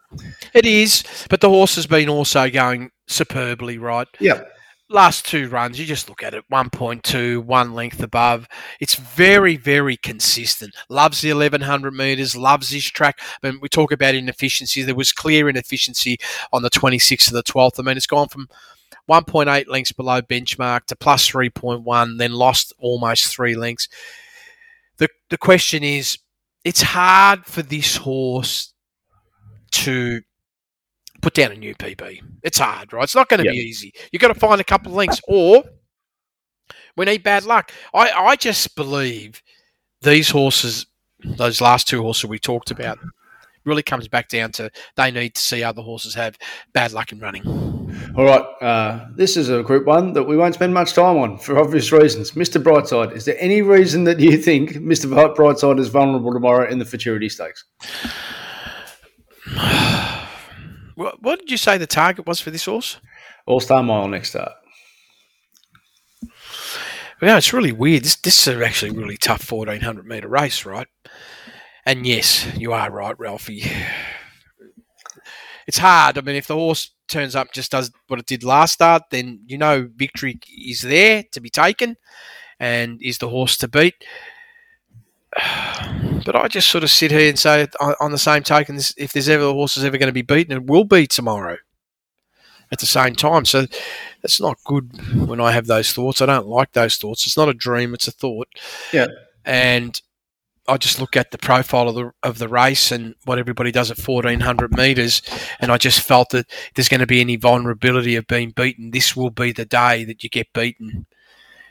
It 0.52 0.66
is, 0.66 1.04
but 1.28 1.40
the 1.40 1.48
horse 1.48 1.74
has 1.76 1.86
been 1.86 2.08
also 2.08 2.48
going 2.50 2.90
superbly, 3.06 3.78
right? 3.78 4.08
Yeah. 4.20 4.44
Last 4.90 5.26
two 5.26 5.48
runs, 5.48 5.80
you 5.80 5.86
just 5.86 6.08
look 6.08 6.22
at 6.22 6.34
it 6.34 6.44
1.2, 6.52 7.42
one 7.42 7.72
length 7.72 8.02
above. 8.02 8.46
It's 8.80 8.94
very, 8.94 9.56
very 9.56 9.96
consistent. 9.96 10.74
Loves 10.90 11.22
the 11.22 11.32
1100 11.32 11.94
metres, 11.94 12.36
loves 12.36 12.70
this 12.70 12.84
track. 12.84 13.18
I 13.42 13.50
mean, 13.50 13.60
we 13.62 13.68
talk 13.68 13.92
about 13.92 14.14
inefficiency. 14.14 14.82
There 14.82 14.94
was 14.94 15.10
clear 15.10 15.48
inefficiency 15.48 16.18
on 16.52 16.62
the 16.62 16.70
26th 16.70 17.28
of 17.28 17.32
the 17.32 17.42
12th. 17.42 17.80
I 17.80 17.82
mean, 17.82 17.96
it's 17.96 18.06
gone 18.06 18.28
from 18.28 18.48
1.8 19.08 19.68
lengths 19.68 19.92
below 19.92 20.20
benchmark 20.20 20.84
to 20.86 20.96
plus 20.96 21.30
3.1, 21.30 22.18
then 22.18 22.32
lost 22.32 22.74
almost 22.78 23.26
three 23.26 23.54
lengths. 23.54 23.88
The, 24.98 25.08
the 25.30 25.38
question 25.38 25.82
is, 25.82 26.18
it's 26.62 26.82
hard 26.82 27.46
for 27.46 27.62
this 27.62 27.96
horse 27.96 28.73
to 29.74 30.20
put 31.22 31.34
down 31.34 31.52
a 31.52 31.56
new 31.56 31.74
PB. 31.74 32.20
It's 32.42 32.58
hard, 32.58 32.92
right? 32.92 33.04
It's 33.04 33.14
not 33.14 33.28
going 33.28 33.38
to 33.38 33.44
yep. 33.44 33.52
be 33.52 33.58
easy. 33.58 33.92
You've 34.12 34.20
got 34.20 34.28
to 34.28 34.38
find 34.38 34.60
a 34.60 34.64
couple 34.64 34.92
of 34.92 34.96
links, 34.96 35.20
or 35.26 35.64
we 36.96 37.04
need 37.06 37.22
bad 37.22 37.44
luck. 37.44 37.72
I, 37.92 38.10
I 38.10 38.36
just 38.36 38.76
believe 38.76 39.42
these 40.02 40.30
horses, 40.30 40.86
those 41.24 41.60
last 41.60 41.88
two 41.88 42.02
horses 42.02 42.26
we 42.26 42.38
talked 42.38 42.70
about, 42.70 42.98
really 43.64 43.82
comes 43.82 44.08
back 44.08 44.28
down 44.28 44.52
to 44.52 44.70
they 44.96 45.10
need 45.10 45.34
to 45.34 45.40
see 45.40 45.62
other 45.62 45.82
horses 45.82 46.14
have 46.14 46.36
bad 46.72 46.92
luck 46.92 47.12
in 47.12 47.18
running. 47.18 47.42
All 48.16 48.24
right, 48.24 48.44
uh, 48.60 49.06
this 49.16 49.36
is 49.36 49.48
a 49.48 49.62
group 49.62 49.86
one 49.86 50.12
that 50.12 50.24
we 50.24 50.36
won't 50.36 50.54
spend 50.54 50.74
much 50.74 50.92
time 50.92 51.16
on 51.16 51.38
for 51.38 51.58
obvious 51.58 51.90
reasons. 51.90 52.32
Mr. 52.32 52.62
Brightside, 52.62 53.14
is 53.14 53.24
there 53.24 53.36
any 53.38 53.62
reason 53.62 54.04
that 54.04 54.20
you 54.20 54.36
think 54.36 54.72
Mr. 54.72 55.34
Brightside 55.34 55.78
is 55.78 55.88
vulnerable 55.88 56.32
tomorrow 56.32 56.68
in 56.68 56.78
the 56.78 56.84
Futurity 56.84 57.28
Stakes? 57.28 57.64
what, 60.94 61.22
what 61.22 61.38
did 61.38 61.50
you 61.50 61.56
say 61.56 61.78
the 61.78 61.86
target 61.86 62.26
was 62.26 62.40
for 62.40 62.50
this 62.50 62.64
horse? 62.64 62.98
All 63.46 63.60
Star 63.60 63.82
Mile 63.82 64.08
next 64.08 64.30
start. 64.30 64.52
Yeah, 67.22 67.36
it's 67.36 67.52
really 67.52 67.72
weird. 67.72 68.04
This 68.04 68.16
this 68.16 68.46
is 68.46 68.60
actually 68.60 68.90
a 68.90 69.00
really 69.00 69.16
tough 69.16 69.42
fourteen 69.42 69.80
hundred 69.80 70.06
meter 70.06 70.28
race, 70.28 70.64
right? 70.66 70.88
And 71.86 72.06
yes, 72.06 72.46
you 72.56 72.72
are 72.72 72.90
right, 72.90 73.18
Ralphie. 73.18 73.64
It's 75.66 75.78
hard. 75.78 76.18
I 76.18 76.20
mean, 76.20 76.36
if 76.36 76.46
the 76.46 76.56
horse 76.56 76.90
turns 77.08 77.34
up 77.34 77.54
just 77.54 77.70
does 77.70 77.90
what 78.08 78.20
it 78.20 78.26
did 78.26 78.44
last 78.44 78.74
start, 78.74 79.04
then 79.10 79.40
you 79.46 79.56
know 79.56 79.88
victory 79.96 80.38
is 80.46 80.82
there 80.82 81.24
to 81.32 81.40
be 81.40 81.48
taken, 81.48 81.96
and 82.60 83.00
is 83.00 83.16
the 83.16 83.30
horse 83.30 83.56
to 83.56 83.68
beat. 83.68 83.94
But 86.24 86.36
I 86.36 86.48
just 86.48 86.70
sort 86.70 86.84
of 86.84 86.90
sit 86.90 87.10
here 87.10 87.28
and 87.28 87.38
say, 87.38 87.66
on, 88.00 88.12
the 88.12 88.18
same 88.18 88.42
token, 88.42 88.78
if 88.96 89.12
there's 89.12 89.28
ever 89.28 89.44
a 89.44 89.52
horse 89.52 89.76
is 89.76 89.84
ever 89.84 89.98
going 89.98 90.08
to 90.08 90.12
be 90.12 90.22
beaten, 90.22 90.56
it 90.56 90.66
will 90.66 90.84
be 90.84 91.06
tomorrow. 91.06 91.58
At 92.72 92.80
the 92.80 92.86
same 92.86 93.14
time, 93.14 93.44
so 93.44 93.66
that's 94.22 94.40
not 94.40 94.56
good 94.64 95.28
when 95.28 95.40
I 95.40 95.52
have 95.52 95.66
those 95.66 95.92
thoughts. 95.92 96.22
I 96.22 96.26
don't 96.26 96.46
like 96.46 96.72
those 96.72 96.96
thoughts. 96.96 97.26
It's 97.26 97.36
not 97.36 97.48
a 97.48 97.54
dream; 97.54 97.92
it's 97.92 98.08
a 98.08 98.10
thought. 98.10 98.48
Yeah. 98.92 99.06
And 99.44 100.00
I 100.66 100.78
just 100.78 100.98
look 100.98 101.14
at 101.14 101.30
the 101.30 101.38
profile 101.38 101.88
of 101.90 101.94
the 101.94 102.10
of 102.22 102.38
the 102.38 102.48
race 102.48 102.90
and 102.90 103.14
what 103.26 103.38
everybody 103.38 103.70
does 103.70 103.90
at 103.90 103.98
fourteen 103.98 104.40
hundred 104.40 104.76
meters, 104.76 105.20
and 105.60 105.70
I 105.70 105.76
just 105.76 106.00
felt 106.00 106.30
that 106.30 106.46
if 106.50 106.74
there's 106.74 106.88
going 106.88 107.00
to 107.00 107.06
be 107.06 107.20
any 107.20 107.36
vulnerability 107.36 108.16
of 108.16 108.26
being 108.26 108.50
beaten. 108.50 108.90
This 108.90 109.14
will 109.14 109.30
be 109.30 109.52
the 109.52 109.66
day 109.66 110.02
that 110.04 110.24
you 110.24 110.30
get 110.30 110.52
beaten. 110.54 111.06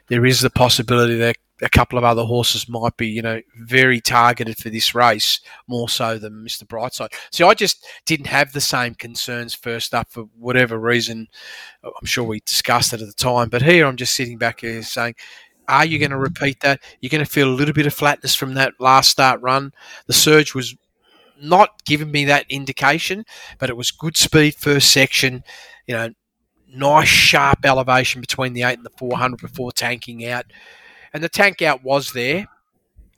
There 0.08 0.26
is 0.26 0.42
the 0.42 0.52
possibility 0.52 1.18
that 1.18 1.38
a 1.64 1.70
couple 1.70 1.98
of 1.98 2.04
other 2.04 2.24
horses 2.24 2.68
might 2.68 2.98
be, 2.98 3.08
you 3.08 3.22
know, 3.22 3.42
very 3.58 4.02
targeted 4.02 4.58
for 4.58 4.70
this 4.70 4.94
race 4.94 5.40
more 5.68 5.90
so 5.90 6.18
than 6.18 6.44
Mr. 6.46 6.66
Brightside. 6.66 7.14
See, 7.32 7.44
I 7.44 7.54
just 7.54 7.86
didn't 8.06 8.28
have 8.28 8.52
the 8.52 8.62
same 8.62 8.96
concerns 8.96 9.54
first 9.54 9.94
up 9.94 10.12
for 10.12 10.24
whatever 10.38 10.78
reason. 10.78 11.28
I'm 11.84 12.06
sure 12.06 12.24
we 12.24 12.42
discussed 12.42 12.94
it 12.94 13.02
at 13.02 13.08
the 13.08 13.14
time, 13.14 13.50
but 13.50 13.62
here 13.62 13.86
I'm 13.86 13.98
just 13.98 14.14
sitting 14.14 14.38
back 14.38 14.62
here 14.62 14.84
saying, 14.84 15.16
are 15.68 15.86
you 15.86 15.98
going 15.98 16.12
to 16.12 16.18
repeat 16.18 16.60
that? 16.60 16.82
You're 17.00 17.10
going 17.10 17.24
to 17.24 17.32
feel 17.32 17.48
a 17.48 17.56
little 17.56 17.74
bit 17.74 17.88
of 17.88 17.94
flatness 17.94 18.36
from 18.36 18.56
that 18.56 18.74
last 18.80 19.10
start 19.10 19.42
run. 19.42 19.72
The 20.08 20.14
surge 20.14 20.54
was 20.54 20.76
not 21.42 21.84
giving 21.86 22.12
me 22.12 22.26
that 22.26 22.46
indication, 22.50 23.26
but 23.60 23.70
it 23.70 23.78
was 23.78 23.92
good 23.92 24.18
speed 24.18 24.56
first 24.56 24.92
section. 24.92 25.44
You 25.88 25.96
know, 25.96 26.10
nice 26.68 27.08
sharp 27.08 27.60
elevation 27.66 28.22
between 28.22 28.54
the 28.54 28.64
eight 28.64 28.78
and 28.78 28.86
the 28.86 28.92
400 28.98 29.40
before 29.40 29.72
tanking 29.72 30.28
out. 30.28 30.46
And 31.14 31.24
the 31.24 31.30
tank 31.30 31.62
out 31.62 31.84
was 31.84 32.14
there, 32.14 32.48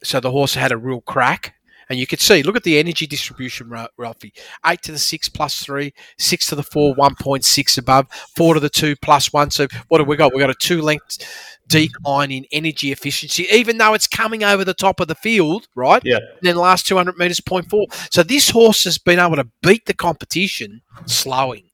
so 0.03 0.19
the 0.19 0.31
horse 0.31 0.55
had 0.55 0.71
a 0.71 0.77
real 0.77 1.01
crack. 1.01 1.55
And 1.87 1.99
you 1.99 2.07
could 2.07 2.19
see, 2.19 2.41
look 2.41 2.55
at 2.55 2.63
the 2.63 2.79
energy 2.79 3.05
distribution, 3.05 3.69
Ra- 3.69 3.87
Ralphie. 3.95 4.33
Eight 4.65 4.81
to 4.83 4.91
the 4.91 4.97
six 4.97 5.29
plus 5.29 5.63
three, 5.63 5.93
six 6.17 6.47
to 6.49 6.55
the 6.55 6.63
four, 6.63 6.95
1.6 6.95 7.77
above, 7.77 8.07
four 8.35 8.55
to 8.55 8.59
the 8.59 8.69
two 8.69 8.95
plus 8.95 9.31
one. 9.31 9.51
So 9.51 9.67
what 9.87 10.01
have 10.01 10.07
we 10.07 10.15
got? 10.15 10.33
We've 10.33 10.41
got 10.41 10.49
a 10.49 10.55
two 10.55 10.81
length 10.81 11.19
decline 11.67 12.31
in 12.31 12.45
energy 12.51 12.91
efficiency, 12.91 13.47
even 13.51 13.77
though 13.77 13.93
it's 13.93 14.07
coming 14.07 14.43
over 14.43 14.65
the 14.65 14.73
top 14.73 14.99
of 14.99 15.07
the 15.07 15.15
field, 15.15 15.67
right? 15.75 16.01
Yeah. 16.03 16.17
And 16.17 16.39
then 16.41 16.55
the 16.55 16.61
last 16.61 16.87
200 16.87 17.17
metres, 17.17 17.39
0.4. 17.39 18.11
So 18.11 18.23
this 18.23 18.49
horse 18.49 18.83
has 18.85 18.97
been 18.97 19.19
able 19.19 19.35
to 19.35 19.47
beat 19.61 19.85
the 19.85 19.93
competition 19.93 20.81
slowing. 21.05 21.69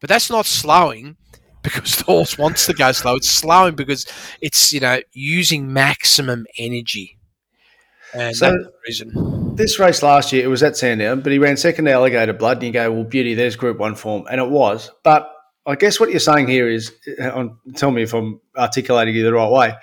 But 0.00 0.08
that's 0.08 0.30
not 0.30 0.46
slowing 0.46 1.16
because 1.74 1.96
the 1.96 2.04
horse 2.04 2.36
wants 2.38 2.66
to 2.66 2.74
go 2.74 2.92
slow. 2.92 3.16
It's 3.16 3.28
slowing 3.28 3.74
because 3.74 4.06
it's, 4.40 4.72
you 4.72 4.80
know, 4.80 5.00
using 5.12 5.72
maximum 5.72 6.46
energy. 6.58 7.18
And 8.14 8.36
So- 8.36 8.50
that's 8.50 8.64
the 8.64 8.72
reason. 8.86 9.54
This 9.54 9.78
race 9.78 10.02
last 10.02 10.32
year, 10.32 10.42
it 10.44 10.48
was 10.48 10.62
at 10.62 10.76
Sandown, 10.76 11.20
but 11.20 11.30
he 11.30 11.38
ran 11.38 11.56
second 11.58 11.84
to 11.84 11.92
Alligator 11.92 12.32
Blood, 12.32 12.58
and 12.58 12.66
you 12.66 12.72
go, 12.72 12.90
well, 12.90 13.04
beauty, 13.04 13.34
there's 13.34 13.54
Group 13.54 13.78
1 13.78 13.94
form. 13.96 14.24
And 14.30 14.40
it 14.40 14.48
was. 14.48 14.90
But 15.04 15.30
I 15.66 15.74
guess 15.74 16.00
what 16.00 16.10
you're 16.10 16.20
saying 16.20 16.48
here 16.48 16.68
is, 16.70 16.90
uh, 17.20 17.48
tell 17.76 17.90
me 17.90 18.02
if 18.02 18.14
I'm 18.14 18.40
articulating 18.56 19.14
you 19.14 19.22
the 19.24 19.32
right 19.34 19.50
way. 19.50 19.74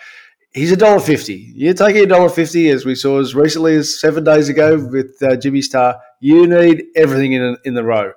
He's 0.51 0.71
a 0.71 0.75
dollar 0.75 0.99
fifty. 0.99 1.53
You're 1.55 1.75
taking 1.75 2.01
a 2.01 2.07
dollar 2.07 2.27
fifty, 2.27 2.69
as 2.69 2.83
we 2.83 2.95
saw 2.95 3.19
as 3.19 3.35
recently 3.35 3.75
as 3.75 4.01
seven 4.01 4.23
days 4.23 4.49
ago 4.49 4.83
with 4.91 5.15
uh, 5.21 5.35
Jimmy 5.35 5.61
Star. 5.61 5.99
You 6.19 6.47
need 6.47 6.85
everything 6.95 7.33
in 7.33 7.55
in 7.65 7.75
the 7.75 7.83
row. 7.83 8.13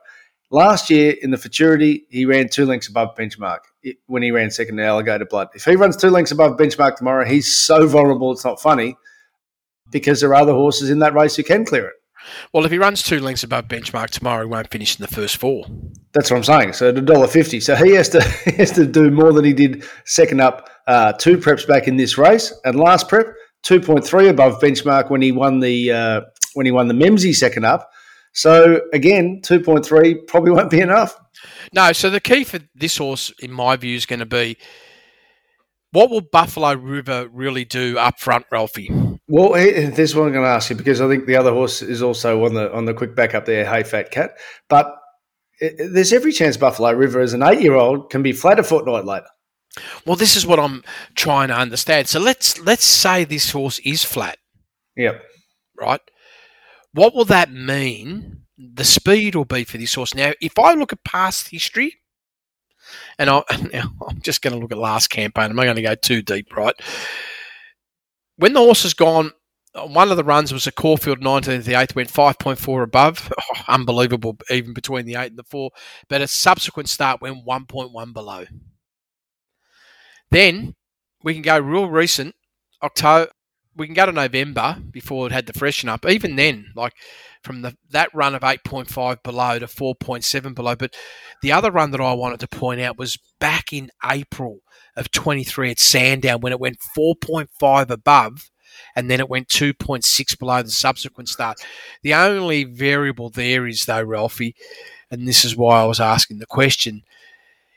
Last 0.52 0.90
year 0.90 1.14
in 1.22 1.30
the 1.30 1.38
futurity, 1.38 2.04
he 2.10 2.26
ran 2.26 2.50
two 2.50 2.66
lengths 2.66 2.86
above 2.86 3.16
benchmark 3.16 3.60
when 4.04 4.22
he 4.22 4.30
ran 4.30 4.50
second 4.50 4.76
to 4.76 4.84
Alligator 4.84 5.24
Blood. 5.24 5.48
If 5.54 5.64
he 5.64 5.76
runs 5.76 5.96
two 5.96 6.10
lengths 6.10 6.30
above 6.30 6.58
benchmark 6.58 6.96
tomorrow, 6.96 7.24
he's 7.24 7.58
so 7.58 7.86
vulnerable. 7.86 8.30
It's 8.32 8.44
not 8.44 8.60
funny 8.60 8.98
because 9.90 10.20
there 10.20 10.28
are 10.28 10.34
other 10.34 10.52
horses 10.52 10.90
in 10.90 10.98
that 10.98 11.14
race 11.14 11.36
who 11.36 11.42
can 11.42 11.64
clear 11.64 11.86
it. 11.86 11.94
Well, 12.52 12.66
if 12.66 12.70
he 12.70 12.76
runs 12.76 13.02
two 13.02 13.18
lengths 13.18 13.42
above 13.42 13.66
benchmark 13.66 14.10
tomorrow, 14.10 14.44
he 14.44 14.50
won't 14.50 14.70
finish 14.70 14.94
in 14.94 15.02
the 15.02 15.08
first 15.08 15.38
four. 15.38 15.64
That's 16.12 16.30
what 16.30 16.36
I'm 16.36 16.44
saying. 16.44 16.74
So 16.74 16.90
at 16.90 17.02
dollar 17.06 17.28
fifty, 17.28 17.58
so 17.58 17.74
he 17.74 17.92
has 17.92 18.10
to 18.10 18.22
he 18.44 18.52
has 18.56 18.72
to 18.72 18.86
do 18.86 19.10
more 19.10 19.32
than 19.32 19.46
he 19.46 19.54
did 19.54 19.84
second 20.04 20.42
up 20.42 20.68
uh, 20.86 21.14
two 21.14 21.38
preps 21.38 21.66
back 21.66 21.88
in 21.88 21.96
this 21.96 22.18
race, 22.18 22.52
and 22.66 22.78
last 22.78 23.08
prep 23.08 23.28
two 23.62 23.80
point 23.80 24.04
three 24.04 24.28
above 24.28 24.60
benchmark 24.60 25.10
when 25.10 25.22
he 25.22 25.32
won 25.32 25.60
the 25.60 25.92
uh, 25.92 26.20
when 26.52 26.66
he 26.66 26.72
won 26.72 26.88
the 26.88 26.94
Memsie 26.94 27.34
second 27.34 27.64
up. 27.64 27.90
So 28.32 28.80
again, 28.92 29.40
two 29.42 29.60
point 29.60 29.84
three 29.84 30.14
probably 30.14 30.50
won't 30.52 30.70
be 30.70 30.80
enough. 30.80 31.14
No, 31.72 31.92
so 31.92 32.10
the 32.10 32.20
key 32.20 32.44
for 32.44 32.60
this 32.74 32.96
horse, 32.96 33.30
in 33.40 33.50
my 33.52 33.76
view, 33.76 33.96
is 33.96 34.06
going 34.06 34.20
to 34.20 34.26
be 34.26 34.56
what 35.92 36.08
will 36.10 36.22
Buffalo 36.22 36.74
River 36.74 37.28
really 37.30 37.64
do 37.66 37.98
up 37.98 38.18
front, 38.18 38.46
Ralphie? 38.50 38.90
Well, 39.28 39.52
this 39.52 39.98
is 39.98 40.16
what 40.16 40.24
I'm 40.26 40.32
going 40.32 40.44
to 40.44 40.50
ask 40.50 40.70
you 40.70 40.76
because 40.76 41.00
I 41.00 41.08
think 41.08 41.26
the 41.26 41.36
other 41.36 41.52
horse 41.52 41.82
is 41.82 42.02
also 42.02 42.44
on 42.44 42.54
the 42.54 42.72
on 42.72 42.86
the 42.86 42.94
quick 42.94 43.14
back 43.14 43.34
up 43.34 43.44
there, 43.44 43.64
Hey 43.64 43.82
Fat 43.82 44.10
Cat. 44.10 44.32
But 44.68 44.94
there's 45.60 46.12
every 46.12 46.32
chance 46.32 46.56
Buffalo 46.56 46.92
River, 46.92 47.20
as 47.20 47.34
an 47.34 47.42
eight 47.42 47.60
year 47.60 47.74
old, 47.74 48.10
can 48.10 48.22
be 48.22 48.32
flat 48.32 48.58
a 48.58 48.62
fortnight 48.62 49.04
later. 49.04 49.26
Well, 50.06 50.16
this 50.16 50.36
is 50.36 50.46
what 50.46 50.58
I'm 50.58 50.82
trying 51.14 51.48
to 51.48 51.56
understand. 51.56 52.08
So 52.08 52.20
let's 52.20 52.58
let's 52.60 52.84
say 52.84 53.24
this 53.24 53.50
horse 53.50 53.78
is 53.80 54.04
flat, 54.04 54.38
Yep. 54.96 55.22
right? 55.78 56.00
What 56.94 57.14
will 57.14 57.24
that 57.26 57.52
mean? 57.52 58.42
The 58.58 58.84
speed 58.84 59.34
will 59.34 59.44
be 59.44 59.64
for 59.64 59.78
this 59.78 59.94
horse. 59.94 60.14
Now, 60.14 60.32
if 60.40 60.58
I 60.58 60.74
look 60.74 60.92
at 60.92 61.04
past 61.04 61.48
history, 61.48 62.00
and 63.18 63.30
I, 63.30 63.42
I'm 63.50 64.20
just 64.22 64.42
going 64.42 64.54
to 64.54 64.60
look 64.60 64.72
at 64.72 64.78
last 64.78 65.08
campaign. 65.08 65.50
I'm 65.50 65.56
not 65.56 65.64
going 65.64 65.76
to 65.76 65.82
go 65.82 65.94
too 65.94 66.22
deep, 66.22 66.54
right? 66.56 66.74
When 68.36 68.52
the 68.52 68.60
horse 68.60 68.82
has 68.82 68.94
gone, 68.94 69.32
uh, 69.74 69.86
one 69.86 70.10
of 70.10 70.16
the 70.16 70.24
runs 70.24 70.52
was 70.52 70.66
a 70.66 70.72
Caulfield 70.72 71.20
19th, 71.20 71.64
the 71.64 71.72
8th 71.72 71.94
went 71.94 72.12
5.4 72.12 72.82
above. 72.82 73.32
Oh, 73.38 73.62
unbelievable, 73.68 74.36
even 74.50 74.74
between 74.74 75.06
the 75.06 75.14
8 75.14 75.30
and 75.30 75.38
the 75.38 75.44
4. 75.44 75.70
But 76.08 76.20
a 76.20 76.26
subsequent 76.26 76.88
start 76.88 77.22
went 77.22 77.46
1.1 77.46 78.12
below. 78.12 78.44
Then 80.30 80.74
we 81.22 81.34
can 81.34 81.42
go 81.42 81.58
real 81.58 81.88
recent, 81.88 82.34
October. 82.82 83.30
We 83.76 83.86
can 83.86 83.94
go 83.94 84.06
to 84.06 84.12
November 84.12 84.76
before 84.90 85.26
it 85.26 85.32
had 85.32 85.46
the 85.46 85.52
freshen 85.52 85.88
up. 85.88 86.04
Even 86.06 86.36
then, 86.36 86.72
like 86.76 86.92
from 87.42 87.62
the 87.62 87.76
that 87.90 88.14
run 88.14 88.34
of 88.34 88.42
8.5 88.42 89.22
below 89.22 89.58
to 89.58 89.66
4.7 89.66 90.54
below. 90.54 90.76
But 90.76 90.94
the 91.40 91.52
other 91.52 91.70
run 91.70 91.90
that 91.92 92.00
I 92.00 92.12
wanted 92.12 92.40
to 92.40 92.48
point 92.48 92.80
out 92.80 92.98
was 92.98 93.18
back 93.40 93.72
in 93.72 93.90
April 94.04 94.60
of 94.96 95.10
23 95.10 95.70
at 95.70 95.78
Sandown 95.78 96.40
when 96.40 96.52
it 96.52 96.60
went 96.60 96.78
4.5 96.96 97.90
above 97.90 98.50
and 98.94 99.10
then 99.10 99.20
it 99.20 99.28
went 99.28 99.48
2.6 99.48 100.38
below 100.38 100.62
the 100.62 100.70
subsequent 100.70 101.28
start. 101.28 101.60
The 102.02 102.14
only 102.14 102.64
variable 102.64 103.30
there 103.30 103.66
is, 103.66 103.84
though, 103.84 104.02
Ralphie, 104.02 104.54
and 105.10 105.26
this 105.26 105.44
is 105.44 105.56
why 105.56 105.80
I 105.80 105.84
was 105.84 106.00
asking 106.00 106.38
the 106.38 106.46
question, 106.46 107.02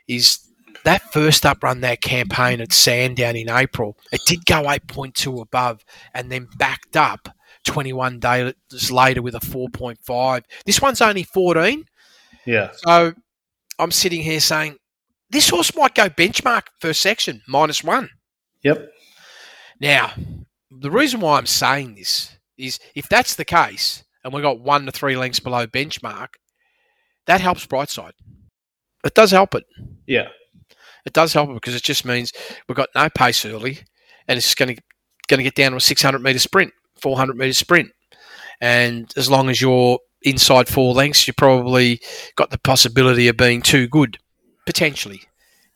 is 0.08 0.45
that 0.86 1.12
first 1.12 1.44
up 1.44 1.64
run 1.64 1.80
that 1.80 2.00
campaign 2.00 2.60
at 2.60 2.72
Sandown 2.72 3.34
in 3.34 3.50
April, 3.50 3.98
it 4.12 4.20
did 4.24 4.46
go 4.46 4.62
8.2 4.62 5.42
above 5.42 5.84
and 6.14 6.30
then 6.30 6.48
backed 6.58 6.96
up 6.96 7.28
21 7.64 8.20
days 8.20 8.54
later 8.92 9.20
with 9.20 9.34
a 9.34 9.40
4.5. 9.40 10.44
This 10.64 10.80
one's 10.80 11.00
only 11.00 11.24
14. 11.24 11.84
Yeah. 12.46 12.70
So 12.72 13.12
I'm 13.80 13.90
sitting 13.90 14.22
here 14.22 14.38
saying, 14.38 14.76
this 15.28 15.48
horse 15.48 15.74
might 15.74 15.96
go 15.96 16.08
benchmark 16.08 16.68
first 16.80 17.00
section, 17.00 17.42
minus 17.48 17.82
one. 17.82 18.08
Yep. 18.62 18.88
Now, 19.80 20.12
the 20.70 20.90
reason 20.90 21.18
why 21.18 21.38
I'm 21.38 21.46
saying 21.46 21.96
this 21.96 22.36
is 22.56 22.78
if 22.94 23.08
that's 23.08 23.34
the 23.34 23.44
case, 23.44 24.04
and 24.22 24.32
we've 24.32 24.44
got 24.44 24.60
one 24.60 24.86
to 24.86 24.92
three 24.92 25.16
lengths 25.16 25.40
below 25.40 25.66
benchmark, 25.66 26.28
that 27.26 27.40
helps 27.40 27.66
Brightside. 27.66 28.12
It 29.04 29.14
does 29.14 29.32
help 29.32 29.56
it. 29.56 29.64
Yeah. 30.06 30.28
It 31.06 31.12
does 31.12 31.32
help 31.32 31.54
because 31.54 31.74
it 31.74 31.82
just 31.82 32.04
means 32.04 32.32
we've 32.68 32.76
got 32.76 32.90
no 32.94 33.08
pace 33.08 33.46
early, 33.46 33.78
and 34.28 34.36
it's 34.36 34.54
going 34.54 34.74
to 34.74 34.82
going 35.28 35.38
to 35.38 35.44
get 35.44 35.54
down 35.54 35.70
to 35.72 35.78
a 35.78 35.80
600 35.80 36.20
meter 36.20 36.38
sprint, 36.38 36.72
400 37.00 37.36
meter 37.36 37.52
sprint, 37.52 37.90
and 38.60 39.12
as 39.16 39.30
long 39.30 39.48
as 39.48 39.60
you're 39.60 39.98
inside 40.22 40.68
four 40.68 40.92
lengths, 40.94 41.26
you 41.26 41.32
probably 41.34 42.00
got 42.36 42.50
the 42.50 42.58
possibility 42.58 43.28
of 43.28 43.36
being 43.36 43.62
too 43.62 43.86
good, 43.86 44.18
potentially. 44.66 45.22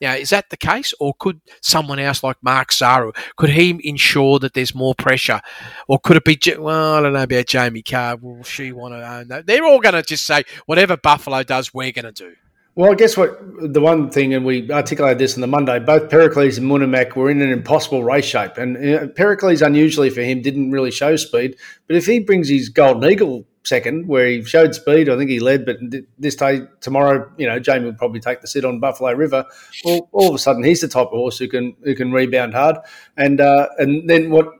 Now, 0.00 0.14
is 0.14 0.30
that 0.30 0.48
the 0.48 0.56
case, 0.56 0.94
or 0.98 1.12
could 1.18 1.42
someone 1.60 1.98
else 1.98 2.24
like 2.24 2.38
Mark 2.42 2.72
Saru 2.72 3.12
could 3.36 3.50
he 3.50 3.78
ensure 3.84 4.38
that 4.38 4.54
there's 4.54 4.74
more 4.74 4.94
pressure, 4.94 5.42
or 5.88 5.98
could 5.98 6.16
it 6.16 6.24
be? 6.24 6.38
Well, 6.58 6.94
I 6.94 7.02
don't 7.02 7.12
know 7.12 7.22
about 7.22 7.46
Jamie 7.46 7.82
Kah. 7.82 8.16
Will 8.20 8.42
she 8.42 8.72
want 8.72 8.94
to 8.94 9.08
own 9.08 9.28
that? 9.28 9.46
They're 9.46 9.64
all 9.64 9.80
going 9.80 9.94
to 9.94 10.02
just 10.02 10.26
say 10.26 10.44
whatever 10.64 10.96
Buffalo 10.96 11.42
does, 11.42 11.74
we're 11.74 11.92
going 11.92 12.06
to 12.06 12.12
do. 12.12 12.34
Well, 12.80 12.92
I 12.92 12.94
guess 12.94 13.14
what 13.14 13.38
the 13.74 13.82
one 13.82 14.08
thing, 14.08 14.32
and 14.32 14.42
we 14.42 14.70
articulated 14.70 15.18
this 15.18 15.34
on 15.34 15.42
the 15.42 15.46
Monday, 15.46 15.78
both 15.80 16.08
Pericles 16.08 16.56
and 16.56 16.66
Munamek 16.66 17.14
were 17.14 17.28
in 17.28 17.42
an 17.42 17.50
impossible 17.50 18.02
race 18.02 18.24
shape. 18.24 18.56
And 18.56 19.14
Pericles, 19.14 19.60
unusually 19.60 20.08
for 20.08 20.22
him, 20.22 20.40
didn't 20.40 20.70
really 20.70 20.90
show 20.90 21.16
speed. 21.16 21.58
But 21.86 21.96
if 21.96 22.06
he 22.06 22.20
brings 22.20 22.48
his 22.48 22.70
Golden 22.70 23.04
Eagle 23.10 23.46
second, 23.64 24.08
where 24.08 24.26
he 24.26 24.42
showed 24.44 24.74
speed, 24.74 25.10
I 25.10 25.18
think 25.18 25.28
he 25.28 25.40
led, 25.40 25.66
but 25.66 25.76
this 26.18 26.36
day, 26.36 26.62
tomorrow, 26.80 27.30
you 27.36 27.46
know, 27.46 27.58
Jamie 27.58 27.84
will 27.84 27.92
probably 27.92 28.20
take 28.20 28.40
the 28.40 28.46
sit 28.46 28.64
on 28.64 28.80
Buffalo 28.80 29.12
River. 29.12 29.44
Well, 29.84 30.08
all 30.12 30.30
of 30.30 30.34
a 30.36 30.38
sudden, 30.38 30.64
he's 30.64 30.80
the 30.80 30.88
type 30.88 31.08
of 31.08 31.12
horse 31.12 31.36
who 31.36 31.48
can 31.48 31.76
who 31.84 31.94
can 31.94 32.12
rebound 32.12 32.54
hard. 32.54 32.76
And 33.14 33.42
uh, 33.42 33.68
and 33.76 34.08
then 34.08 34.30
what? 34.30 34.54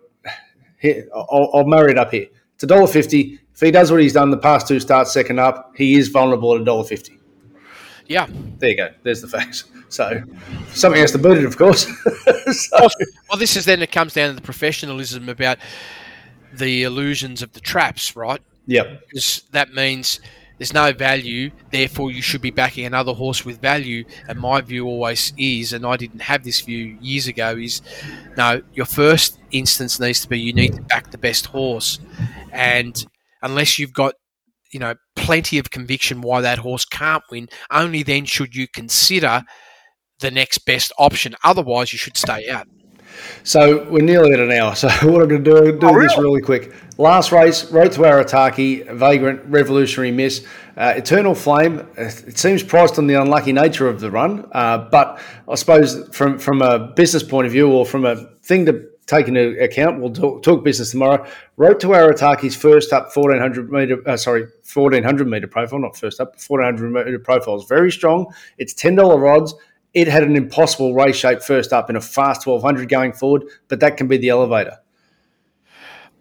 Here, 0.76 1.08
I'll, 1.14 1.50
I'll 1.54 1.66
marry 1.66 1.92
it 1.92 1.98
up 1.98 2.10
here. 2.10 2.26
It's 2.56 2.64
a 2.64 2.66
dollar 2.66 2.86
fifty. 2.86 3.38
If 3.54 3.60
he 3.60 3.70
does 3.70 3.90
what 3.90 4.02
he's 4.02 4.12
done 4.12 4.30
the 4.30 4.36
past 4.36 4.68
two 4.68 4.78
starts, 4.78 5.10
second 5.10 5.38
up, 5.38 5.72
he 5.74 5.94
is 5.94 6.08
vulnerable 6.08 6.54
at 6.54 6.60
a 6.60 6.64
dollar 6.64 6.84
fifty. 6.84 7.16
Yeah. 8.10 8.26
There 8.58 8.70
you 8.70 8.76
go. 8.76 8.88
There's 9.04 9.22
the 9.22 9.28
facts. 9.28 9.64
So 9.90 10.22
something 10.72 11.00
has 11.00 11.10
to 11.10 11.18
boot 11.18 11.38
it, 11.38 11.44
of 11.44 11.56
course. 11.56 11.84
so. 12.52 12.88
Well, 13.28 13.38
this 13.40 13.56
is 13.56 13.64
then 13.64 13.82
it 13.82 13.90
comes 13.90 14.14
down 14.14 14.28
to 14.28 14.36
the 14.36 14.40
professionalism 14.40 15.28
about 15.28 15.58
the 16.52 16.84
illusions 16.84 17.42
of 17.42 17.54
the 17.54 17.60
traps, 17.60 18.14
right? 18.14 18.40
Yep. 18.66 19.08
Because 19.08 19.42
that 19.50 19.74
means 19.74 20.20
there's 20.58 20.72
no 20.72 20.92
value, 20.92 21.50
therefore 21.72 22.12
you 22.12 22.22
should 22.22 22.40
be 22.40 22.52
backing 22.52 22.86
another 22.86 23.14
horse 23.14 23.44
with 23.44 23.60
value. 23.60 24.04
And 24.28 24.38
my 24.38 24.60
view 24.60 24.86
always 24.86 25.32
is, 25.36 25.72
and 25.72 25.84
I 25.84 25.96
didn't 25.96 26.22
have 26.22 26.44
this 26.44 26.60
view 26.60 26.96
years 27.00 27.26
ago, 27.26 27.56
is 27.56 27.82
no, 28.36 28.62
your 28.74 28.86
first 28.86 29.40
instance 29.50 29.98
needs 29.98 30.20
to 30.20 30.28
be 30.28 30.38
you 30.38 30.52
need 30.52 30.74
to 30.74 30.82
back 30.82 31.10
the 31.10 31.18
best 31.18 31.46
horse. 31.46 31.98
And 32.52 33.04
unless 33.42 33.76
you've 33.80 33.92
got 33.92 34.14
you 34.72 34.80
know, 34.80 34.94
plenty 35.16 35.58
of 35.58 35.70
conviction 35.70 36.20
why 36.20 36.40
that 36.40 36.58
horse 36.58 36.84
can't 36.84 37.22
win, 37.30 37.48
only 37.70 38.02
then 38.02 38.24
should 38.24 38.54
you 38.54 38.66
consider 38.68 39.42
the 40.20 40.30
next 40.30 40.58
best 40.58 40.92
option. 40.98 41.34
Otherwise, 41.44 41.92
you 41.92 41.98
should 41.98 42.16
stay 42.16 42.48
out. 42.48 42.66
So 43.42 43.88
we're 43.90 44.04
nearly 44.04 44.32
at 44.32 44.40
an 44.40 44.52
hour. 44.52 44.74
So 44.74 44.88
what 45.10 45.22
I'm 45.22 45.28
going 45.28 45.44
to 45.44 45.50
do, 45.50 45.78
do 45.78 45.88
oh, 45.88 46.00
this 46.00 46.12
really? 46.16 46.22
really 46.22 46.42
quick. 46.42 46.72
Last 46.98 47.32
race, 47.32 47.70
Road 47.70 47.92
to 47.92 48.00
Arataki, 48.00 48.90
Vagrant, 48.94 49.42
Revolutionary 49.46 50.10
Miss, 50.10 50.46
uh, 50.76 50.94
Eternal 50.96 51.34
Flame. 51.34 51.86
It 51.96 52.38
seems 52.38 52.62
priced 52.62 52.98
on 52.98 53.06
the 53.06 53.14
unlucky 53.14 53.52
nature 53.52 53.88
of 53.88 54.00
the 54.00 54.10
run, 54.10 54.48
uh, 54.52 54.78
but 54.90 55.20
I 55.48 55.54
suppose 55.54 56.08
from 56.14 56.38
from 56.38 56.62
a 56.62 56.78
business 56.78 57.22
point 57.22 57.46
of 57.46 57.52
view 57.52 57.70
or 57.70 57.86
from 57.86 58.04
a 58.04 58.16
thing 58.42 58.66
to 58.66 58.89
take 59.10 59.28
into 59.28 59.62
account. 59.62 60.00
We'll 60.00 60.12
talk, 60.12 60.42
talk 60.42 60.64
business 60.64 60.92
tomorrow. 60.92 61.26
Road 61.56 61.80
to 61.80 61.88
Arataki's 61.88 62.56
first 62.56 62.92
up 62.92 63.14
1400 63.14 63.70
meter, 63.70 64.08
uh, 64.08 64.16
sorry, 64.16 64.42
1400 64.72 65.26
meter 65.26 65.46
profile, 65.46 65.80
not 65.80 65.96
first 65.96 66.20
up, 66.20 66.36
1400 66.36 67.06
meter 67.06 67.18
profile 67.18 67.56
is 67.56 67.64
very 67.64 67.90
strong. 67.90 68.32
It's 68.56 68.72
$10 68.72 69.36
odds. 69.36 69.54
It 69.92 70.06
had 70.06 70.22
an 70.22 70.36
impossible 70.36 70.94
race 70.94 71.16
shape 71.16 71.42
first 71.42 71.72
up 71.72 71.90
in 71.90 71.96
a 71.96 72.00
fast 72.00 72.46
1200 72.46 72.88
going 72.88 73.12
forward, 73.12 73.44
but 73.68 73.80
that 73.80 73.96
can 73.96 74.06
be 74.06 74.16
the 74.16 74.28
elevator. 74.28 74.78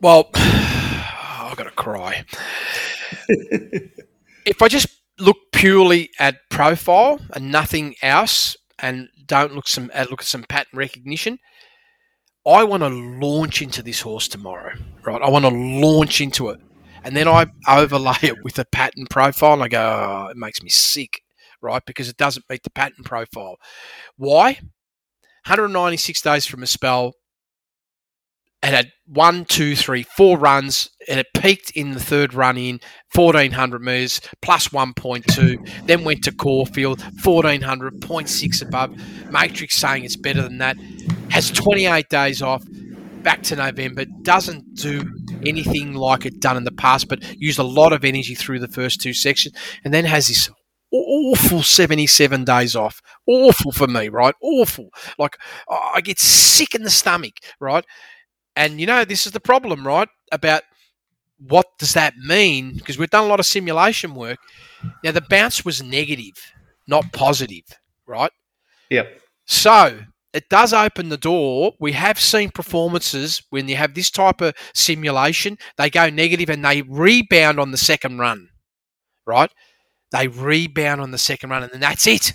Well, 0.02 0.32
I've 0.34 1.56
got 1.56 1.66
to 1.66 1.72
cry. 1.72 2.26
if 3.30 4.62
I 4.62 4.68
just 4.68 4.88
look 5.20 5.38
purely 5.52 6.10
at 6.18 6.50
profile 6.50 7.20
and 7.34 7.52
nothing 7.52 7.96
else, 8.02 8.58
and 8.82 9.10
don't 9.26 9.54
look 9.54 9.68
some 9.68 9.92
uh, 9.94 10.06
look 10.10 10.22
at 10.22 10.28
some 10.28 10.44
pattern 10.44 10.78
recognition, 10.78 11.38
I 12.50 12.64
want 12.64 12.82
to 12.82 12.90
launch 12.90 13.62
into 13.62 13.84
this 13.84 14.02
horse 14.02 14.28
tomorrow, 14.28 14.74
right? 15.04 15.22
I 15.22 15.30
want 15.30 15.46
to 15.46 15.50
launch 15.50 16.20
into 16.20 16.50
it. 16.50 16.60
And 17.04 17.16
then 17.16 17.28
I 17.28 17.46
overlay 17.68 18.18
it 18.24 18.44
with 18.44 18.60
a 18.60 18.66
pattern 18.66 19.06
profile 19.10 19.54
and 19.54 19.64
I 19.64 19.68
go, 19.68 19.82
oh, 19.82 20.28
it 20.32 20.38
makes 20.38 20.62
me 20.62 20.70
sick, 20.70 21.22
right? 21.62 21.82
Because 21.86 22.10
it 22.10 22.18
doesn't 22.18 22.50
meet 22.50 22.64
the 22.64 22.72
pattern 22.72 23.04
profile. 23.04 23.58
Why? 24.18 24.60
196 25.46 26.22
days 26.22 26.46
from 26.46 26.64
a 26.64 26.68
spell. 26.68 27.14
It 28.62 28.70
had 28.74 28.92
one, 29.06 29.46
two, 29.46 29.76
three, 29.76 30.04
four 30.04 30.38
runs. 30.38 30.90
and 31.08 31.20
It 31.20 31.28
peaked 31.34 31.72
in 31.72 31.92
the 31.92 32.00
third 32.00 32.34
run 32.34 32.58
in 32.58 32.80
1400 33.14 33.82
metres 33.82 34.22
plus 34.42 34.68
1.2. 34.70 35.88
Then 35.88 36.04
went 36.04 36.24
to 36.26 36.32
Caulfield 36.34 37.02
1400, 37.24 38.02
0.6 38.02 38.62
above. 38.62 38.96
Matrix 39.32 39.78
saying 39.78 40.04
it's 40.04 40.18
better 40.18 40.42
than 40.42 40.58
that 40.58 40.78
has 41.30 41.52
28 41.52 42.10
days 42.10 42.42
off 42.42 42.64
back 43.24 43.44
to 43.44 43.56
November, 43.56 44.06
doesn't 44.24 44.76
do 44.76 45.04
anything 45.46 45.94
like 45.94 46.26
it 46.26 46.40
done 46.40 46.58
in 46.58 46.64
the 46.64 46.72
past, 46.72 47.08
but 47.08 47.24
used 47.40 47.60
a 47.60 47.64
lot 47.64 47.94
of 47.94 48.04
energy 48.04 48.36
through 48.36 48.60
the 48.60 48.68
first 48.68 49.02
two 49.02 49.14
sections, 49.14 49.56
and 49.84 49.94
then 49.94 50.06
has 50.06 50.28
this 50.28 50.50
awful 50.92 51.62
77 51.62 52.46
days 52.46 52.76
off. 52.76 53.02
Awful 53.28 53.72
for 53.72 53.88
me, 53.88 54.10
right? 54.10 54.34
Awful. 54.42 54.90
Like, 55.18 55.38
I 55.70 56.02
get 56.02 56.20
sick 56.20 56.74
in 56.74 56.84
the 56.84 56.90
stomach, 56.90 57.36
right? 57.60 57.86
And 58.60 58.78
you 58.78 58.86
know, 58.86 59.06
this 59.06 59.26
is 59.26 59.32
the 59.32 59.40
problem, 59.40 59.88
right? 59.88 60.10
About 60.34 60.64
what 61.48 61.66
does 61.80 61.94
that 61.94 62.18
mean? 62.18 62.74
Because 62.76 62.98
we've 62.98 63.10
done 63.10 63.24
a 63.24 63.28
lot 63.28 63.40
of 63.40 63.46
simulation 63.46 64.14
work. 64.14 64.38
Now, 65.02 65.14
the 65.14 65.22
bounce 65.22 65.64
was 65.64 65.82
negative, 65.82 66.34
not 66.86 67.14
positive, 67.14 67.64
right? 68.06 68.34
Yep. 68.90 69.22
So 69.46 70.00
it 70.34 70.50
does 70.50 70.74
open 70.74 71.08
the 71.08 71.18
door. 71.18 71.72
We 71.80 71.94
have 71.94 72.20
seen 72.20 72.50
performances 72.50 73.42
when 73.50 73.70
you 73.70 73.78
have 73.78 73.94
this 73.94 74.12
type 74.12 74.42
of 74.42 74.56
simulation, 74.74 75.58
they 75.78 75.90
go 75.90 76.10
negative 76.10 76.50
and 76.50 76.64
they 76.64 76.82
rebound 76.82 77.62
on 77.62 77.72
the 77.72 77.78
second 77.78 78.20
run, 78.20 78.50
right? 79.26 79.52
They 80.12 80.28
rebound 80.28 81.00
on 81.00 81.12
the 81.12 81.18
second 81.18 81.50
run 81.52 81.64
and 81.64 81.72
then 81.72 81.80
that's 81.80 82.08
it. 82.08 82.34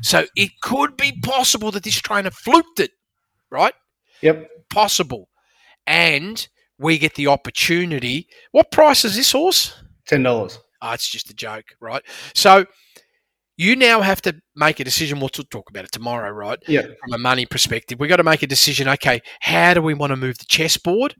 So 0.00 0.26
it 0.36 0.60
could 0.62 0.96
be 0.96 1.18
possible 1.24 1.72
that 1.72 1.82
this 1.82 2.00
trainer 2.00 2.30
fluked 2.30 2.78
it, 2.78 2.92
right? 3.50 3.74
Yep. 4.22 4.48
Possible. 4.70 5.29
And 5.90 6.48
we 6.78 6.98
get 6.98 7.16
the 7.16 7.26
opportunity. 7.26 8.28
What 8.52 8.70
price 8.70 9.04
is 9.04 9.16
this 9.16 9.32
horse? 9.32 9.74
$10. 10.08 10.58
Oh, 10.82 10.92
it's 10.92 11.08
just 11.08 11.28
a 11.30 11.34
joke, 11.34 11.64
right? 11.80 12.02
So 12.32 12.64
you 13.56 13.74
now 13.74 14.00
have 14.00 14.22
to 14.22 14.36
make 14.54 14.78
a 14.78 14.84
decision. 14.84 15.18
We'll 15.18 15.28
talk 15.28 15.68
about 15.68 15.84
it 15.84 15.92
tomorrow, 15.92 16.30
right? 16.30 16.58
Yeah. 16.68 16.82
From 16.82 17.12
a 17.12 17.18
money 17.18 17.44
perspective, 17.44 17.98
we've 17.98 18.08
got 18.08 18.16
to 18.16 18.24
make 18.24 18.42
a 18.42 18.46
decision. 18.46 18.88
Okay, 18.88 19.20
how 19.40 19.74
do 19.74 19.82
we 19.82 19.92
want 19.92 20.10
to 20.12 20.16
move 20.16 20.38
the 20.38 20.46
chessboard? 20.46 21.16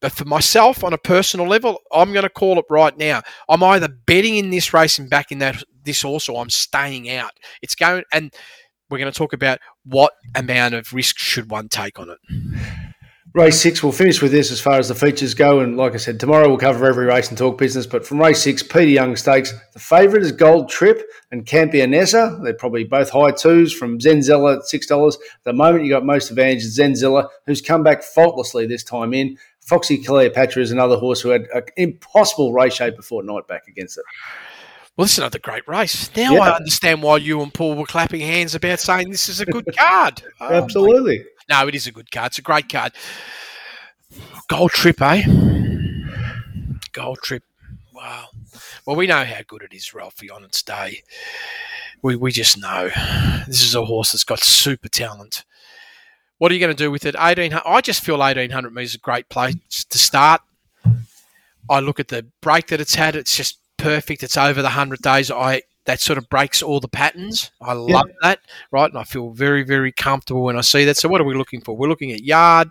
But 0.00 0.12
for 0.12 0.24
myself, 0.24 0.84
on 0.84 0.92
a 0.92 0.98
personal 0.98 1.48
level, 1.48 1.80
I'm 1.92 2.12
going 2.12 2.22
to 2.22 2.30
call 2.30 2.58
it 2.60 2.64
right 2.70 2.96
now. 2.96 3.22
I'm 3.48 3.64
either 3.64 3.88
betting 3.88 4.36
in 4.36 4.50
this 4.50 4.72
race 4.72 5.00
and 5.00 5.10
backing 5.10 5.40
that 5.40 5.62
this 5.82 6.02
horse, 6.02 6.28
or 6.28 6.40
I'm 6.40 6.50
staying 6.50 7.10
out. 7.10 7.32
It's 7.62 7.74
going, 7.74 8.04
and 8.12 8.32
we're 8.88 8.98
going 8.98 9.12
to 9.12 9.18
talk 9.18 9.32
about 9.32 9.58
what 9.84 10.12
amount 10.36 10.74
of 10.74 10.92
risk 10.92 11.18
should 11.18 11.50
one 11.50 11.68
take 11.68 11.98
on 11.98 12.10
it. 12.10 12.87
Race 13.34 13.60
six, 13.60 13.82
we'll 13.82 13.92
finish 13.92 14.22
with 14.22 14.32
this 14.32 14.50
as 14.50 14.60
far 14.60 14.78
as 14.78 14.88
the 14.88 14.94
features 14.94 15.34
go. 15.34 15.60
And 15.60 15.76
like 15.76 15.92
I 15.92 15.98
said, 15.98 16.18
tomorrow 16.18 16.48
we'll 16.48 16.56
cover 16.56 16.86
every 16.86 17.04
race 17.04 17.28
and 17.28 17.36
talk 17.36 17.58
business. 17.58 17.86
But 17.86 18.06
from 18.06 18.20
race 18.20 18.42
six, 18.42 18.62
Peter 18.62 18.84
Young 18.84 19.16
Stakes, 19.16 19.52
the 19.74 19.78
favourite 19.78 20.24
is 20.24 20.32
Gold 20.32 20.70
Trip 20.70 21.02
and 21.30 21.44
Campionessa. 21.44 22.42
They're 22.42 22.54
probably 22.54 22.84
both 22.84 23.10
high 23.10 23.32
twos 23.32 23.72
from 23.72 23.98
Zenzella 23.98 24.56
at 24.56 24.62
$6. 24.62 25.14
At 25.14 25.20
the 25.44 25.52
moment, 25.52 25.84
you 25.84 25.90
got 25.90 26.06
most 26.06 26.30
advantage 26.30 26.64
Zenzella, 26.64 27.28
who's 27.46 27.60
come 27.60 27.82
back 27.82 28.02
faultlessly 28.02 28.66
this 28.66 28.82
time 28.82 29.12
in. 29.12 29.36
Foxy 29.60 30.02
Cleopatra 30.02 30.62
is 30.62 30.70
another 30.70 30.96
horse 30.96 31.20
who 31.20 31.28
had 31.28 31.46
an 31.52 31.64
impossible 31.76 32.54
race 32.54 32.74
shape 32.74 32.96
before 32.96 33.22
night 33.22 33.46
back 33.46 33.68
against 33.68 33.98
it. 33.98 34.04
Well, 34.96 35.04
this 35.04 35.12
is 35.12 35.18
another 35.18 35.38
great 35.38 35.68
race. 35.68 36.10
Now 36.16 36.32
yeah. 36.32 36.40
I 36.40 36.56
understand 36.56 37.02
why 37.02 37.18
you 37.18 37.42
and 37.42 37.52
Paul 37.52 37.76
were 37.76 37.84
clapping 37.84 38.20
hands 38.20 38.54
about 38.54 38.80
saying 38.80 39.10
this 39.10 39.28
is 39.28 39.40
a 39.40 39.46
good 39.46 39.68
card. 39.76 40.22
Oh, 40.40 40.48
Absolutely. 40.54 41.24
No, 41.48 41.66
it 41.66 41.74
is 41.74 41.86
a 41.86 41.92
good 41.92 42.10
card. 42.10 42.32
It's 42.32 42.38
a 42.38 42.42
great 42.42 42.68
card. 42.68 42.92
Gold 44.48 44.70
trip, 44.72 45.00
eh? 45.00 45.22
Gold 46.92 47.18
trip. 47.22 47.42
Wow. 47.92 48.26
Well, 48.86 48.96
we 48.96 49.06
know 49.06 49.24
how 49.24 49.40
good 49.46 49.62
it 49.62 49.74
is, 49.74 49.94
Ralphie, 49.94 50.30
on 50.30 50.44
its 50.44 50.62
day. 50.62 51.02
We, 52.02 52.16
we 52.16 52.32
just 52.32 52.58
know. 52.60 52.90
This 53.46 53.62
is 53.62 53.74
a 53.74 53.84
horse 53.84 54.12
that's 54.12 54.24
got 54.24 54.40
super 54.40 54.88
talent. 54.88 55.44
What 56.38 56.52
are 56.52 56.54
you 56.54 56.60
going 56.60 56.74
to 56.74 56.82
do 56.84 56.90
with 56.90 57.04
it? 57.04 57.14
1800. 57.14 57.62
I 57.66 57.80
just 57.80 58.02
feel 58.02 58.18
1800 58.18 58.72
metres 58.72 58.90
is 58.90 58.94
a 58.96 58.98
great 58.98 59.28
place 59.28 59.56
to 59.88 59.98
start. 59.98 60.42
I 61.68 61.80
look 61.80 61.98
at 61.98 62.08
the 62.08 62.26
break 62.40 62.68
that 62.68 62.80
it's 62.80 62.94
had. 62.94 63.16
It's 63.16 63.36
just 63.36 63.58
perfect. 63.76 64.22
It's 64.22 64.36
over 64.36 64.62
the 64.62 64.68
100 64.68 65.00
days. 65.00 65.30
I 65.30 65.62
that 65.88 66.02
sort 66.02 66.18
of 66.18 66.28
breaks 66.28 66.62
all 66.62 66.80
the 66.80 66.88
patterns. 66.88 67.50
I 67.62 67.72
love 67.72 68.04
yeah. 68.08 68.14
that, 68.20 68.40
right? 68.70 68.90
And 68.90 68.98
I 68.98 69.04
feel 69.04 69.30
very, 69.30 69.62
very 69.62 69.90
comfortable 69.90 70.42
when 70.42 70.58
I 70.58 70.60
see 70.60 70.84
that. 70.84 70.98
So, 70.98 71.08
what 71.08 71.18
are 71.18 71.24
we 71.24 71.34
looking 71.34 71.62
for? 71.62 71.74
We're 71.74 71.88
looking 71.88 72.12
at 72.12 72.22
yard. 72.22 72.68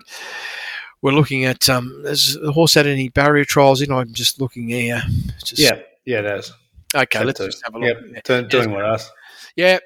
We're 1.01 1.13
looking 1.13 1.43
at 1.43 1.67
um, 1.67 2.03
has 2.05 2.37
the 2.39 2.51
horse 2.51 2.75
had 2.75 2.85
any 2.85 3.09
barrier 3.09 3.43
trials 3.43 3.81
in? 3.81 3.91
I'm 3.91 4.13
just 4.13 4.39
looking 4.39 4.67
here. 4.69 5.01
Just, 5.43 5.57
yeah, 5.57 5.79
yeah, 6.05 6.19
it 6.19 6.25
has. 6.25 6.53
Okay, 6.93 7.23
let's 7.23 7.39
just 7.39 7.63
have 7.65 7.73
a 7.73 7.79
look. 7.79 7.97
Yep, 8.13 8.23
doing, 8.23 8.47
doing 8.49 8.71
what 8.71 8.85
else? 8.85 9.11
Yeah. 9.55 9.79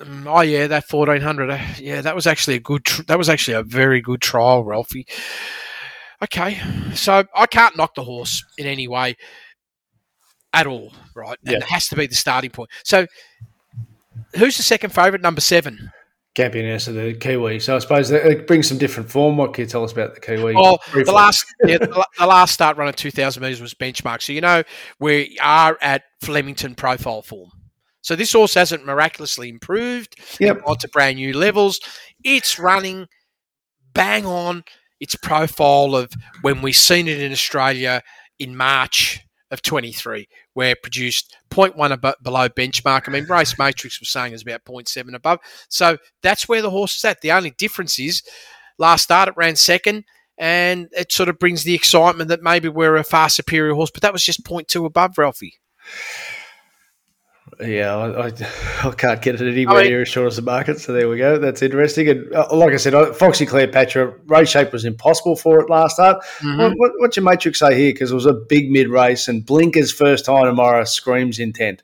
Um, 0.00 0.26
oh 0.26 0.40
yeah, 0.40 0.66
that 0.66 0.88
fourteen 0.88 1.22
hundred. 1.22 1.50
Uh, 1.50 1.60
yeah, 1.78 2.00
that 2.00 2.16
was 2.16 2.26
actually 2.26 2.56
a 2.56 2.60
good. 2.60 2.84
Tr- 2.84 3.02
that 3.02 3.16
was 3.16 3.28
actually 3.28 3.54
a 3.54 3.62
very 3.62 4.00
good 4.00 4.20
trial, 4.20 4.64
Ralphie. 4.64 5.06
Okay, 6.20 6.60
so 6.94 7.22
I 7.32 7.46
can't 7.46 7.76
knock 7.76 7.94
the 7.94 8.02
horse 8.02 8.44
in 8.58 8.66
any 8.66 8.88
way 8.88 9.16
at 10.56 10.66
all, 10.66 10.92
right? 11.14 11.38
And 11.44 11.52
yeah. 11.52 11.58
it 11.58 11.64
has 11.64 11.86
to 11.88 11.96
be 11.96 12.06
the 12.06 12.14
starting 12.14 12.50
point. 12.50 12.70
So 12.82 13.06
who's 14.36 14.56
the 14.56 14.62
second 14.62 14.90
favourite? 14.90 15.20
Number 15.20 15.42
seven. 15.42 15.92
Campioness 16.34 16.88
of 16.88 16.94
the 16.94 17.14
Kiwi. 17.14 17.60
So 17.60 17.76
I 17.76 17.78
suppose 17.78 18.08
that 18.08 18.26
it 18.26 18.46
brings 18.46 18.68
some 18.68 18.78
different 18.78 19.10
form. 19.10 19.36
What 19.36 19.54
can 19.54 19.64
you 19.64 19.68
tell 19.68 19.84
us 19.84 19.92
about 19.92 20.14
the 20.14 20.20
Kiwi? 20.20 20.54
Oh, 20.56 20.78
well, 20.94 21.04
the 21.04 21.12
last 21.12 21.46
yeah, 21.64 21.78
the, 21.78 22.06
the 22.18 22.26
last 22.26 22.54
start 22.54 22.76
run 22.76 22.88
of 22.88 22.96
2,000 22.96 23.42
metres 23.42 23.60
was 23.60 23.74
benchmark. 23.74 24.22
So 24.22 24.32
you 24.32 24.40
know 24.40 24.62
we 24.98 25.38
are 25.42 25.78
at 25.80 26.02
Flemington 26.20 26.74
profile 26.74 27.22
form. 27.22 27.50
So 28.00 28.16
this 28.16 28.32
horse 28.32 28.54
hasn't 28.54 28.86
miraculously 28.86 29.48
improved. 29.48 30.16
Yep. 30.40 30.64
Got 30.64 30.80
to 30.80 30.88
brand 30.88 31.16
new 31.16 31.36
levels. 31.36 31.80
It's 32.24 32.58
running 32.58 33.06
bang 33.94 34.26
on 34.26 34.62
its 35.00 35.14
profile 35.16 35.96
of 35.96 36.12
when 36.42 36.62
we've 36.62 36.76
seen 36.76 37.08
it 37.08 37.20
in 37.20 37.32
Australia 37.32 38.02
in 38.38 38.56
March 38.56 39.25
of 39.56 39.62
23, 39.62 40.28
where 40.52 40.70
it 40.70 40.82
produced 40.82 41.34
0.1 41.50 41.74
abo- 41.74 42.14
below 42.22 42.48
benchmark. 42.48 43.08
I 43.08 43.10
mean, 43.10 43.24
Race 43.24 43.58
Matrix 43.58 43.98
was 43.98 44.10
saying 44.10 44.34
it's 44.34 44.42
about 44.42 44.64
0.7 44.64 45.14
above. 45.14 45.38
So 45.68 45.96
that's 46.22 46.46
where 46.48 46.60
the 46.60 46.70
horse 46.70 46.96
is 46.96 47.04
at. 47.04 47.22
The 47.22 47.32
only 47.32 47.50
difference 47.50 47.98
is 47.98 48.22
last 48.78 49.04
start 49.04 49.28
it 49.28 49.36
ran 49.36 49.56
second, 49.56 50.04
and 50.38 50.88
it 50.92 51.10
sort 51.10 51.28
of 51.30 51.38
brings 51.38 51.64
the 51.64 51.74
excitement 51.74 52.28
that 52.28 52.42
maybe 52.42 52.68
we're 52.68 52.96
a 52.96 53.04
far 53.04 53.28
superior 53.30 53.74
horse, 53.74 53.90
but 53.90 54.02
that 54.02 54.12
was 54.12 54.22
just 54.22 54.44
0.2 54.44 54.84
above, 54.84 55.16
Ralphie. 55.16 55.54
Yeah, 57.60 57.96
I, 57.96 58.26
I, 58.26 58.32
I 58.88 58.90
can't 58.92 59.22
get 59.22 59.40
it 59.40 59.50
anywhere 59.50 59.76
I 59.76 59.82
mean- 59.82 59.90
near 59.90 60.02
as 60.02 60.08
short 60.08 60.26
as 60.28 60.36
the 60.36 60.42
market. 60.42 60.80
So 60.80 60.92
there 60.92 61.08
we 61.08 61.16
go. 61.16 61.38
That's 61.38 61.62
interesting. 61.62 62.08
And 62.08 62.32
uh, 62.34 62.48
like 62.52 62.72
I 62.72 62.76
said, 62.76 63.16
Foxy 63.16 63.46
Cleopatra 63.46 64.14
race 64.26 64.50
shape 64.50 64.72
was 64.72 64.84
impossible 64.84 65.36
for 65.36 65.60
it 65.60 65.70
last 65.70 65.94
start. 65.94 66.22
Mm-hmm. 66.38 66.58
What, 66.58 66.72
what, 66.76 66.92
what's 66.98 67.16
your 67.16 67.24
matrix 67.24 67.60
say 67.60 67.76
here? 67.76 67.92
Because 67.92 68.12
it 68.12 68.14
was 68.14 68.26
a 68.26 68.34
big 68.34 68.70
mid 68.70 68.88
race, 68.88 69.28
and 69.28 69.44
Blinker's 69.44 69.92
first 69.92 70.24
time 70.26 70.44
tomorrow 70.44 70.84
screams 70.84 71.38
intent. 71.38 71.82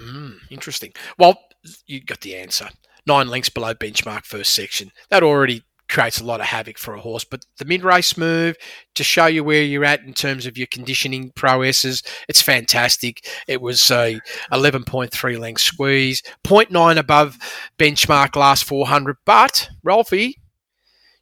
Mm, 0.00 0.36
interesting. 0.48 0.92
Well, 1.18 1.38
you 1.86 2.00
got 2.00 2.20
the 2.22 2.36
answer. 2.36 2.70
Nine 3.06 3.28
lengths 3.28 3.48
below 3.50 3.74
benchmark 3.74 4.24
first 4.24 4.54
section. 4.54 4.92
That 5.10 5.22
already 5.22 5.62
creates 5.90 6.20
a 6.20 6.24
lot 6.24 6.40
of 6.40 6.46
havoc 6.46 6.78
for 6.78 6.94
a 6.94 7.00
horse. 7.00 7.24
But 7.24 7.44
the 7.58 7.64
mid 7.64 7.82
race 7.82 8.16
move 8.16 8.56
to 8.94 9.04
show 9.04 9.26
you 9.26 9.44
where 9.44 9.62
you're 9.62 9.84
at 9.84 10.04
in 10.04 10.14
terms 10.14 10.46
of 10.46 10.56
your 10.56 10.68
conditioning 10.68 11.32
prowesses, 11.34 12.02
it's 12.28 12.40
fantastic. 12.40 13.26
It 13.48 13.60
was 13.60 13.90
a 13.90 14.20
11.3 14.52 15.38
length 15.38 15.60
squeeze, 15.60 16.22
0.9 16.46 16.96
above 16.96 17.36
benchmark 17.78 18.36
last 18.36 18.64
400. 18.64 19.16
But 19.26 19.68
Ralphie, 19.82 20.36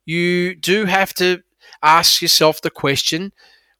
you 0.04 0.54
do 0.54 0.84
have 0.84 1.14
to 1.14 1.42
ask 1.82 2.22
yourself 2.22 2.60
the 2.60 2.70
question: 2.70 3.32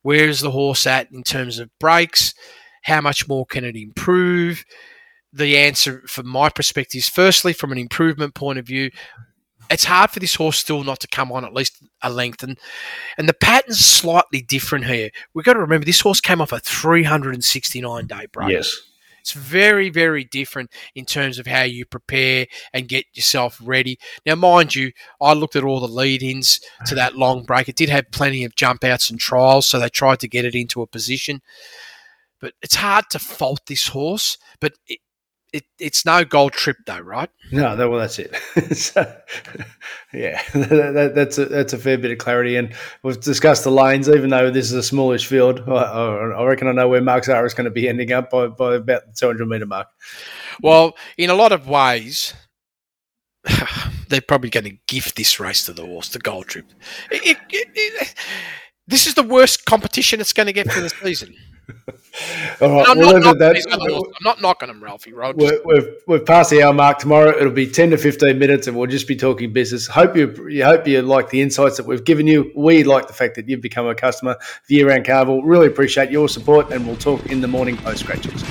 Where 0.03 0.29
is 0.29 0.41
the 0.41 0.51
horse 0.51 0.87
at 0.87 1.13
in 1.13 1.23
terms 1.23 1.59
of 1.59 1.71
breaks? 1.79 2.35
How 2.83 3.01
much 3.01 3.29
more 3.29 3.45
can 3.45 3.65
it 3.65 3.77
improve? 3.77 4.65
The 5.31 5.59
answer, 5.59 6.03
from 6.07 6.27
my 6.27 6.49
perspective, 6.49 7.01
is 7.01 7.09
firstly, 7.09 7.53
from 7.53 7.71
an 7.71 7.77
improvement 7.77 8.35
point 8.35 8.59
of 8.59 8.67
view, 8.67 8.91
it's 9.71 9.85
hard 9.85 10.11
for 10.11 10.21
this 10.21 10.35
horse 10.35 10.59
still 10.59 10.85
not 10.85 11.01
to 11.01 11.09
come 11.09 11.33
on 11.33 11.45
at 11.45 11.55
least 11.55 11.83
a 12.03 12.11
length, 12.11 12.43
and 12.43 12.59
and 13.17 13.29
the 13.29 13.35
pattern's 13.35 13.85
slightly 13.85 14.41
different 14.41 14.87
here. 14.87 15.11
We've 15.35 15.45
got 15.45 15.55
to 15.55 15.61
remember 15.61 15.85
this 15.85 16.01
horse 16.01 16.21
came 16.21 16.41
off 16.41 16.53
a 16.53 16.61
369 16.61 18.07
day 18.07 18.27
break. 18.33 18.51
Yes. 18.51 18.77
It's 19.21 19.33
very, 19.33 19.91
very 19.91 20.25
different 20.25 20.71
in 20.95 21.05
terms 21.05 21.39
of 21.39 21.47
how 21.47 21.65
you 21.65 21.85
prepare 21.85 22.47
and 22.73 22.89
get 22.89 23.05
yourself 23.13 23.61
ready. 23.63 23.99
Now, 24.25 24.37
mind 24.37 24.75
you, 24.75 24.93
I 25.21 25.35
looked 25.35 25.55
at 25.55 25.65
all 25.65 25.81
the 25.81 25.87
lead 25.87 26.23
ins 26.23 26.61
to 26.87 26.95
that 26.95 27.15
long 27.15 27.45
break. 27.45 27.69
It 27.69 27.77
did 27.77 27.91
have 27.91 28.11
plenty 28.11 28.45
of 28.45 28.57
jump 28.57 28.85
outs 28.85 29.11
and 29.11 29.21
trials, 29.21 29.67
so 29.67 29.79
they 29.79 29.91
tried 29.91 30.21
to 30.21 30.29
get 30.29 30.47
it 30.47 30.55
into 30.55 30.81
a 30.81 30.87
position. 30.87 31.43
But 32.41 32.55
it's 32.63 32.77
hard 32.77 33.05
to 33.11 33.19
fault 33.19 33.61
this 33.67 33.89
horse, 33.89 34.39
but 34.61 34.73
it, 34.87 35.01
it, 35.53 35.65
it's 35.79 36.05
no 36.05 36.25
gold 36.25 36.53
trip, 36.53 36.77
though, 36.87 36.99
right? 37.01 37.31
No, 37.53 37.75
that, 37.77 37.89
well, 37.89 37.99
that's 38.01 38.19
it. 38.19 38.35
so, 38.77 39.17
yeah, 40.13 40.43
that, 40.53 40.93
that- 40.95 41.15
that's 41.15 41.39
a, 41.39 41.47
that's 41.47 41.73
a 41.73 41.79
fair 41.79 41.97
bit 41.99 42.11
of 42.11 42.19
clarity, 42.19 42.57
and 42.57 42.75
we've 43.03 43.19
discussed 43.21 43.65
the 43.65 43.71
lanes. 43.71 44.09
Even 44.09 44.31
though 44.31 44.51
this 44.51 44.67
is 44.67 44.73
a 44.73 44.83
smallish 44.83 45.27
field, 45.27 45.61
I, 45.69 45.73
I 45.73 46.45
reckon 46.45 46.69
I 46.69 46.73
know 46.73 46.89
where 46.89 47.01
Mark 47.01 47.25
Zahra 47.25 47.47
is 47.47 47.55
going 47.55 47.65
to 47.65 47.71
be 47.71 47.89
ending 47.89 48.13
up 48.13 48.31
by, 48.31 48.49
by 48.49 48.75
about 48.77 49.07
the 49.07 49.13
two 49.13 49.27
hundred 49.27 49.47
meter 49.49 49.67
mark. 49.67 49.89
Well, 50.63 50.97
in 51.17 51.31
a 51.31 51.35
lot 51.35 51.53
of 51.53 51.67
ways, 51.69 52.35
they're 54.09 54.21
probably 54.21 54.51
going 54.51 54.65
to 54.65 54.77
gift 54.87 55.17
this 55.17 55.39
race 55.41 55.65
to 55.67 55.73
the 55.73 55.85
horse, 55.87 56.09
the 56.11 56.19
gold 56.19 56.47
trip. 56.47 56.67
It- 57.11 57.39
it- 57.51 58.15
this 58.87 59.07
is 59.07 59.13
the 59.15 59.23
worst 59.23 59.67
competition 59.67 60.19
it's 60.19 60.33
going 60.33 60.47
to 60.47 60.53
get 60.53 60.71
for 60.73 60.81
the 60.81 60.89
season. 60.89 61.35
All 62.61 62.71
right, 62.71 62.89
I'm, 62.89 62.99
we'll 62.99 63.07
not 63.07 63.15
leave 63.15 63.17
it 63.17 63.25
knocking 63.25 63.39
that. 63.39 63.55
these 63.55 63.67
other 63.67 63.89
horses. 63.91 64.13
I'm 64.19 64.25
not 64.25 64.41
knocking 64.43 64.69
them, 64.69 64.83
Ralphie. 64.83 65.13
Just- 65.13 65.37
We're, 65.37 65.61
we've 65.65 65.89
we've 66.07 66.27
passed 66.27 66.51
the 66.51 66.63
hour 66.63 66.73
mark 66.73 66.99
tomorrow. 66.99 67.31
It'll 67.31 67.53
be 67.53 67.69
ten 67.69 67.91
to 67.91 67.99
fifteen 67.99 68.39
minutes, 68.39 68.67
and 68.67 68.77
we'll 68.77 68.89
just 68.89 69.07
be 69.07 69.15
talking 69.17 69.53
business. 69.53 69.87
Hope 69.87 70.17
you 70.17 70.49
you 70.49 70.65
hope 70.65 70.87
you 70.87 71.01
like 71.03 71.31
the 71.31 71.41
insights 71.41 71.77
that 71.77 71.87
we've 71.87 72.05
given 72.05 72.27
you. 72.27 72.51
We 72.57 72.83
like 72.85 73.07
the 73.07 73.13
fact 73.13 73.37
that 73.37 73.49
you've 73.49 73.61
become 73.61 73.87
a 73.87 73.95
customer 73.95 74.33
of 74.33 74.39
Year 74.69 74.89
Round 74.89 75.05
Carnival. 75.07 75.43
Really 75.43 75.67
appreciate 75.69 76.11
your 76.11 76.29
support, 76.29 76.73
and 76.73 76.87
we'll 76.87 76.97
talk 76.97 77.27
in 77.27 77.41
the 77.41 77.49
morning 77.49 77.77
post 77.77 78.01
scratches. 78.01 78.43